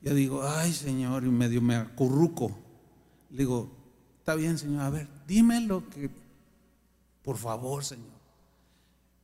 Ya 0.00 0.14
digo, 0.14 0.42
ay 0.44 0.72
Señor, 0.72 1.24
y 1.24 1.30
medio 1.30 1.62
me 1.62 1.76
acurruco. 1.76 2.58
Le 3.30 3.38
digo, 3.38 3.70
está 4.18 4.34
bien 4.34 4.58
Señor, 4.58 4.82
a 4.82 4.90
ver, 4.90 5.08
dime 5.26 5.60
lo 5.60 5.88
que, 5.88 6.10
por 7.22 7.36
favor 7.36 7.84
Señor. 7.84 8.20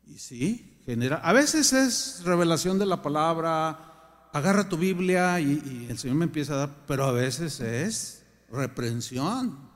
Y 0.07 0.19
sí, 0.19 0.81
genera, 0.87 1.17
a 1.17 1.33
veces 1.33 1.73
es 1.73 2.23
revelación 2.25 2.79
de 2.79 2.87
la 2.87 3.03
palabra, 3.03 4.31
agarra 4.33 4.69
tu 4.69 4.77
Biblia 4.77 5.39
y, 5.41 5.63
y 5.65 5.87
el 5.91 5.99
Señor 5.99 6.17
me 6.17 6.25
empieza 6.25 6.55
a 6.55 6.57
dar, 6.57 6.87
pero 6.87 7.05
a 7.05 7.13
veces 7.13 7.61
es 7.61 8.25
reprensión. 8.51 9.69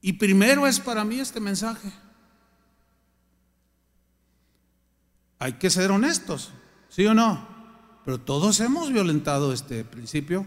Y 0.00 0.14
primero 0.14 0.66
es 0.66 0.80
para 0.80 1.04
mí 1.04 1.20
este 1.20 1.40
mensaje. 1.40 1.92
Hay 5.38 5.54
que 5.54 5.70
ser 5.70 5.90
honestos, 5.90 6.50
¿sí 6.88 7.06
o 7.06 7.14
no? 7.14 7.46
Pero 8.04 8.18
todos 8.18 8.58
hemos 8.60 8.92
violentado 8.92 9.52
este 9.52 9.84
principio. 9.84 10.46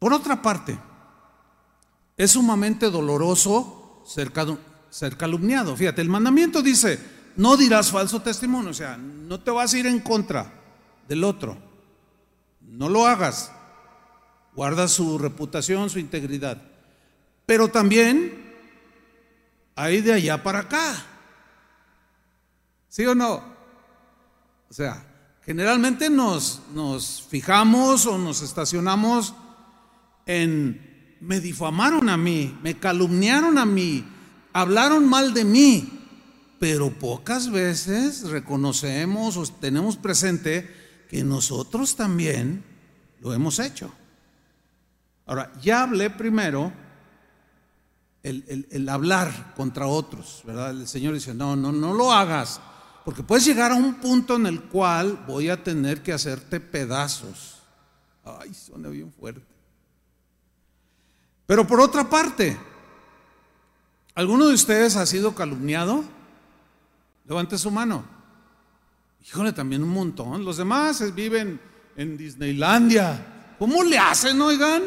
Por 0.00 0.12
otra 0.12 0.42
parte, 0.42 0.76
es 2.16 2.32
sumamente 2.32 2.90
doloroso 2.90 4.02
ser, 4.04 4.32
calumniado. 5.16 5.76
Fíjate, 5.76 6.02
el 6.02 6.08
mandamiento 6.08 6.62
dice, 6.62 6.98
no 7.36 7.56
dirás 7.56 7.92
falso 7.92 8.20
testimonio, 8.20 8.70
o 8.70 8.74
sea, 8.74 8.96
no 8.96 9.38
te 9.38 9.52
vas 9.52 9.72
a 9.72 9.78
ir 9.78 9.86
en 9.86 10.00
contra 10.00 10.52
del 11.06 11.22
otro. 11.22 11.56
No 12.60 12.88
lo 12.88 13.06
hagas 13.06 13.52
guarda 14.54 14.88
su 14.88 15.18
reputación, 15.18 15.90
su 15.90 15.98
integridad. 15.98 16.60
Pero 17.46 17.68
también 17.68 18.54
hay 19.74 20.00
de 20.00 20.12
allá 20.12 20.42
para 20.42 20.60
acá. 20.60 21.06
¿Sí 22.88 23.06
o 23.06 23.14
no? 23.14 23.42
O 24.68 24.74
sea, 24.74 25.04
generalmente 25.44 26.10
nos, 26.10 26.60
nos 26.74 27.22
fijamos 27.28 28.06
o 28.06 28.18
nos 28.18 28.42
estacionamos 28.42 29.34
en 30.26 30.90
me 31.20 31.38
difamaron 31.38 32.08
a 32.08 32.16
mí, 32.16 32.58
me 32.62 32.78
calumniaron 32.78 33.58
a 33.58 33.66
mí, 33.66 34.04
hablaron 34.52 35.08
mal 35.08 35.34
de 35.34 35.44
mí, 35.44 36.00
pero 36.58 36.90
pocas 36.90 37.50
veces 37.50 38.22
reconocemos 38.22 39.36
o 39.36 39.46
tenemos 39.46 39.96
presente 39.96 40.68
que 41.08 41.22
nosotros 41.22 41.94
también 41.94 42.64
lo 43.20 43.34
hemos 43.34 43.58
hecho. 43.58 43.92
Ahora, 45.26 45.52
ya 45.60 45.82
hablé 45.82 46.10
primero 46.10 46.72
el, 48.22 48.88
hablar 48.88 49.54
contra 49.54 49.86
otros, 49.86 50.42
¿verdad? 50.44 50.70
El 50.70 50.88
Señor 50.88 51.14
dice, 51.14 51.34
no, 51.34 51.54
no, 51.54 51.70
no 51.70 51.94
lo 51.94 52.12
hagas, 52.12 52.60
porque 53.04 53.22
puedes 53.22 53.44
llegar 53.44 53.72
a 53.72 53.76
un 53.76 53.94
punto 53.94 54.36
en 54.36 54.46
el 54.46 54.62
cual 54.62 55.24
voy 55.26 55.48
a 55.50 55.62
tener 55.62 56.02
que 56.02 56.12
hacerte 56.12 56.60
pedazos. 56.60 57.60
Ay, 58.24 58.52
suena 58.54 58.88
bien 58.88 59.12
fuerte. 59.12 59.59
Pero 61.50 61.66
por 61.66 61.80
otra 61.80 62.08
parte, 62.08 62.56
¿alguno 64.14 64.46
de 64.46 64.54
ustedes 64.54 64.94
ha 64.94 65.04
sido 65.04 65.34
calumniado? 65.34 66.04
Levante 67.26 67.58
su 67.58 67.72
mano. 67.72 68.04
Híjole, 69.26 69.52
también 69.52 69.82
un 69.82 69.88
montón. 69.88 70.44
Los 70.44 70.58
demás 70.58 71.12
viven 71.12 71.60
en 71.96 72.16
Disneylandia. 72.16 73.56
¿Cómo 73.58 73.82
le 73.82 73.98
hacen, 73.98 74.40
oigan? 74.40 74.84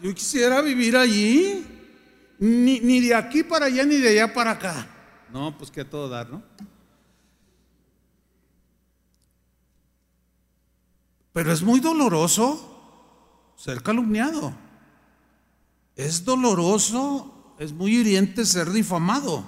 Yo 0.00 0.14
quisiera 0.14 0.60
vivir 0.60 0.96
allí, 0.96 1.66
ni, 2.38 3.00
de 3.00 3.16
aquí 3.16 3.42
para 3.42 3.66
allá, 3.66 3.84
ni 3.84 3.96
de 3.96 4.10
allá 4.10 4.32
para 4.32 4.52
acá. 4.52 4.86
No, 5.32 5.58
pues 5.58 5.68
que 5.68 5.80
a 5.80 5.90
todo 5.90 6.08
dar, 6.08 6.30
¿no? 6.30 6.44
Pero 11.32 11.50
es 11.50 11.60
muy 11.60 11.80
doloroso 11.80 13.52
ser 13.56 13.82
calumniado. 13.82 14.67
Es 15.98 16.24
doloroso 16.24 17.34
es 17.58 17.72
muy 17.72 17.96
hiriente 17.96 18.46
ser 18.46 18.70
difamado. 18.70 19.44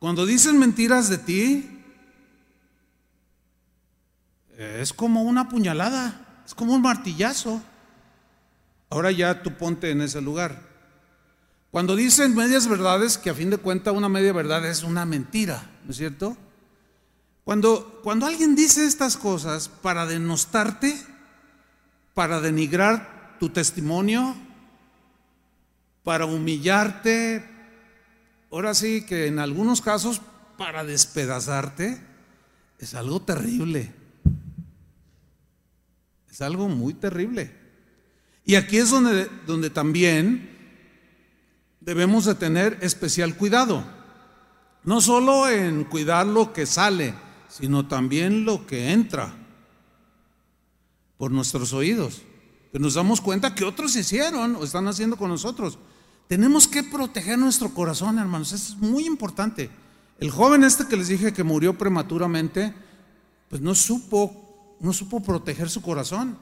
Cuando 0.00 0.26
dicen 0.26 0.58
mentiras 0.58 1.08
de 1.08 1.18
ti, 1.18 1.84
es 4.58 4.92
como 4.92 5.22
una 5.22 5.48
puñalada, 5.48 6.42
es 6.44 6.54
como 6.54 6.74
un 6.74 6.82
martillazo. 6.82 7.62
Ahora 8.90 9.12
ya 9.12 9.42
tú 9.42 9.56
ponte 9.56 9.90
en 9.90 10.02
ese 10.02 10.20
lugar. 10.20 10.66
Cuando 11.70 11.94
dicen 11.94 12.34
medias 12.34 12.66
verdades, 12.66 13.16
que 13.16 13.30
a 13.30 13.34
fin 13.34 13.50
de 13.50 13.58
cuentas 13.58 13.94
una 13.94 14.08
media 14.08 14.32
verdad 14.32 14.66
es 14.66 14.82
una 14.82 15.06
mentira, 15.06 15.70
¿no 15.84 15.92
es 15.92 15.96
cierto? 15.96 16.36
Cuando, 17.44 18.00
cuando 18.02 18.26
alguien 18.26 18.56
dice 18.56 18.84
estas 18.84 19.16
cosas 19.16 19.68
para 19.68 20.06
denostarte, 20.06 20.96
para 22.14 22.40
denigrar 22.40 23.36
tu 23.38 23.50
testimonio, 23.50 24.34
para 26.06 26.24
humillarte, 26.24 27.44
ahora 28.52 28.74
sí 28.74 29.04
que 29.04 29.26
en 29.26 29.40
algunos 29.40 29.80
casos 29.82 30.20
para 30.56 30.84
despedazarte, 30.84 32.00
es 32.78 32.94
algo 32.94 33.22
terrible. 33.22 33.92
Es 36.30 36.40
algo 36.42 36.68
muy 36.68 36.94
terrible. 36.94 37.52
Y 38.44 38.54
aquí 38.54 38.76
es 38.76 38.90
donde, 38.90 39.28
donde 39.48 39.68
también 39.68 40.48
debemos 41.80 42.24
de 42.24 42.36
tener 42.36 42.78
especial 42.82 43.34
cuidado. 43.34 43.84
No 44.84 45.00
solo 45.00 45.48
en 45.48 45.82
cuidar 45.82 46.24
lo 46.24 46.52
que 46.52 46.66
sale, 46.66 47.14
sino 47.48 47.88
también 47.88 48.44
lo 48.44 48.64
que 48.64 48.92
entra 48.92 49.34
por 51.16 51.32
nuestros 51.32 51.72
oídos. 51.72 52.22
Que 52.70 52.78
nos 52.78 52.94
damos 52.94 53.20
cuenta 53.20 53.56
que 53.56 53.64
otros 53.64 53.96
hicieron 53.96 54.54
o 54.54 54.62
están 54.62 54.86
haciendo 54.86 55.16
con 55.16 55.30
nosotros. 55.30 55.80
Tenemos 56.28 56.66
que 56.66 56.82
proteger 56.82 57.38
nuestro 57.38 57.72
corazón, 57.72 58.18
hermanos. 58.18 58.52
Eso 58.52 58.72
es 58.72 58.78
muy 58.78 59.06
importante. 59.06 59.70
El 60.18 60.30
joven 60.30 60.64
este 60.64 60.86
que 60.86 60.96
les 60.96 61.08
dije 61.08 61.32
que 61.32 61.44
murió 61.44 61.76
prematuramente, 61.76 62.74
pues 63.48 63.60
no 63.60 63.74
supo, 63.74 64.76
no 64.80 64.92
supo 64.92 65.22
proteger 65.22 65.70
su 65.70 65.82
corazón. 65.82 66.38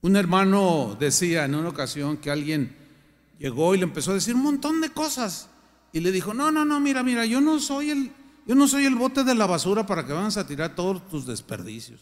Un 0.00 0.16
hermano 0.16 0.96
decía 0.98 1.44
en 1.44 1.54
una 1.54 1.68
ocasión 1.68 2.16
que 2.16 2.30
alguien 2.30 2.76
llegó 3.38 3.74
y 3.74 3.78
le 3.78 3.84
empezó 3.84 4.10
a 4.10 4.14
decir 4.14 4.34
un 4.34 4.42
montón 4.42 4.80
de 4.80 4.90
cosas 4.90 5.48
y 5.92 6.00
le 6.00 6.10
dijo, 6.10 6.34
"No, 6.34 6.50
no, 6.50 6.64
no, 6.64 6.80
mira, 6.80 7.04
mira, 7.04 7.24
yo 7.24 7.40
no 7.40 7.60
soy 7.60 7.90
el 7.90 8.12
yo 8.46 8.54
no 8.54 8.66
soy 8.66 8.86
el 8.86 8.96
bote 8.96 9.22
de 9.22 9.34
la 9.34 9.46
basura 9.46 9.86
para 9.86 10.04
que 10.04 10.12
vayas 10.12 10.36
a 10.36 10.46
tirar 10.46 10.74
todos 10.74 11.06
tus 11.08 11.26
desperdicios. 11.26 12.00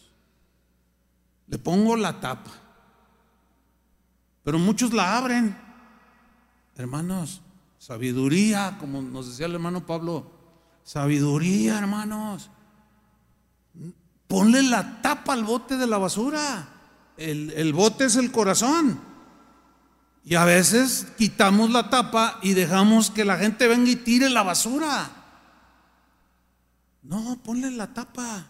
Le 1.47 1.59
pongo 1.59 1.95
la 1.95 2.19
tapa. 2.19 2.51
Pero 4.43 4.59
muchos 4.59 4.93
la 4.93 5.17
abren. 5.17 5.57
Hermanos, 6.75 7.41
sabiduría, 7.77 8.77
como 8.79 9.01
nos 9.01 9.27
decía 9.27 9.45
el 9.45 9.53
hermano 9.53 9.85
Pablo, 9.85 10.31
sabiduría, 10.83 11.77
hermanos. 11.77 12.49
Ponle 14.27 14.63
la 14.63 15.01
tapa 15.01 15.33
al 15.33 15.43
bote 15.43 15.77
de 15.77 15.87
la 15.87 15.97
basura. 15.97 16.69
El, 17.17 17.51
el, 17.51 17.73
bote 17.73 18.05
es 18.05 18.15
el 18.15 18.31
corazón. 18.31 18.99
Y 20.23 20.35
a 20.35 20.45
veces 20.45 21.07
quitamos 21.17 21.71
la 21.71 21.89
tapa 21.89 22.39
y 22.41 22.53
dejamos 22.53 23.11
que 23.11 23.25
la 23.25 23.37
gente 23.37 23.67
venga 23.67 23.89
y 23.89 23.95
tire 23.95 24.29
la 24.29 24.43
basura. 24.43 25.09
No, 27.03 27.37
ponle 27.43 27.71
la 27.71 27.93
tapa. 27.93 28.47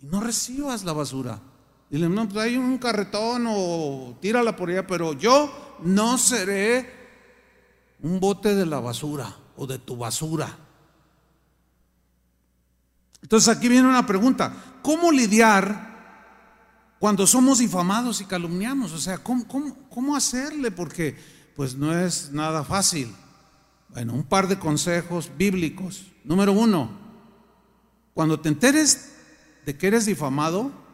Y 0.00 0.06
no 0.06 0.20
recibas 0.20 0.84
la 0.84 0.92
basura. 0.92 1.40
Dile, 1.88 2.08
no, 2.08 2.28
pues 2.28 2.44
hay 2.44 2.56
un 2.56 2.78
carretón 2.78 3.46
o 3.48 4.16
tírala 4.20 4.56
por 4.56 4.70
allá, 4.70 4.86
pero 4.86 5.12
yo 5.12 5.76
no 5.82 6.18
seré 6.18 6.90
un 8.02 8.18
bote 8.18 8.54
de 8.54 8.66
la 8.66 8.80
basura 8.80 9.36
o 9.56 9.66
de 9.66 9.78
tu 9.78 9.96
basura. 9.96 10.56
Entonces 13.22 13.56
aquí 13.56 13.68
viene 13.68 13.88
una 13.88 14.06
pregunta, 14.06 14.52
¿cómo 14.82 15.10
lidiar 15.10 15.94
cuando 16.98 17.26
somos 17.26 17.58
difamados 17.58 18.20
y 18.20 18.24
calumniamos? 18.24 18.92
O 18.92 18.98
sea, 18.98 19.18
¿cómo, 19.18 19.46
cómo, 19.90 20.16
hacerle? 20.16 20.70
Porque 20.70 21.16
pues 21.54 21.74
no 21.74 21.96
es 21.96 22.30
nada 22.32 22.64
fácil. 22.64 23.14
Bueno, 23.88 24.12
un 24.12 24.24
par 24.24 24.48
de 24.48 24.58
consejos 24.58 25.30
bíblicos. 25.36 26.06
Número 26.24 26.52
uno, 26.52 26.90
cuando 28.14 28.40
te 28.40 28.48
enteres 28.48 29.12
de 29.64 29.76
que 29.76 29.86
eres 29.86 30.06
difamado, 30.06 30.85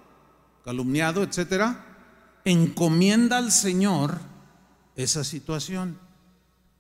calumniado, 0.65 1.23
etcétera, 1.23 1.85
encomienda 2.45 3.39
al 3.39 3.53
Señor 3.53 4.19
esa 4.97 5.25
situación. 5.25 5.99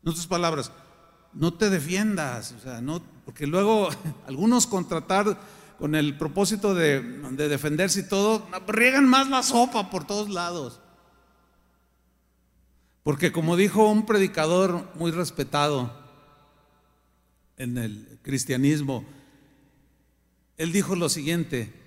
En 0.02 0.10
otras 0.10 0.26
palabras, 0.26 0.72
no 1.32 1.54
te 1.54 1.70
defiendas, 1.70 2.52
o 2.52 2.60
sea, 2.60 2.80
no, 2.80 3.02
porque 3.24 3.46
luego 3.46 3.88
algunos 4.26 4.66
contratar 4.66 5.38
con 5.78 5.94
el 5.94 6.16
propósito 6.16 6.74
de, 6.74 7.00
de 7.00 7.48
defenderse 7.48 8.00
y 8.00 8.08
todo, 8.08 8.46
riegan 8.68 9.08
más 9.08 9.28
la 9.28 9.42
sopa 9.42 9.90
por 9.90 10.06
todos 10.06 10.28
lados. 10.30 10.80
Porque 13.02 13.32
como 13.32 13.56
dijo 13.56 13.90
un 13.90 14.06
predicador 14.06 14.88
muy 14.94 15.10
respetado 15.10 15.92
en 17.56 17.78
el 17.78 18.20
cristianismo, 18.22 19.04
él 20.56 20.70
dijo 20.70 20.94
lo 20.94 21.08
siguiente, 21.08 21.81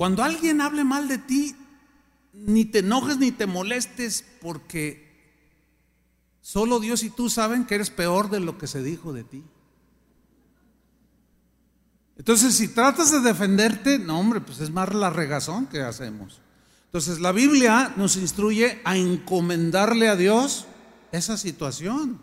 cuando 0.00 0.22
alguien 0.22 0.62
hable 0.62 0.82
mal 0.82 1.08
de 1.08 1.18
ti, 1.18 1.54
ni 2.32 2.64
te 2.64 2.78
enojes 2.78 3.18
ni 3.18 3.32
te 3.32 3.44
molestes 3.44 4.24
porque 4.40 5.36
solo 6.40 6.80
Dios 6.80 7.02
y 7.02 7.10
tú 7.10 7.28
saben 7.28 7.66
que 7.66 7.74
eres 7.74 7.90
peor 7.90 8.30
de 8.30 8.40
lo 8.40 8.56
que 8.56 8.66
se 8.66 8.82
dijo 8.82 9.12
de 9.12 9.24
ti. 9.24 9.44
Entonces, 12.16 12.54
si 12.54 12.68
tratas 12.68 13.12
de 13.12 13.20
defenderte, 13.20 13.98
no, 13.98 14.18
hombre, 14.18 14.40
pues 14.40 14.60
es 14.60 14.70
más 14.70 14.94
la 14.94 15.10
regazón 15.10 15.66
que 15.66 15.82
hacemos. 15.82 16.40
Entonces, 16.86 17.20
la 17.20 17.32
Biblia 17.32 17.92
nos 17.98 18.16
instruye 18.16 18.80
a 18.86 18.96
encomendarle 18.96 20.08
a 20.08 20.16
Dios 20.16 20.64
esa 21.12 21.36
situación. 21.36 22.18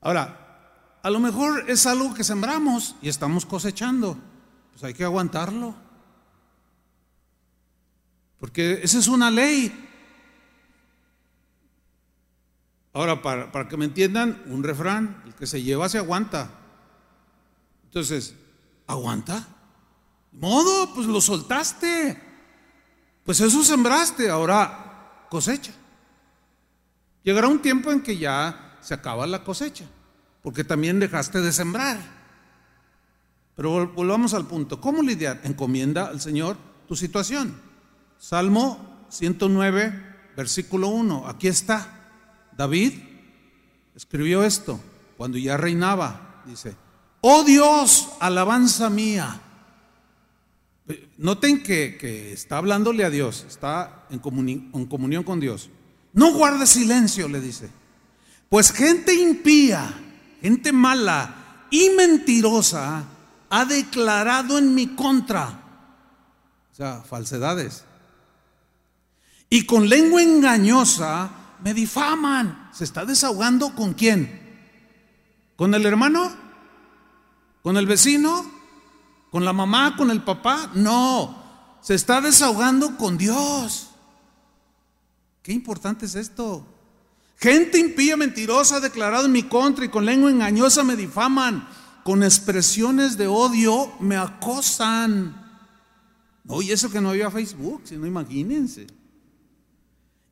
Ahora, 0.00 1.00
a 1.02 1.10
lo 1.10 1.18
mejor 1.18 1.68
es 1.68 1.84
algo 1.84 2.14
que 2.14 2.22
sembramos 2.22 2.94
y 3.02 3.08
estamos 3.08 3.44
cosechando. 3.44 4.29
Pues 4.80 4.88
hay 4.88 4.94
que 4.96 5.04
aguantarlo. 5.04 5.74
Porque 8.38 8.80
esa 8.82 8.98
es 8.98 9.08
una 9.08 9.30
ley. 9.30 9.70
Ahora, 12.94 13.20
para, 13.20 13.52
para, 13.52 13.68
que 13.68 13.76
me 13.76 13.84
entiendan, 13.84 14.42
un 14.46 14.64
refrán, 14.64 15.22
el 15.26 15.34
que 15.34 15.46
se 15.46 15.62
lleva 15.62 15.90
se 15.90 15.98
aguanta. 15.98 16.50
Entonces, 17.84 18.34
¿aguanta? 18.86 19.46
Modo, 20.32 20.94
pues 20.94 21.06
lo 21.06 21.20
soltaste. 21.20 22.18
Pues 23.22 23.38
eso 23.42 23.62
sembraste, 23.62 24.30
ahora 24.30 25.26
cosecha. 25.28 25.72
Llegará 27.22 27.48
un 27.48 27.60
tiempo 27.60 27.92
en 27.92 28.00
que 28.00 28.16
ya 28.16 28.78
se 28.80 28.94
acaba 28.94 29.26
la 29.26 29.44
cosecha, 29.44 29.84
porque 30.42 30.64
también 30.64 30.98
dejaste 30.98 31.42
de 31.42 31.52
sembrar. 31.52 32.19
Pero 33.60 33.88
volvamos 33.88 34.32
al 34.32 34.46
punto. 34.46 34.80
¿Cómo 34.80 35.02
lidiar? 35.02 35.42
Encomienda 35.44 36.06
al 36.06 36.18
Señor 36.18 36.56
tu 36.88 36.96
situación. 36.96 37.54
Salmo 38.18 39.04
109, 39.10 39.92
versículo 40.34 40.88
1. 40.88 41.28
Aquí 41.28 41.46
está. 41.46 41.86
David 42.56 42.94
escribió 43.94 44.44
esto 44.44 44.80
cuando 45.18 45.36
ya 45.36 45.58
reinaba. 45.58 46.42
Dice, 46.46 46.74
oh 47.20 47.44
Dios, 47.44 48.08
alabanza 48.18 48.88
mía. 48.88 49.38
Noten 51.18 51.62
que, 51.62 52.32
está 52.32 52.56
hablándole 52.56 53.04
a 53.04 53.10
Dios, 53.10 53.44
está 53.46 54.06
en, 54.08 54.22
en 54.72 54.86
comunión 54.86 55.22
con 55.22 55.38
Dios. 55.38 55.68
No 56.14 56.32
guardes 56.32 56.70
silencio, 56.70 57.28
le 57.28 57.42
dice. 57.42 57.68
Pues 58.48 58.72
gente 58.72 59.12
impía, 59.12 59.92
gente 60.40 60.72
mala 60.72 61.66
y 61.70 61.90
mentirosa 61.90 63.04
ha 63.50 63.64
declarado 63.64 64.56
en 64.58 64.74
mi 64.74 64.94
contra. 64.94 65.60
O 66.72 66.74
sea, 66.74 67.02
falsedades. 67.02 67.84
Y 69.50 69.66
con 69.66 69.88
lengua 69.88 70.22
engañosa 70.22 71.30
me 71.62 71.74
difaman. 71.74 72.70
¿Se 72.72 72.84
está 72.84 73.04
desahogando 73.04 73.74
con 73.74 73.92
quién? 73.94 74.40
¿Con 75.56 75.74
el 75.74 75.84
hermano? 75.84 76.32
¿Con 77.62 77.76
el 77.76 77.86
vecino? 77.86 78.48
¿Con 79.30 79.44
la 79.44 79.52
mamá? 79.52 79.96
¿Con 79.96 80.10
el 80.12 80.22
papá? 80.22 80.70
No. 80.74 81.36
Se 81.82 81.94
está 81.94 82.20
desahogando 82.20 82.96
con 82.96 83.18
Dios. 83.18 83.90
Qué 85.42 85.52
importante 85.52 86.06
es 86.06 86.14
esto. 86.14 86.64
Gente 87.36 87.78
impía, 87.78 88.16
mentirosa, 88.16 88.76
ha 88.76 88.80
declarado 88.80 89.26
en 89.26 89.32
mi 89.32 89.44
contra 89.44 89.84
y 89.84 89.88
con 89.88 90.04
lengua 90.04 90.30
engañosa 90.30 90.84
me 90.84 90.94
difaman 90.94 91.66
con 92.10 92.24
expresiones 92.24 93.16
de 93.16 93.28
odio 93.28 93.92
me 94.00 94.16
acosan. 94.16 95.62
Y 96.60 96.72
eso 96.72 96.90
que 96.90 97.00
no 97.00 97.10
había 97.10 97.30
Facebook, 97.30 97.82
si 97.84 97.96
no 97.96 98.04
imagínense. 98.04 98.88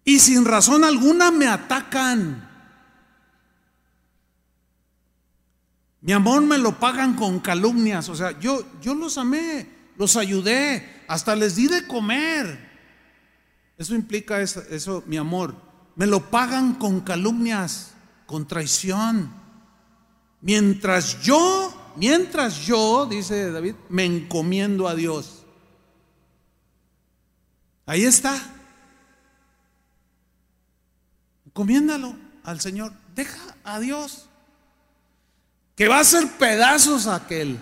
y 0.04 0.18
sin 0.18 0.44
razón 0.44 0.82
alguna 0.82 1.30
me 1.30 1.46
atacan. 1.46 2.50
Mi 6.00 6.10
amor 6.10 6.42
me 6.42 6.58
lo 6.58 6.80
pagan 6.80 7.14
con 7.14 7.38
calumnias. 7.38 8.08
O 8.08 8.16
sea, 8.16 8.36
yo, 8.40 8.66
yo 8.82 8.96
los 8.96 9.16
amé, 9.16 9.68
los 9.96 10.16
ayudé, 10.16 11.04
hasta 11.06 11.36
les 11.36 11.54
di 11.54 11.68
de 11.68 11.86
comer. 11.86 12.58
Eso 13.76 13.94
implica 13.94 14.40
eso, 14.40 15.04
mi 15.06 15.16
amor. 15.16 15.54
Me 15.94 16.08
lo 16.08 16.28
pagan 16.28 16.74
con 16.74 17.02
calumnias, 17.02 17.92
con 18.26 18.48
traición. 18.48 19.32
Mientras 20.40 21.20
yo, 21.22 21.92
mientras 21.96 22.66
yo, 22.66 23.06
dice 23.06 23.50
David, 23.50 23.74
me 23.88 24.04
encomiendo 24.04 24.88
a 24.88 24.94
Dios. 24.94 25.44
Ahí 27.86 28.04
está. 28.04 28.36
Encomiéndalo 31.46 32.14
al 32.44 32.60
Señor. 32.60 32.92
Deja 33.14 33.56
a 33.64 33.80
Dios 33.80 34.28
que 35.74 35.88
va 35.88 35.98
a 35.98 36.00
hacer 36.00 36.28
pedazos 36.38 37.06
aquel 37.06 37.58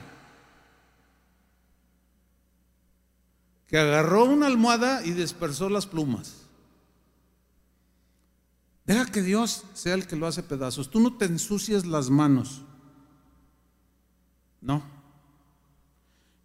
que 3.68 3.78
agarró 3.78 4.24
una 4.24 4.46
almohada 4.46 5.04
y 5.04 5.12
dispersó 5.12 5.68
las 5.68 5.86
plumas. 5.86 6.46
Deja 8.84 9.06
que 9.06 9.22
Dios 9.22 9.64
sea 9.74 9.94
el 9.94 10.06
que 10.06 10.16
lo 10.16 10.26
hace 10.26 10.42
pedazos. 10.42 10.90
Tú 10.90 11.00
no 11.00 11.16
te 11.16 11.24
ensucies 11.24 11.84
las 11.86 12.08
manos. 12.08 12.62
No. 14.60 14.82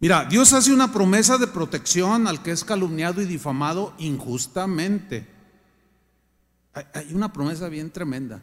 Mira, 0.00 0.24
Dios 0.24 0.52
hace 0.52 0.72
una 0.72 0.92
promesa 0.92 1.38
de 1.38 1.46
protección 1.46 2.26
al 2.26 2.42
que 2.42 2.50
es 2.50 2.64
calumniado 2.64 3.22
y 3.22 3.26
difamado 3.26 3.94
injustamente. 3.98 5.28
Hay 6.74 7.14
una 7.14 7.32
promesa 7.32 7.68
bien 7.68 7.90
tremenda. 7.90 8.42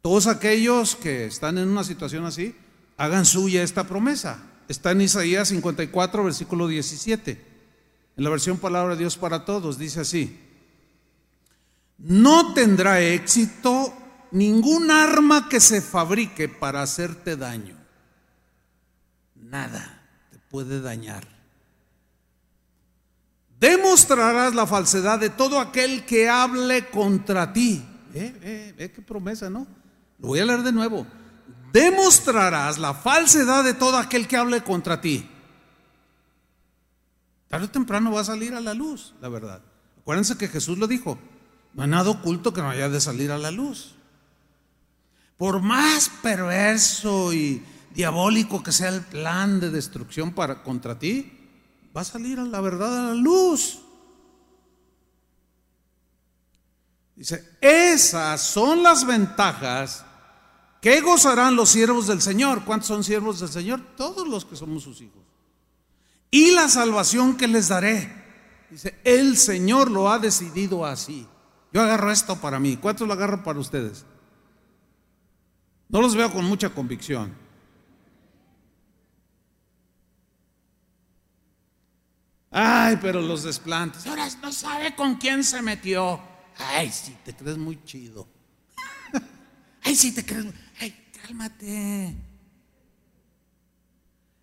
Todos 0.00 0.26
aquellos 0.26 0.94
que 0.94 1.26
están 1.26 1.58
en 1.58 1.68
una 1.68 1.82
situación 1.82 2.24
así, 2.24 2.54
hagan 2.96 3.24
suya 3.24 3.62
esta 3.62 3.84
promesa. 3.84 4.42
Está 4.68 4.90
en 4.90 5.00
Isaías 5.00 5.48
54, 5.48 6.24
versículo 6.24 6.68
17. 6.68 7.46
En 8.16 8.24
la 8.24 8.30
versión 8.30 8.58
Palabra 8.58 8.94
de 8.94 9.00
Dios 9.00 9.16
para 9.16 9.44
Todos 9.44 9.78
dice 9.78 10.00
así. 10.00 10.38
No 11.98 12.52
tendrá 12.52 13.00
éxito 13.00 13.92
ningún 14.30 14.90
arma 14.90 15.48
que 15.48 15.60
se 15.60 15.80
fabrique 15.80 16.48
para 16.48 16.82
hacerte 16.82 17.36
daño. 17.36 17.77
Nada 19.50 20.02
te 20.30 20.38
puede 20.50 20.80
dañar. 20.80 21.26
Demostrarás 23.58 24.54
la 24.54 24.66
falsedad 24.66 25.18
de 25.18 25.30
todo 25.30 25.58
aquel 25.58 26.04
que 26.04 26.28
hable 26.28 26.90
contra 26.90 27.52
ti. 27.52 27.82
¿Eh? 28.14 28.74
¿Eh? 28.78 28.92
qué 28.94 29.02
promesa, 29.02 29.48
no? 29.50 29.66
Lo 30.18 30.28
voy 30.28 30.40
a 30.40 30.44
leer 30.44 30.62
de 30.62 30.72
nuevo. 30.72 31.06
Demostrarás 31.72 32.78
la 32.78 32.94
falsedad 32.94 33.64
de 33.64 33.74
todo 33.74 33.96
aquel 33.96 34.28
que 34.28 34.36
hable 34.36 34.62
contra 34.62 35.00
ti. 35.00 35.28
Tarde 37.48 37.66
o 37.66 37.70
temprano 37.70 38.12
va 38.12 38.20
a 38.20 38.24
salir 38.24 38.54
a 38.54 38.60
la 38.60 38.74
luz, 38.74 39.14
la 39.20 39.28
verdad. 39.28 39.62
Acuérdense 40.00 40.36
que 40.36 40.48
Jesús 40.48 40.78
lo 40.78 40.86
dijo. 40.86 41.18
No 41.72 41.82
hay 41.82 41.88
nada 41.88 42.10
oculto 42.10 42.52
que 42.52 42.60
no 42.60 42.70
haya 42.70 42.88
de 42.88 43.00
salir 43.00 43.30
a 43.30 43.38
la 43.38 43.50
luz. 43.50 43.94
Por 45.36 45.62
más 45.62 46.10
perverso 46.22 47.32
y 47.32 47.62
diabólico 47.98 48.62
que 48.62 48.72
sea 48.72 48.88
el 48.88 49.02
plan 49.02 49.58
de 49.58 49.70
destrucción 49.70 50.32
para 50.32 50.62
contra 50.62 50.98
ti, 50.98 51.32
va 51.94 52.00
a 52.00 52.04
salir 52.04 52.38
a 52.38 52.44
la 52.44 52.60
verdad 52.60 52.96
a 52.96 53.08
la 53.08 53.14
luz. 53.14 53.80
Dice, 57.16 57.56
esas 57.60 58.40
son 58.40 58.82
las 58.82 59.04
ventajas 59.04 60.04
¿Qué 60.80 61.00
gozarán 61.00 61.56
los 61.56 61.70
siervos 61.70 62.06
del 62.06 62.22
Señor? 62.22 62.64
¿Cuántos 62.64 62.88
son 62.88 63.02
siervos 63.02 63.40
del 63.40 63.48
Señor? 63.48 63.80
Todos 63.96 64.28
los 64.28 64.44
que 64.44 64.54
somos 64.54 64.84
sus 64.84 65.00
hijos. 65.00 65.22
Y 66.30 66.52
la 66.52 66.68
salvación 66.68 67.36
que 67.36 67.48
les 67.48 67.68
daré. 67.68 68.12
Dice, 68.70 68.96
el 69.02 69.36
Señor 69.36 69.90
lo 69.90 70.08
ha 70.08 70.18
decidido 70.18 70.86
así. 70.86 71.26
Yo 71.72 71.82
agarro 71.82 72.12
esto 72.12 72.36
para 72.36 72.60
mí. 72.60 72.76
¿Cuántos 72.76 73.08
lo 73.08 73.14
agarran 73.14 73.42
para 73.42 73.58
ustedes? 73.58 74.04
No 75.88 76.00
los 76.00 76.14
veo 76.14 76.32
con 76.32 76.44
mucha 76.44 76.70
convicción. 76.70 77.47
Ay, 82.60 82.98
pero 83.00 83.20
los 83.20 83.44
desplantes. 83.44 84.04
Ahora 84.04 84.28
no 84.42 84.50
sabe 84.50 84.92
con 84.96 85.14
quién 85.14 85.44
se 85.44 85.62
metió. 85.62 86.20
Ay, 86.58 86.90
sí, 86.90 87.16
te 87.24 87.32
crees 87.32 87.56
muy 87.56 87.80
chido. 87.84 88.26
Ay, 89.84 89.94
sí, 89.94 90.12
te 90.12 90.26
crees. 90.26 90.46
Ay, 90.80 91.08
cálmate. 91.22 92.16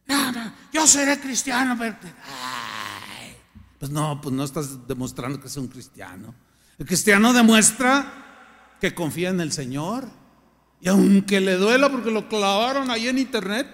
No, 0.08 0.32
no, 0.32 0.54
yo 0.72 0.88
seré 0.88 1.20
cristiano, 1.20 1.76
pero. 1.78 1.98
Ay. 2.04 3.36
Pues 3.80 3.92
no, 3.92 4.22
pues 4.22 4.34
no 4.34 4.46
estás 4.46 4.88
demostrando 4.88 5.42
que 5.42 5.48
es 5.48 5.58
un 5.58 5.68
cristiano. 5.68 6.34
El 6.78 6.86
cristiano 6.86 7.34
demuestra 7.34 8.78
que 8.80 8.96
confía 8.96 9.28
en 9.28 9.42
el 9.42 9.52
Señor. 9.52 10.08
Y 10.80 10.88
aunque 10.88 11.42
le 11.42 11.58
duela 11.58 11.92
porque 11.92 12.12
lo 12.12 12.30
clavaron 12.30 12.90
ahí 12.92 13.10
en 13.10 13.18
internet. 13.18 13.68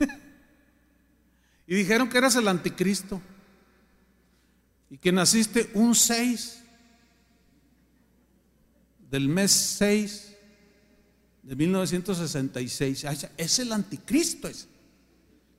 y 1.68 1.74
dijeron 1.76 2.08
que 2.08 2.18
eras 2.18 2.34
el 2.34 2.48
anticristo. 2.48 3.22
Y 4.90 4.98
que 4.98 5.12
naciste 5.12 5.70
un 5.74 5.94
6 5.94 6.60
del 9.10 9.28
mes 9.28 9.50
6 9.52 10.36
de 11.42 11.56
1966. 11.56 13.06
Es 13.36 13.58
el 13.58 13.72
anticristo 13.72 14.48
ese. 14.48 14.68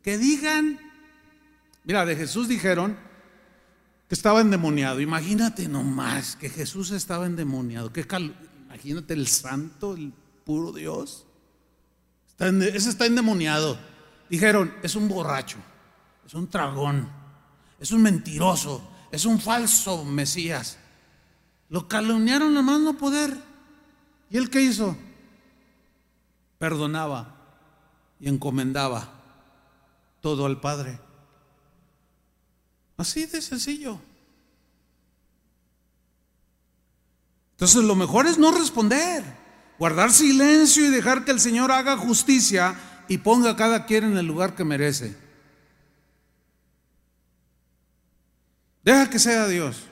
Que 0.02 0.18
digan, 0.18 0.80
mira, 1.84 2.06
de 2.06 2.16
Jesús 2.16 2.48
dijeron 2.48 2.98
que 4.08 4.16
estaba 4.16 4.42
endemoniado. 4.42 5.00
Imagínate 5.00 5.68
nomás 5.68 6.36
que 6.36 6.50
Jesús 6.50 6.92
estaba 6.92 7.26
endemoniado. 7.26 7.94
Que 7.94 8.06
imagínate 8.66 9.14
el 9.14 9.28
santo, 9.28 9.96
el 9.96 10.12
puro 10.44 10.72
Dios. 10.72 11.26
ese 12.40 12.90
está 12.90 13.06
endemoniado. 13.06 13.78
Dijeron, 14.30 14.74
es 14.82 14.96
un 14.96 15.08
borracho, 15.10 15.58
es 16.26 16.34
un 16.34 16.50
tragón, 16.50 17.10
es 17.80 17.92
un 17.92 18.02
mentiroso, 18.02 18.91
es 19.12 19.26
un 19.26 19.40
falso 19.40 20.06
Mesías. 20.06 20.78
Lo 21.70 21.88
calumniaron 21.88 22.56
a 22.58 22.62
más 22.62 22.80
no 22.80 22.98
poder. 22.98 23.38
¿Y 24.30 24.38
él 24.38 24.50
qué 24.50 24.62
hizo? 24.62 24.98
perdonaba 26.62 27.34
y 28.20 28.30
encomendaba 28.30 29.10
todo 30.22 30.46
al 30.46 30.62
Padre. 30.62 31.00
Así 32.98 33.26
de 33.26 33.42
sencillo. 33.42 34.00
Entonces 37.54 37.84
lo 37.84 37.96
mejor 37.96 38.28
es 38.28 38.38
no 38.38 38.52
responder, 38.52 39.24
guardar 39.80 40.12
silencio 40.12 40.86
y 40.86 40.90
dejar 40.90 41.26
que 41.26 41.32
el 41.32 41.40
Señor 41.40 41.72
haga 41.72 41.98
justicia 41.98 42.76
y 43.08 43.18
ponga 43.18 43.50
a 43.50 43.56
cada 43.56 43.88
quien 43.88 44.04
en 44.04 44.18
el 44.18 44.28
lugar 44.28 44.54
que 44.54 44.64
merece. 44.64 45.18
Deja 48.84 49.10
que 49.10 49.20
sea 49.20 49.48
Dios. 49.48 49.84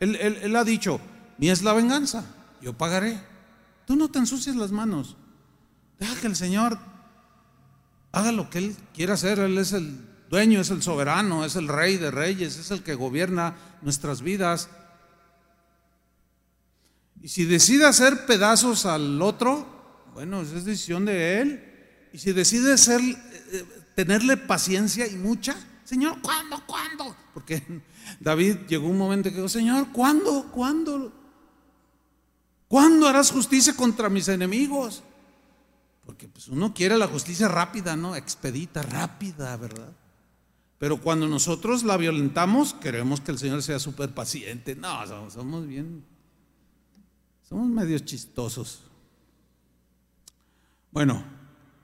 Él, 0.00 0.56
ha 0.56 0.64
dicho, 0.64 1.00
mi 1.38 1.50
es 1.50 1.62
la 1.62 1.72
venganza, 1.72 2.24
yo 2.60 2.72
pagaré. 2.72 3.20
Tú 3.86 3.96
no 3.96 4.08
te 4.08 4.18
ensucies 4.18 4.56
las 4.56 4.72
manos. 4.72 5.16
Deja 5.98 6.18
que 6.20 6.26
el 6.26 6.36
Señor 6.36 6.78
haga 8.12 8.32
lo 8.32 8.48
que 8.48 8.58
Él 8.58 8.76
quiera 8.94 9.14
hacer. 9.14 9.38
Él 9.38 9.58
es 9.58 9.72
el 9.72 10.00
dueño, 10.30 10.60
es 10.60 10.70
el 10.70 10.82
soberano, 10.82 11.44
es 11.44 11.56
el 11.56 11.68
rey 11.68 11.98
de 11.98 12.10
reyes, 12.10 12.56
es 12.56 12.70
el 12.70 12.82
que 12.82 12.94
gobierna 12.94 13.56
nuestras 13.82 14.22
vidas. 14.22 14.70
Y 17.20 17.28
si 17.28 17.44
decide 17.44 17.84
hacer 17.84 18.24
pedazos 18.24 18.86
al 18.86 19.20
otro, 19.20 20.10
bueno, 20.14 20.40
es 20.40 20.64
decisión 20.64 21.04
de 21.04 21.40
Él. 21.40 22.08
Y 22.12 22.18
si 22.18 22.32
decide 22.32 22.78
ser, 22.78 23.00
eh, 23.02 23.64
tenerle 23.94 24.38
paciencia 24.38 25.06
y 25.06 25.16
mucha, 25.16 25.54
Señor, 25.84 26.20
¿cuándo? 26.22 26.64
¿Cuándo? 26.66 27.14
Porque 27.34 27.62
David 28.18 28.66
llegó 28.68 28.88
un 28.88 28.98
momento 28.98 29.28
que 29.28 29.36
dijo, 29.36 29.48
Señor, 29.48 29.88
¿cuándo? 29.92 30.50
¿Cuándo? 30.50 31.12
¿Cuándo 32.66 33.08
harás 33.08 33.30
justicia 33.30 33.76
contra 33.76 34.08
mis 34.08 34.28
enemigos? 34.28 35.02
Porque 36.06 36.28
pues 36.28 36.48
uno 36.48 36.72
quiere 36.74 36.96
la 36.98 37.06
justicia 37.06 37.48
rápida, 37.48 37.96
¿no? 37.96 38.16
Expedita, 38.16 38.82
rápida, 38.82 39.56
¿verdad? 39.56 39.92
Pero 40.78 41.00
cuando 41.00 41.28
nosotros 41.28 41.82
la 41.84 41.96
violentamos, 41.96 42.72
queremos 42.74 43.20
que 43.20 43.32
el 43.32 43.38
Señor 43.38 43.62
sea 43.62 43.78
súper 43.78 44.14
paciente. 44.14 44.74
No, 44.74 45.30
somos, 45.30 45.66
bien, 45.66 46.04
somos 47.46 47.68
medios 47.68 48.04
chistosos. 48.04 48.82
Bueno, 50.90 51.22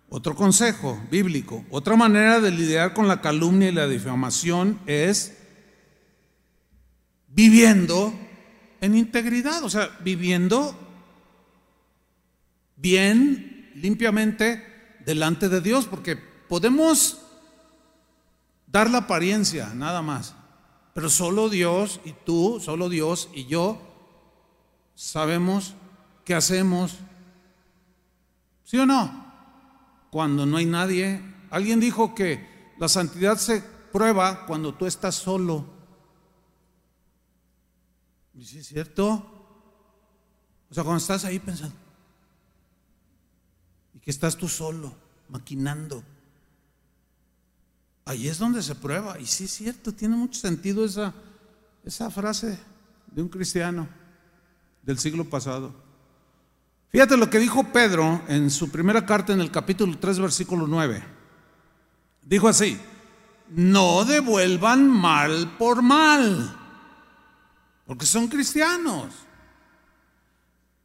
otro 0.09 0.35
consejo 0.35 1.01
bíblico, 1.11 1.65
otra 1.71 1.95
manera 1.95 2.41
de 2.41 2.51
lidiar 2.51 2.95
con 2.95 3.07
la 3.07 3.21
calumnia 3.21 3.69
y 3.69 3.73
la 3.73 3.87
difamación 3.87 4.81
es 4.87 5.36
viviendo 7.37 8.15
en 8.81 8.97
integridad, 8.97 9.63
o 9.63 9.69
sea, 9.69 9.91
viviendo 10.01 10.75
bien, 12.77 13.73
limpiamente, 13.75 14.97
delante 15.05 15.51
de 15.51 15.61
Dios, 15.61 15.85
porque 15.85 16.17
podemos 16.17 17.21
dar 18.67 18.89
la 18.89 18.99
apariencia, 18.99 19.75
nada 19.75 20.01
más, 20.01 20.35
pero 20.95 21.11
solo 21.11 21.51
Dios 21.51 22.01
y 22.07 22.13
tú, 22.25 22.59
solo 22.59 22.89
Dios 22.89 23.29
y 23.35 23.45
yo 23.45 23.83
sabemos 24.95 25.75
qué 26.25 26.35
hacemos, 26.35 26.97
¿sí 28.65 28.79
o 28.79 28.87
no? 28.87 29.27
Cuando 30.11 30.47
no 30.47 30.57
hay 30.57 30.65
nadie, 30.65 31.21
alguien 31.51 31.81
dijo 31.81 32.15
que 32.15 32.73
la 32.79 32.89
santidad 32.89 33.37
se 33.37 33.63
prueba 33.93 34.47
cuando 34.47 34.73
tú 34.73 34.87
estás 34.87 35.17
solo. 35.17 35.76
¿Y 38.37 38.45
si 38.45 38.59
es 38.59 38.67
cierto? 38.67 39.09
O 40.71 40.75
sea, 40.75 40.85
cuando 40.85 40.99
estás 40.99 41.25
ahí 41.25 41.39
pensando, 41.39 41.75
y 43.95 43.99
que 43.99 44.11
estás 44.11 44.37
tú 44.37 44.49
solo, 44.49 44.95
maquinando. 45.29 46.03
Ahí 48.05 48.29
es 48.29 48.39
donde 48.39 48.63
se 48.63 48.75
prueba. 48.75 49.19
Y 49.19 49.27
sí 49.27 49.45
es 49.45 49.53
cierto, 49.53 49.93
tiene 49.93 50.17
mucho 50.17 50.39
sentido 50.39 50.85
esa, 50.85 51.13
esa 51.85 52.11
frase 52.11 52.59
de 53.11 53.23
un 53.23 53.29
cristiano 53.29 53.89
del 54.83 54.99
siglo 54.99 55.25
pasado. 55.25 55.75
Fíjate 56.91 57.17
lo 57.17 57.29
que 57.29 57.39
dijo 57.39 57.65
Pedro 57.73 58.23
en 58.29 58.51
su 58.51 58.71
primera 58.71 59.05
carta 59.05 59.33
en 59.33 59.41
el 59.41 59.51
capítulo 59.51 59.99
3, 59.99 60.21
versículo 60.21 60.67
9. 60.67 61.03
Dijo 62.23 62.49
así, 62.49 62.79
no 63.49 64.05
devuelvan 64.05 64.89
mal 64.89 65.57
por 65.59 65.83
mal, 65.83 66.66
porque 67.87 68.05
son 68.05 68.29
cristianos. 68.29 69.13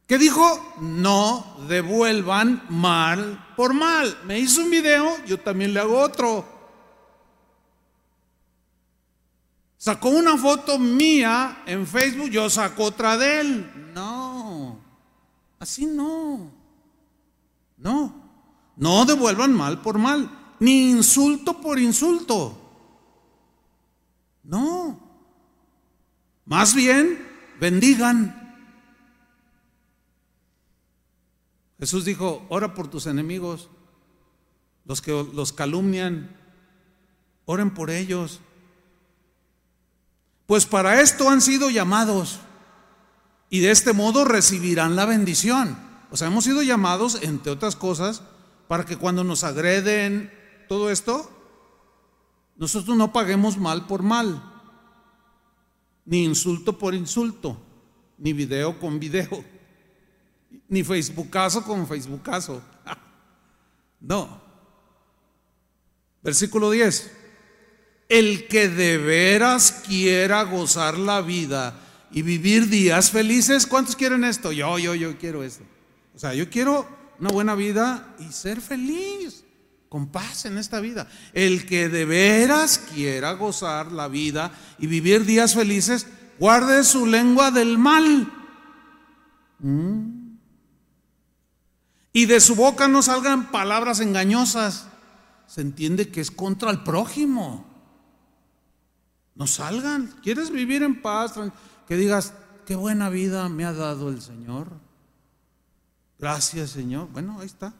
¿Qué 0.06 0.18
dijo? 0.18 0.74
No 0.80 1.56
devuelvan 1.68 2.64
mal 2.68 3.54
por 3.56 3.74
mal. 3.74 4.18
Me 4.24 4.38
hizo 4.38 4.62
un 4.62 4.70
video, 4.70 5.24
yo 5.24 5.40
también 5.40 5.74
le 5.74 5.80
hago 5.80 5.98
otro. 5.98 6.44
Sacó 9.76 10.10
una 10.10 10.36
foto 10.36 10.78
mía 10.78 11.64
en 11.66 11.86
Facebook, 11.86 12.30
yo 12.30 12.48
saco 12.48 12.84
otra 12.84 13.16
de 13.16 13.40
él. 13.40 13.92
No, 13.94 14.78
así 15.58 15.86
no. 15.86 16.52
No, 17.78 18.14
no 18.76 19.04
devuelvan 19.04 19.52
mal 19.52 19.80
por 19.82 19.98
mal, 19.98 20.54
ni 20.60 20.90
insulto 20.90 21.60
por 21.60 21.80
insulto. 21.80 22.56
No, 24.44 25.01
más 26.44 26.74
bien 26.74 27.28
bendigan. 27.60 28.38
Jesús 31.78 32.04
dijo, 32.04 32.46
ora 32.48 32.74
por 32.74 32.88
tus 32.88 33.06
enemigos, 33.06 33.68
los 34.84 35.00
que 35.00 35.12
los 35.32 35.52
calumnian, 35.52 36.36
oren 37.44 37.74
por 37.74 37.90
ellos. 37.90 38.40
Pues 40.46 40.66
para 40.66 41.00
esto 41.00 41.30
han 41.30 41.40
sido 41.40 41.70
llamados 41.70 42.40
y 43.48 43.60
de 43.60 43.70
este 43.70 43.92
modo 43.92 44.24
recibirán 44.24 44.96
la 44.96 45.06
bendición. 45.06 45.76
O 46.10 46.16
sea, 46.16 46.28
hemos 46.28 46.44
sido 46.44 46.62
llamados, 46.62 47.18
entre 47.22 47.52
otras 47.52 47.74
cosas, 47.74 48.22
para 48.68 48.84
que 48.84 48.96
cuando 48.96 49.24
nos 49.24 49.44
agreden 49.44 50.32
todo 50.68 50.90
esto, 50.90 51.30
nosotros 52.56 52.96
no 52.96 53.12
paguemos 53.12 53.58
mal 53.58 53.86
por 53.86 54.02
mal, 54.02 54.51
ni 56.04 56.24
insulto 56.24 56.78
por 56.78 56.94
insulto, 56.94 57.60
ni 58.18 58.32
video 58.32 58.78
con 58.78 58.98
video 58.98 59.44
ni 60.72 60.82
Facebookazo 60.82 61.62
con 61.62 61.86
Facebookazo. 61.86 62.62
No. 64.04 64.42
Versículo 66.24 66.72
10. 66.72 67.12
El 68.08 68.48
que 68.48 68.68
de 68.68 68.98
veras 68.98 69.82
quiera 69.86 70.42
gozar 70.42 70.98
la 70.98 71.20
vida 71.20 71.78
y 72.10 72.22
vivir 72.22 72.68
días 72.68 73.12
felices, 73.12 73.64
¿cuántos 73.64 73.94
quieren 73.94 74.24
esto? 74.24 74.50
Yo, 74.50 74.76
yo, 74.80 74.96
yo 74.96 75.16
quiero 75.18 75.44
esto. 75.44 75.62
O 76.16 76.18
sea, 76.18 76.34
yo 76.34 76.50
quiero 76.50 76.88
una 77.20 77.30
buena 77.30 77.54
vida 77.54 78.16
y 78.18 78.32
ser 78.32 78.60
feliz, 78.60 79.44
con 79.92 80.06
paz 80.06 80.46
en 80.46 80.56
esta 80.56 80.80
vida. 80.80 81.06
El 81.34 81.66
que 81.66 81.90
de 81.90 82.06
veras 82.06 82.78
quiera 82.78 83.32
gozar 83.32 83.92
la 83.92 84.08
vida 84.08 84.50
y 84.78 84.86
vivir 84.86 85.26
días 85.26 85.52
felices, 85.52 86.06
guarde 86.38 86.82
su 86.82 87.04
lengua 87.04 87.50
del 87.50 87.76
mal. 87.76 88.32
Mm 89.58 90.22
y 92.12 92.26
de 92.26 92.40
su 92.40 92.54
boca 92.54 92.88
no 92.88 93.02
salgan 93.02 93.50
palabras 93.50 94.00
engañosas, 94.00 94.86
se 95.46 95.62
entiende 95.62 96.10
que 96.10 96.20
es 96.20 96.30
contra 96.30 96.70
el 96.70 96.82
prójimo. 96.82 97.64
No 99.34 99.46
salgan. 99.46 100.08
¿Quieres 100.22 100.50
vivir 100.50 100.82
en 100.82 101.00
paz? 101.00 101.34
Que 101.88 101.96
digas, 101.96 102.34
qué 102.66 102.76
buena 102.76 103.08
vida 103.08 103.48
me 103.48 103.64
ha 103.64 103.72
dado 103.72 104.10
el 104.10 104.20
Señor. 104.20 104.68
Gracias, 106.18 106.70
Señor. 106.70 107.08
Bueno, 107.08 107.40
ahí 107.40 107.46
está. 107.46 107.72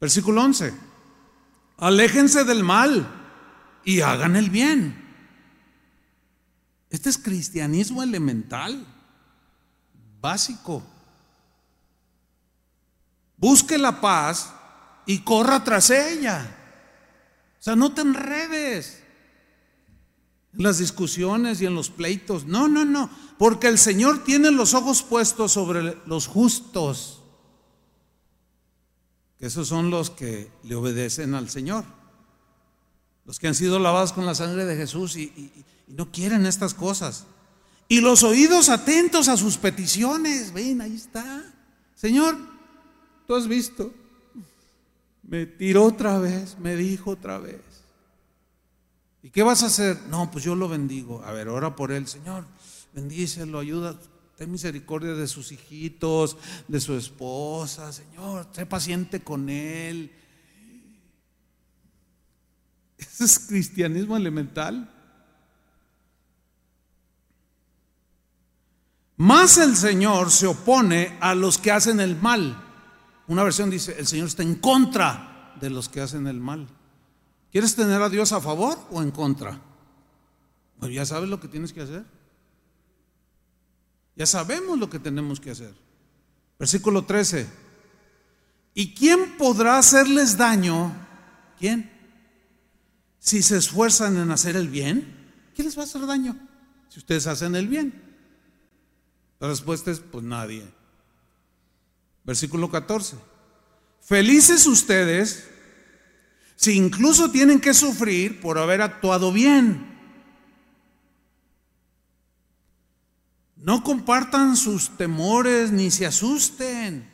Versículo 0.00 0.42
11. 0.42 0.74
Aléjense 1.78 2.44
del 2.44 2.64
mal 2.64 3.06
y 3.84 4.00
hagan 4.00 4.36
el 4.36 4.50
bien. 4.50 5.04
Este 6.90 7.10
es 7.10 7.18
cristianismo 7.18 8.02
elemental, 8.02 8.86
básico. 10.20 10.82
Busque 13.36 13.78
la 13.78 14.00
paz 14.00 14.52
y 15.06 15.20
corra 15.20 15.62
tras 15.62 15.90
ella. 15.90 16.56
O 17.60 17.62
sea, 17.62 17.76
no 17.76 17.92
te 17.92 18.00
enredes 18.00 19.02
en 20.54 20.62
las 20.62 20.78
discusiones 20.78 21.60
y 21.60 21.66
en 21.66 21.74
los 21.74 21.90
pleitos. 21.90 22.46
No, 22.46 22.68
no, 22.68 22.84
no. 22.84 23.10
Porque 23.38 23.68
el 23.68 23.78
Señor 23.78 24.24
tiene 24.24 24.50
los 24.50 24.74
ojos 24.74 25.02
puestos 25.02 25.52
sobre 25.52 25.96
los 26.06 26.26
justos. 26.26 27.17
Que 29.38 29.46
esos 29.46 29.68
son 29.68 29.90
los 29.90 30.10
que 30.10 30.50
le 30.64 30.74
obedecen 30.74 31.34
al 31.34 31.48
Señor. 31.48 31.84
Los 33.24 33.38
que 33.38 33.48
han 33.48 33.54
sido 33.54 33.78
lavados 33.78 34.12
con 34.12 34.26
la 34.26 34.34
sangre 34.34 34.64
de 34.64 34.76
Jesús 34.76 35.16
y, 35.16 35.52
no 35.86 36.10
quieren 36.10 36.44
estas 36.44 36.74
cosas. 36.74 37.24
Y 37.88 38.00
los 38.00 38.22
oídos 38.22 38.68
atentos 38.68 39.28
a 39.28 39.36
sus 39.36 39.56
peticiones. 39.56 40.52
Ven, 40.52 40.80
ahí 40.80 40.94
está. 40.94 41.44
Señor, 41.94 42.36
Tú 43.28 43.34
has 43.36 43.46
visto. 43.46 43.92
Me 45.22 45.44
tiró 45.44 45.84
otra 45.84 46.18
vez, 46.18 46.58
me 46.58 46.74
dijo 46.76 47.10
otra 47.10 47.36
vez. 47.38 47.60
¿Y 49.22 49.28
qué 49.28 49.42
vas 49.42 49.62
a 49.62 49.66
hacer? 49.66 50.00
No, 50.08 50.30
pues 50.30 50.44
yo 50.44 50.54
lo 50.54 50.66
bendigo. 50.66 51.22
A 51.22 51.32
ver, 51.32 51.48
ora 51.48 51.76
por 51.76 51.92
él, 51.92 52.08
Señor. 52.08 52.46
Bendícelo, 52.94 53.58
ayuda. 53.58 54.00
Ten 54.38 54.52
misericordia 54.52 55.14
de 55.14 55.26
sus 55.26 55.50
hijitos, 55.50 56.36
de 56.68 56.80
su 56.80 56.94
esposa, 56.94 57.92
Señor. 57.92 58.46
Sé 58.52 58.66
paciente 58.66 59.20
con 59.20 59.48
él. 59.48 60.12
Ese 62.98 63.24
es 63.24 63.38
cristianismo 63.40 64.16
elemental. 64.16 64.94
Más 69.16 69.58
el 69.58 69.74
Señor 69.74 70.30
se 70.30 70.46
opone 70.46 71.18
a 71.20 71.34
los 71.34 71.58
que 71.58 71.72
hacen 71.72 71.98
el 71.98 72.14
mal. 72.14 72.64
Una 73.26 73.42
versión 73.42 73.70
dice, 73.70 73.96
el 73.98 74.06
Señor 74.06 74.28
está 74.28 74.44
en 74.44 74.54
contra 74.54 75.56
de 75.60 75.68
los 75.68 75.88
que 75.88 76.00
hacen 76.00 76.28
el 76.28 76.38
mal. 76.38 76.68
¿Quieres 77.50 77.74
tener 77.74 78.00
a 78.00 78.08
Dios 78.08 78.32
a 78.32 78.40
favor 78.40 78.78
o 78.92 79.02
en 79.02 79.10
contra? 79.10 79.60
Pues 80.78 80.92
ya 80.92 81.04
sabes 81.04 81.28
lo 81.28 81.40
que 81.40 81.48
tienes 81.48 81.72
que 81.72 81.80
hacer. 81.80 82.17
Ya 84.18 84.26
sabemos 84.26 84.76
lo 84.76 84.90
que 84.90 84.98
tenemos 84.98 85.38
que 85.38 85.52
hacer. 85.52 85.72
Versículo 86.58 87.04
13. 87.04 87.46
¿Y 88.74 88.92
quién 88.92 89.36
podrá 89.38 89.78
hacerles 89.78 90.36
daño? 90.36 90.92
¿Quién? 91.56 91.88
Si 93.20 93.42
se 93.42 93.56
esfuerzan 93.56 94.16
en 94.16 94.32
hacer 94.32 94.56
el 94.56 94.68
bien, 94.68 95.52
¿quién 95.54 95.66
les 95.66 95.78
va 95.78 95.82
a 95.82 95.84
hacer 95.84 96.04
daño? 96.04 96.36
Si 96.88 96.98
ustedes 96.98 97.28
hacen 97.28 97.54
el 97.54 97.68
bien. 97.68 97.94
La 99.38 99.46
respuesta 99.46 99.92
es, 99.92 100.00
pues 100.00 100.24
nadie. 100.24 100.66
Versículo 102.24 102.68
14. 102.72 103.16
Felices 104.00 104.66
ustedes 104.66 105.48
si 106.56 106.72
incluso 106.72 107.30
tienen 107.30 107.60
que 107.60 107.72
sufrir 107.72 108.40
por 108.40 108.58
haber 108.58 108.82
actuado 108.82 109.32
bien. 109.32 109.97
No 113.60 113.82
compartan 113.82 114.56
sus 114.56 114.96
temores 114.96 115.72
ni 115.72 115.90
se 115.90 116.06
asusten, 116.06 117.10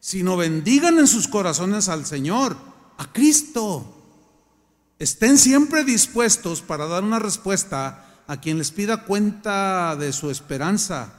sino 0.00 0.36
bendigan 0.36 0.98
en 0.98 1.06
sus 1.06 1.28
corazones 1.28 1.88
al 1.88 2.04
Señor, 2.04 2.56
a 2.98 3.10
Cristo. 3.12 3.94
Estén 4.98 5.38
siempre 5.38 5.84
dispuestos 5.84 6.60
para 6.60 6.86
dar 6.86 7.04
una 7.04 7.18
respuesta 7.18 8.22
a 8.26 8.38
quien 8.38 8.58
les 8.58 8.70
pida 8.70 9.04
cuenta 9.04 9.96
de 9.96 10.12
su 10.12 10.30
esperanza, 10.30 11.14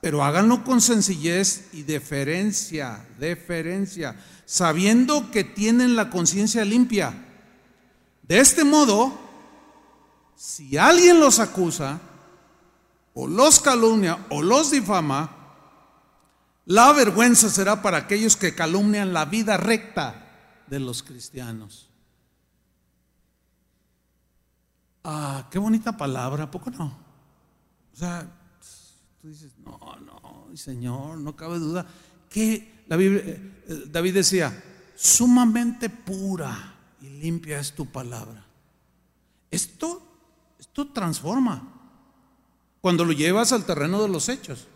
pero 0.00 0.22
háganlo 0.22 0.62
con 0.62 0.80
sencillez 0.80 1.68
y 1.72 1.82
deferencia, 1.82 3.04
deferencia, 3.18 4.16
sabiendo 4.44 5.32
que 5.32 5.42
tienen 5.42 5.96
la 5.96 6.10
conciencia 6.10 6.64
limpia. 6.64 7.12
De 8.22 8.38
este 8.38 8.62
modo, 8.62 9.18
si 10.36 10.76
alguien 10.76 11.18
los 11.18 11.40
acusa, 11.40 12.00
o 13.14 13.26
los 13.26 13.60
calumnia, 13.60 14.26
o 14.30 14.42
los 14.42 14.70
difama, 14.70 15.42
la 16.66 16.92
vergüenza 16.92 17.50
será 17.50 17.82
para 17.82 17.98
aquellos 17.98 18.36
que 18.36 18.54
calumnian 18.54 19.12
la 19.12 19.24
vida 19.24 19.56
recta 19.56 20.62
de 20.68 20.80
los 20.80 21.02
cristianos. 21.02 21.90
Ah, 25.04 25.48
qué 25.50 25.58
bonita 25.58 25.96
palabra, 25.96 26.50
poco 26.50 26.70
no? 26.70 26.96
O 27.92 27.96
sea, 27.96 28.26
tú 29.20 29.28
dices, 29.28 29.52
no, 29.58 29.78
no, 30.00 30.56
Señor, 30.56 31.18
no 31.18 31.34
cabe 31.34 31.58
duda 31.58 31.84
que 32.30 32.84
la 32.86 32.96
Biblia, 32.96 33.22
eh, 33.26 33.84
David 33.88 34.14
decía, 34.14 34.62
sumamente 34.94 35.90
pura 35.90 36.76
y 37.00 37.08
limpia 37.08 37.58
es 37.58 37.72
tu 37.72 37.86
palabra. 37.86 38.46
Esto, 39.50 40.00
esto 40.58 40.88
transforma 40.88 41.71
cuando 42.82 43.04
lo 43.04 43.12
llevas 43.12 43.52
al 43.52 43.64
terreno 43.64 44.02
de 44.02 44.08
los 44.08 44.28
hechos. 44.28 44.66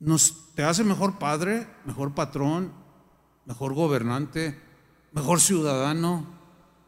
Nos, 0.00 0.54
te 0.54 0.64
hace 0.64 0.82
mejor 0.82 1.18
padre, 1.18 1.68
mejor 1.84 2.14
patrón, 2.14 2.72
mejor 3.44 3.74
gobernante, 3.74 4.58
mejor 5.12 5.38
ciudadano, 5.38 6.26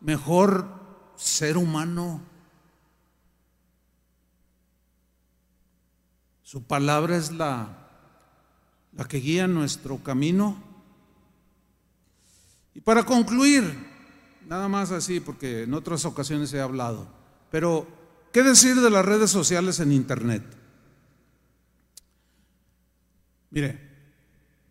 mejor 0.01 0.67
ser 1.17 1.59
humano. 1.59 2.23
Su 6.43 6.63
palabra 6.63 7.19
es 7.19 7.31
la, 7.31 7.91
la 8.97 9.05
que 9.05 9.19
guía 9.19 9.47
nuestro 9.47 10.03
camino. 10.03 10.57
Y 12.73 12.81
para 12.81 13.05
concluir, 13.05 13.87
nada 14.47 14.67
más 14.67 14.93
así, 14.93 15.21
porque 15.21 15.65
en 15.65 15.75
otras 15.75 16.07
ocasiones 16.07 16.55
he 16.55 16.61
hablado, 16.63 17.07
pero 17.51 17.98
¿qué 18.33 18.43
decir 18.43 18.81
de 18.81 18.91
las 18.91 19.05
redes 19.05 19.31
sociales 19.31 19.81
en 19.81 19.93
Internet? 19.93 20.43
Mire, 23.51 23.89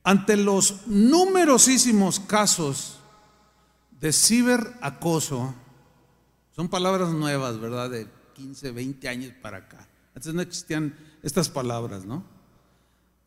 ante 0.04 0.38
los 0.38 0.88
numerosísimos 0.88 2.20
casos 2.20 3.00
de 4.00 4.14
ciberacoso, 4.14 5.54
son 6.56 6.70
palabras 6.70 7.10
nuevas, 7.10 7.60
¿verdad? 7.60 7.90
De 7.90 8.08
15, 8.36 8.72
20 8.72 9.10
años 9.10 9.34
para 9.42 9.58
acá. 9.58 9.88
Antes 10.16 10.34
no 10.34 10.42
existían 10.42 10.96
estas 11.24 11.50
palabras, 11.50 12.06
¿no? 12.06 12.24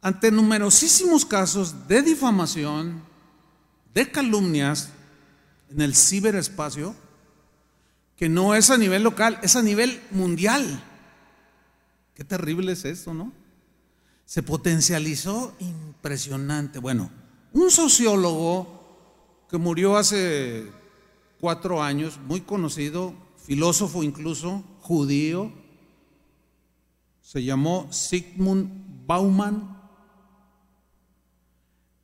Ante 0.01 0.31
numerosísimos 0.31 1.25
casos 1.25 1.87
de 1.87 2.03
difamación, 2.03 3.03
de 3.93 4.11
calumnias 4.11 4.91
en 5.69 5.83
el 5.83 5.95
ciberespacio, 5.95 6.95
que 8.21 8.29
no 8.29 8.55
es 8.55 8.69
a 8.69 8.77
nivel 8.77 9.03
local, 9.03 9.39
es 9.43 9.57
a 9.57 9.63
nivel 9.63 9.99
mundial. 10.11 10.85
Qué 12.13 12.23
terrible 12.23 12.73
es 12.73 12.85
esto, 12.85 13.15
¿no? 13.15 13.33
Se 14.27 14.43
potencializó 14.43 15.57
impresionante. 15.59 16.81
Bueno, 16.81 17.11
un 17.55 17.71
sociólogo 17.71 19.47
que 19.49 19.57
murió 19.57 19.97
hace 19.97 20.71
cuatro 21.41 21.83
años, 21.83 22.21
muy 22.27 22.43
conocido, 22.43 23.15
filósofo 23.43 24.03
incluso, 24.03 24.65
judío, 24.81 25.51
se 27.23 27.43
llamó 27.43 27.91
Sigmund 27.91 29.07
Bauman. 29.07 29.81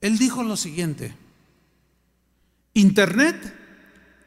Él 0.01 0.17
dijo 0.17 0.43
lo 0.43 0.57
siguiente, 0.57 1.15
Internet 2.73 3.66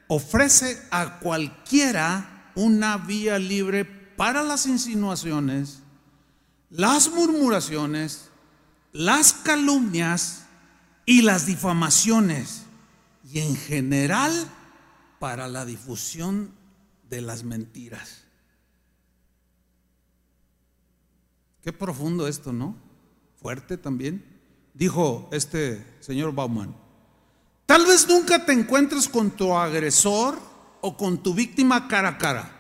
ofrece 0.10 0.82
a 0.90 1.20
cualquiera 1.20 2.52
una 2.56 2.98
vía 2.98 3.38
libre 3.38 3.86
para 3.86 4.44
las 4.44 4.66
insinuaciones, 4.66 5.84
las 6.72 7.10
murmuraciones, 7.12 8.30
las 8.92 9.34
calumnias 9.34 10.46
y 11.06 11.22
las 11.22 11.46
difamaciones, 11.46 12.64
y 13.24 13.40
en 13.40 13.56
general 13.56 14.34
para 15.20 15.48
la 15.48 15.64
difusión 15.64 16.52
de 17.08 17.22
las 17.22 17.44
mentiras. 17.44 18.24
Qué 21.62 21.72
profundo 21.72 22.28
esto, 22.28 22.52
¿no? 22.52 22.76
Fuerte 23.40 23.78
también. 23.78 24.26
Dijo 24.74 25.30
este 25.32 25.86
señor 26.00 26.34
Bauman, 26.34 26.76
tal 27.70 27.86
vez 27.86 28.08
nunca 28.08 28.44
te 28.44 28.52
encuentres 28.52 29.08
con 29.08 29.30
tu 29.30 29.56
agresor 29.56 30.40
o 30.82 30.98
con 30.98 31.22
tu 31.22 31.36
víctima 31.36 31.88
cara 31.88 32.10
a 32.10 32.18
cara. 32.18 32.56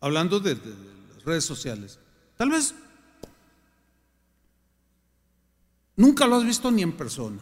Hablando 0.00 0.40
de, 0.40 0.54
las 0.54 1.22
redes 1.22 1.44
sociales. 1.44 1.98
Tal 2.38 2.48
vez 2.48 2.74
nunca 5.94 6.26
lo 6.26 6.36
has 6.36 6.44
visto 6.44 6.70
ni 6.70 6.82
en 6.82 6.96
persona. 6.96 7.38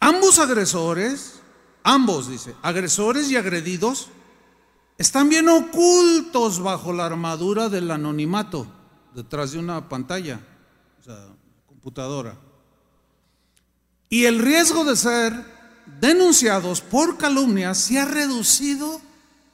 Ambos 0.00 0.38
agresores, 0.38 1.42
ambos 1.82 2.30
dice, 2.30 2.56
agresores 2.62 3.30
y 3.30 3.36
agredidos, 3.36 4.08
están 4.96 5.28
bien 5.28 5.50
ocultos 5.50 6.58
bajo 6.58 6.94
la 6.94 7.04
armadura 7.04 7.68
del 7.68 7.90
anonimato, 7.90 8.66
detrás 9.14 9.52
de 9.52 9.58
una 9.58 9.90
pantalla, 9.90 10.40
o 10.98 11.04
sea, 11.04 11.28
computadora. 11.66 12.51
Y 14.12 14.26
el 14.26 14.40
riesgo 14.40 14.84
de 14.84 14.94
ser 14.94 15.32
denunciados 15.98 16.82
por 16.82 17.16
calumnias 17.16 17.78
se 17.78 17.98
ha 17.98 18.04
reducido 18.04 19.00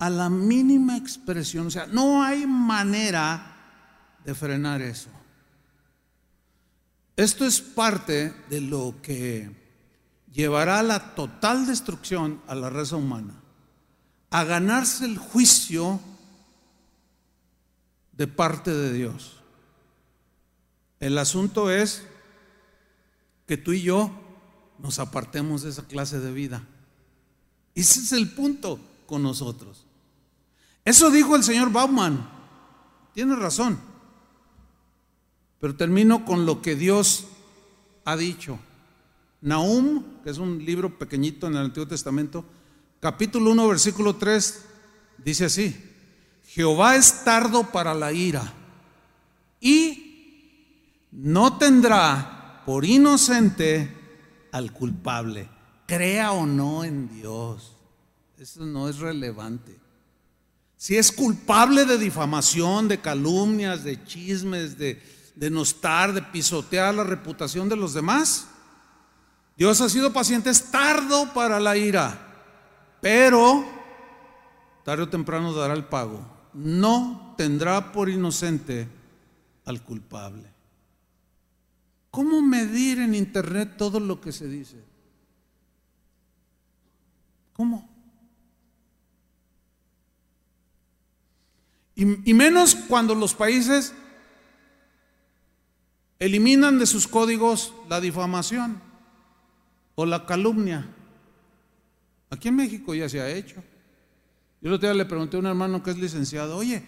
a 0.01 0.11
la 0.11 0.29
mínima 0.29 0.97
expresión. 0.97 1.69
O 1.69 1.71
sea, 1.71 1.87
no 1.87 2.25
hay 2.25 2.45
manera 2.45 3.55
de 4.25 4.35
frenar 4.35 4.83
eso. 4.83 5.11
Esto 7.15 7.47
es 7.47 7.61
parte 7.61 8.35
de 8.51 8.61
lo 8.61 8.97
que 9.01 9.49
llevará 10.33 10.81
a 10.81 10.83
la 10.83 11.15
total 11.15 11.65
destrucción 11.65 12.43
a 12.49 12.57
la 12.57 12.69
raza 12.69 12.97
humana, 12.97 13.41
a 14.31 14.43
ganarse 14.43 15.05
el 15.05 15.19
juicio 15.19 16.01
de 18.11 18.27
parte 18.27 18.74
de 18.74 18.93
Dios. 18.93 19.37
El 20.99 21.16
asunto 21.16 21.70
es 21.70 22.03
que 23.47 23.57
tú 23.57 23.73
y 23.73 23.82
yo 23.82 24.24
nos 24.79 24.99
apartemos 24.99 25.63
de 25.63 25.71
esa 25.71 25.87
clase 25.87 26.21
de 26.21 26.33
vida. 26.33 26.63
Ese 27.75 28.01
es 28.01 28.13
el 28.13 28.31
punto 28.31 28.79
con 29.07 29.23
nosotros. 29.23 29.85
Eso 30.85 31.11
dijo 31.11 31.37
el 31.37 31.45
señor 31.45 31.71
Bauman. 31.71 32.29
Tiene 33.15 33.37
razón. 33.37 33.79
Pero 35.61 35.77
termino 35.77 36.25
con 36.25 36.47
lo 36.47 36.63
que 36.63 36.77
Dios 36.77 37.27
ha 38.05 38.17
dicho. 38.17 38.59
Nahum, 39.41 40.03
que 40.23 40.31
es 40.31 40.39
un 40.39 40.65
libro 40.65 40.99
pequeñito 40.99 41.47
en 41.47 41.55
el 41.55 41.67
Antiguo 41.67 41.87
Testamento, 41.87 42.45
capítulo 43.01 43.51
1, 43.53 43.69
versículo 43.69 44.17
3, 44.17 44.65
dice 45.19 45.45
así, 45.45 45.77
Jehová 46.47 46.97
es 46.97 47.25
tardo 47.25 47.71
para 47.71 47.95
la 47.95 48.13
ira 48.13 48.53
y 49.61 51.05
no 51.13 51.59
tendrá 51.59 52.63
por 52.67 52.85
inocente 52.85 53.98
al 54.53 54.73
culpable, 54.73 55.49
crea 55.87 56.33
o 56.33 56.47
no 56.47 56.85
en 56.85 57.09
Dios. 57.09 57.77
Eso 58.39 58.65
no 58.65 58.89
es 58.89 58.99
relevante. 58.99 59.79
Si 60.77 60.97
es 60.97 61.11
culpable 61.11 61.85
de 61.85 61.99
difamación, 61.99 62.87
de 62.87 63.01
calumnias, 63.01 63.83
de 63.83 64.05
chismes, 64.05 64.79
de 64.79 65.03
denostar, 65.35 66.12
de 66.12 66.23
pisotear 66.23 66.95
la 66.95 67.05
reputación 67.05 67.69
de 67.69 67.77
los 67.77 67.95
demás, 67.95 68.47
Dios 69.57 69.81
ha 69.81 69.89
sido 69.89 70.12
paciente, 70.12 70.51
es 70.51 70.70
tardo 70.70 71.33
para 71.35 71.59
la 71.59 71.77
ira, 71.77 72.16
pero 73.01 73.65
tarde 74.85 75.03
o 75.03 75.09
temprano 75.09 75.53
dará 75.53 75.75
el 75.75 75.85
pago. 75.85 76.25
No 76.55 77.35
tendrá 77.37 77.93
por 77.93 78.09
inocente 78.09 78.89
al 79.65 79.83
culpable. 79.83 80.57
¿Cómo 82.19 82.43
medir 82.43 82.99
en 82.99 83.15
Internet 83.15 83.77
todo 83.77 84.01
lo 84.01 84.20
que 84.20 84.32
se 84.32 84.49
dice? 84.49 84.74
¿Cómo? 87.53 87.89
Y, 91.95 92.35
menos 92.35 92.74
cuando 92.74 93.15
los 93.15 93.35
países 93.35 93.95
eliminan 96.19 96.81
de 96.81 96.86
sus 96.86 97.07
códigos 97.07 97.73
la 97.89 98.01
difamación 98.01 98.82
o 99.95 100.05
la 100.05 100.27
calumnia. 100.27 100.89
Aquí 102.31 102.49
en 102.49 102.57
México 102.57 102.97
ya 102.97 103.09
se 103.09 103.20
ha 103.20 103.31
hecho. 103.31 103.62
Yo 104.61 104.70
el 104.70 104.73
otro 104.73 104.89
día 104.89 104.99
le 104.99 105.07
pregunté 105.09 105.36
a 105.36 105.40
un 105.40 105.47
hermano 105.47 105.85
que 105.85 105.93
es 105.93 105.97
licenciado, 105.97 106.57
oye, 106.57 106.82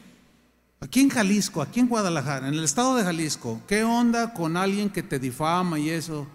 aquí 0.81 1.01
en 1.01 1.11
Jalisco, 1.11 1.63
aquí 1.63 1.81
en 1.81 1.89
Guadalajara, 1.89 2.49
en 2.49 2.55
el 2.55 2.65
estado 2.65 2.97
de 2.97 3.05
Jalisco, 3.05 3.61
¿qué 3.69 3.85
onda 3.85 4.35
con 4.35 4.57
alguien 4.57 4.91
que 4.91 5.03
te 5.03 5.19
difama 5.19 5.79
y 5.79 5.91
eso? 5.91 6.27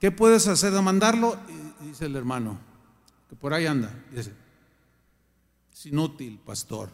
¿Qué 0.00 0.10
puedes 0.10 0.46
hacer? 0.46 0.72
¿Demandarlo? 0.72 1.36
Dice 1.80 2.06
el 2.06 2.16
hermano, 2.16 2.58
que 3.28 3.36
por 3.36 3.52
ahí 3.52 3.66
anda. 3.66 3.92
Dice, 4.12 4.32
es 5.72 5.86
inútil, 5.86 6.38
pastor. 6.38 6.90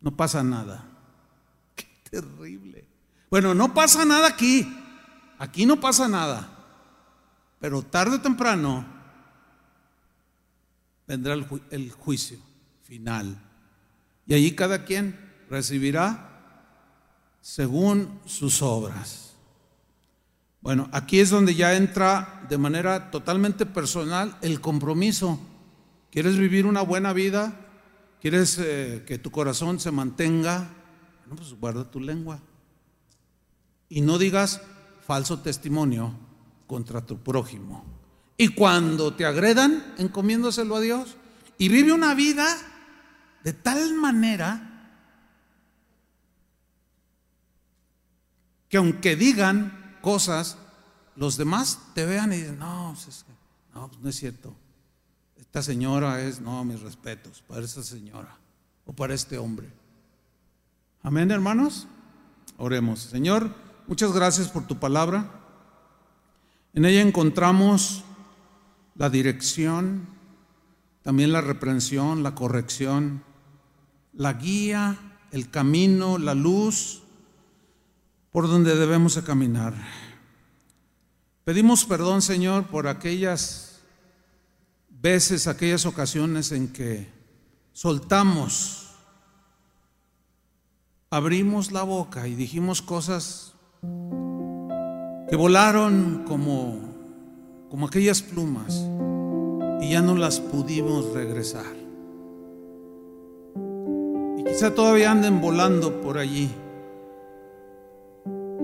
No 0.00 0.16
pasa 0.16 0.42
nada. 0.42 0.86
Qué 1.76 1.86
terrible. 2.10 2.86
Bueno, 3.30 3.54
no 3.54 3.74
pasa 3.74 4.04
nada 4.04 4.28
aquí. 4.28 4.66
Aquí 5.38 5.66
no 5.66 5.80
pasa 5.80 6.08
nada. 6.08 6.58
Pero 7.60 7.82
tarde 7.82 8.16
o 8.16 8.20
temprano 8.20 8.84
vendrá 11.06 11.34
el, 11.70 11.90
juicio 11.92 12.38
final. 12.82 13.36
Y 14.28 14.34
allí 14.34 14.52
cada 14.52 14.84
quien 14.84 15.18
recibirá 15.48 16.28
según 17.40 18.20
sus 18.26 18.60
obras. 18.60 19.32
Bueno, 20.60 20.88
aquí 20.92 21.18
es 21.18 21.30
donde 21.30 21.54
ya 21.54 21.74
entra 21.74 22.44
de 22.48 22.58
manera 22.58 23.10
totalmente 23.10 23.64
personal 23.64 24.36
el 24.42 24.60
compromiso. 24.60 25.40
¿Quieres 26.10 26.36
vivir 26.36 26.66
una 26.66 26.82
buena 26.82 27.14
vida? 27.14 27.54
¿Quieres 28.20 28.58
eh, 28.60 29.02
que 29.06 29.18
tu 29.18 29.30
corazón 29.30 29.80
se 29.80 29.90
mantenga? 29.92 30.68
Bueno, 31.20 31.36
pues 31.36 31.58
guarda 31.58 31.90
tu 31.90 31.98
lengua. 31.98 32.40
Y 33.88 34.02
no 34.02 34.18
digas 34.18 34.60
falso 35.06 35.38
testimonio 35.38 36.12
contra 36.66 37.06
tu 37.06 37.16
prójimo. 37.18 37.86
Y 38.36 38.48
cuando 38.48 39.14
te 39.14 39.24
agredan, 39.24 39.94
encomiéndoselo 39.96 40.76
a 40.76 40.80
Dios. 40.80 41.16
Y 41.56 41.70
vive 41.70 41.92
una 41.92 42.14
vida 42.14 42.46
de 43.44 43.52
tal 43.52 43.94
manera 43.94 44.68
que 48.68 48.76
aunque 48.76 49.16
digan 49.16 49.98
cosas, 50.02 50.58
los 51.16 51.36
demás 51.36 51.80
te 51.94 52.04
vean 52.04 52.32
y 52.32 52.36
dicen, 52.36 52.58
no, 52.58 52.94
pues 52.94 53.24
no, 53.74 53.88
pues 53.88 54.00
no 54.00 54.08
es 54.08 54.16
cierto. 54.16 54.54
Esta 55.36 55.62
señora 55.62 56.20
es, 56.20 56.40
no, 56.40 56.64
mis 56.64 56.80
respetos 56.80 57.42
para 57.46 57.64
esta 57.64 57.82
señora 57.82 58.36
o 58.84 58.92
para 58.92 59.14
este 59.14 59.38
hombre. 59.38 59.68
Amén, 61.02 61.30
hermanos. 61.30 61.86
Oremos. 62.58 63.00
Señor, 63.00 63.54
muchas 63.86 64.12
gracias 64.12 64.48
por 64.48 64.66
tu 64.66 64.78
palabra. 64.78 65.30
En 66.74 66.84
ella 66.84 67.00
encontramos 67.00 68.04
la 68.94 69.08
dirección, 69.08 70.06
también 71.02 71.32
la 71.32 71.40
reprensión, 71.40 72.22
la 72.22 72.34
corrección, 72.34 73.22
la 74.18 74.32
guía, 74.32 74.98
el 75.30 75.48
camino, 75.48 76.18
la 76.18 76.34
luz 76.34 77.02
por 78.32 78.48
donde 78.48 78.74
debemos 78.74 79.14
de 79.14 79.22
caminar. 79.22 79.74
Pedimos 81.44 81.84
perdón, 81.84 82.20
Señor, 82.20 82.66
por 82.66 82.88
aquellas 82.88 83.80
veces, 84.90 85.46
aquellas 85.46 85.86
ocasiones 85.86 86.50
en 86.50 86.72
que 86.72 87.08
soltamos, 87.72 88.90
abrimos 91.10 91.70
la 91.70 91.84
boca 91.84 92.26
y 92.26 92.34
dijimos 92.34 92.82
cosas 92.82 93.54
que 95.30 95.36
volaron 95.36 96.24
como, 96.26 96.76
como 97.70 97.86
aquellas 97.86 98.20
plumas 98.20 98.84
y 99.80 99.90
ya 99.90 100.02
no 100.02 100.16
las 100.16 100.40
pudimos 100.40 101.12
regresar. 101.14 101.77
Quizá 104.48 104.74
todavía 104.74 105.10
anden 105.10 105.40
volando 105.40 106.00
por 106.00 106.18
allí. 106.18 106.50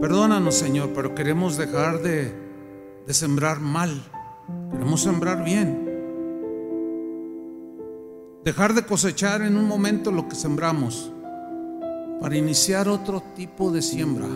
Perdónanos, 0.01 0.55
Señor, 0.55 0.90
pero 0.94 1.15
queremos 1.15 1.56
dejar 1.56 2.02
de, 2.02 2.32
de 3.06 3.15
sembrar 3.15 3.61
mal. 3.61 4.02
Queremos 4.73 5.02
sembrar 5.02 5.44
bien. 5.44 5.85
Dejar 8.44 8.74
de 8.74 8.85
cosechar 8.85 9.43
en 9.43 9.56
un 9.56 9.66
momento 9.66 10.11
lo 10.11 10.28
que 10.28 10.35
sembramos 10.35 11.12
para 12.20 12.36
iniciar 12.36 12.89
otro 12.89 13.23
tipo 13.35 13.70
de 13.70 13.81
siembra 13.81 14.28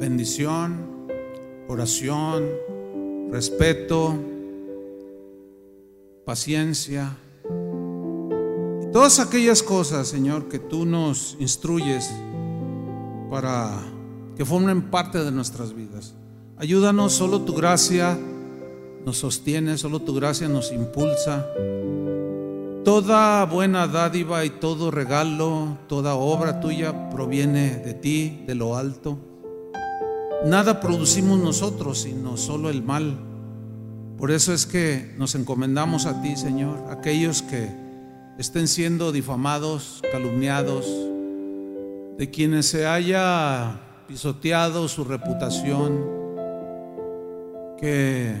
bendición, 0.00 1.06
oración, 1.68 2.48
respeto, 3.30 4.18
paciencia. 6.24 7.18
Todas 8.92 9.20
aquellas 9.20 9.62
cosas, 9.62 10.08
Señor, 10.08 10.48
que 10.48 10.58
tú 10.58 10.84
nos 10.84 11.36
instruyes 11.38 12.10
para 13.30 13.70
que 14.36 14.44
formen 14.44 14.90
parte 14.90 15.22
de 15.22 15.30
nuestras 15.30 15.72
vidas. 15.74 16.14
Ayúdanos, 16.56 17.12
solo 17.12 17.42
tu 17.42 17.54
gracia 17.54 18.18
nos 19.06 19.18
sostiene, 19.18 19.78
solo 19.78 20.00
tu 20.00 20.12
gracia 20.14 20.48
nos 20.48 20.72
impulsa. 20.72 21.46
Toda 22.84 23.44
buena 23.44 23.86
dádiva 23.86 24.44
y 24.44 24.50
todo 24.50 24.90
regalo, 24.90 25.78
toda 25.86 26.14
obra 26.14 26.58
tuya 26.58 27.10
proviene 27.10 27.76
de 27.76 27.94
ti, 27.94 28.42
de 28.44 28.56
lo 28.56 28.76
alto. 28.76 29.18
Nada 30.44 30.80
producimos 30.80 31.38
nosotros, 31.38 32.00
sino 32.00 32.36
solo 32.36 32.68
el 32.70 32.82
mal. 32.82 33.20
Por 34.18 34.32
eso 34.32 34.52
es 34.52 34.66
que 34.66 35.14
nos 35.16 35.36
encomendamos 35.36 36.06
a 36.06 36.20
ti, 36.22 36.36
Señor, 36.36 36.86
aquellos 36.90 37.42
que 37.42 37.89
estén 38.40 38.68
siendo 38.68 39.12
difamados, 39.12 40.00
calumniados, 40.10 40.86
de 42.16 42.30
quienes 42.30 42.64
se 42.64 42.86
haya 42.86 43.80
pisoteado 44.08 44.88
su 44.88 45.04
reputación, 45.04 46.00
que, 47.78 48.40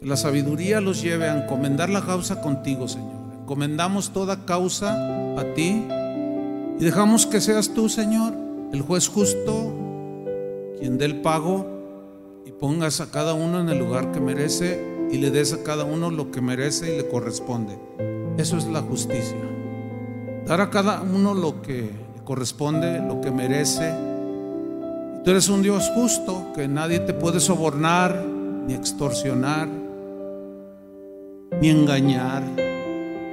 la 0.00 0.16
sabiduría 0.16 0.80
los 0.80 1.02
lleve 1.02 1.28
a 1.28 1.42
encomendar 1.42 1.90
la 1.90 2.02
causa 2.02 2.40
contigo, 2.40 2.86
Señor. 2.86 3.34
Encomendamos 3.42 4.12
toda 4.12 4.44
causa 4.44 4.94
a 5.36 5.54
ti 5.54 5.84
y 6.78 6.84
dejamos 6.84 7.26
que 7.26 7.40
seas 7.40 7.74
tú, 7.74 7.88
Señor, 7.88 8.32
el 8.72 8.82
juez 8.82 9.08
justo 9.08 9.74
quien 10.78 10.98
dé 10.98 11.04
el 11.04 11.20
pago 11.20 11.66
y 12.46 12.52
pongas 12.52 13.00
a 13.00 13.10
cada 13.10 13.34
uno 13.34 13.60
en 13.60 13.68
el 13.68 13.78
lugar 13.78 14.12
que 14.12 14.20
merece 14.20 15.08
y 15.10 15.18
le 15.18 15.30
des 15.32 15.52
a 15.52 15.64
cada 15.64 15.84
uno 15.84 16.10
lo 16.10 16.30
que 16.30 16.40
merece 16.40 16.94
y 16.94 16.96
le 16.98 17.08
corresponde. 17.08 17.76
Eso 18.36 18.56
es 18.56 18.66
la 18.66 18.80
justicia. 18.80 19.38
Dar 20.46 20.60
a 20.60 20.70
cada 20.70 21.02
uno 21.02 21.34
lo 21.34 21.62
que 21.62 21.90
corresponde, 22.24 23.00
lo 23.00 23.20
que 23.20 23.30
merece. 23.30 23.92
tú 25.24 25.30
eres 25.30 25.48
un 25.48 25.62
Dios 25.62 25.90
justo, 25.94 26.52
que 26.54 26.66
nadie 26.68 26.98
te 27.00 27.14
puede 27.14 27.40
sobornar, 27.40 28.24
ni 28.66 28.74
extorsionar, 28.74 29.68
ni 31.60 31.68
engañar, 31.68 32.42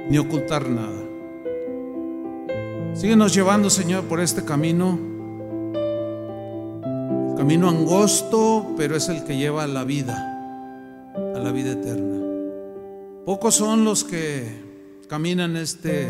ni 0.08 0.18
ocultar 0.18 0.68
nada. 0.68 1.00
Síguenos 2.94 3.34
llevando, 3.34 3.70
Señor, 3.70 4.04
por 4.04 4.20
este 4.20 4.44
camino 4.44 5.10
Camino 7.40 7.70
angosto, 7.70 8.74
pero 8.76 8.96
es 8.96 9.08
el 9.08 9.24
que 9.24 9.38
lleva 9.38 9.64
a 9.64 9.66
la 9.66 9.82
vida, 9.82 10.14
a 11.34 11.38
la 11.38 11.50
vida 11.52 11.72
eterna. 11.72 12.22
Pocos 13.24 13.54
son 13.54 13.82
los 13.82 14.04
que 14.04 14.69
caminan 15.10 15.56
este 15.56 16.08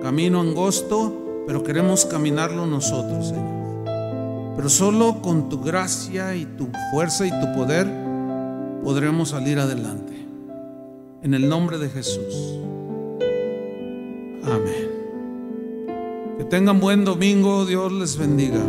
camino 0.00 0.40
angosto, 0.40 1.42
pero 1.44 1.64
queremos 1.64 2.04
caminarlo 2.04 2.64
nosotros, 2.64 3.30
Señor. 3.30 4.54
Pero 4.54 4.68
solo 4.68 5.20
con 5.20 5.48
tu 5.48 5.60
gracia 5.60 6.36
y 6.36 6.44
tu 6.44 6.68
fuerza 6.92 7.26
y 7.26 7.30
tu 7.30 7.52
poder 7.52 7.88
podremos 8.84 9.30
salir 9.30 9.58
adelante. 9.58 10.24
En 11.22 11.34
el 11.34 11.48
nombre 11.48 11.78
de 11.78 11.88
Jesús. 11.88 12.60
Amén. 14.44 14.88
Que 16.38 16.44
tengan 16.44 16.78
buen 16.78 17.04
domingo, 17.04 17.66
Dios 17.66 17.90
les 17.90 18.16
bendiga. 18.16 18.62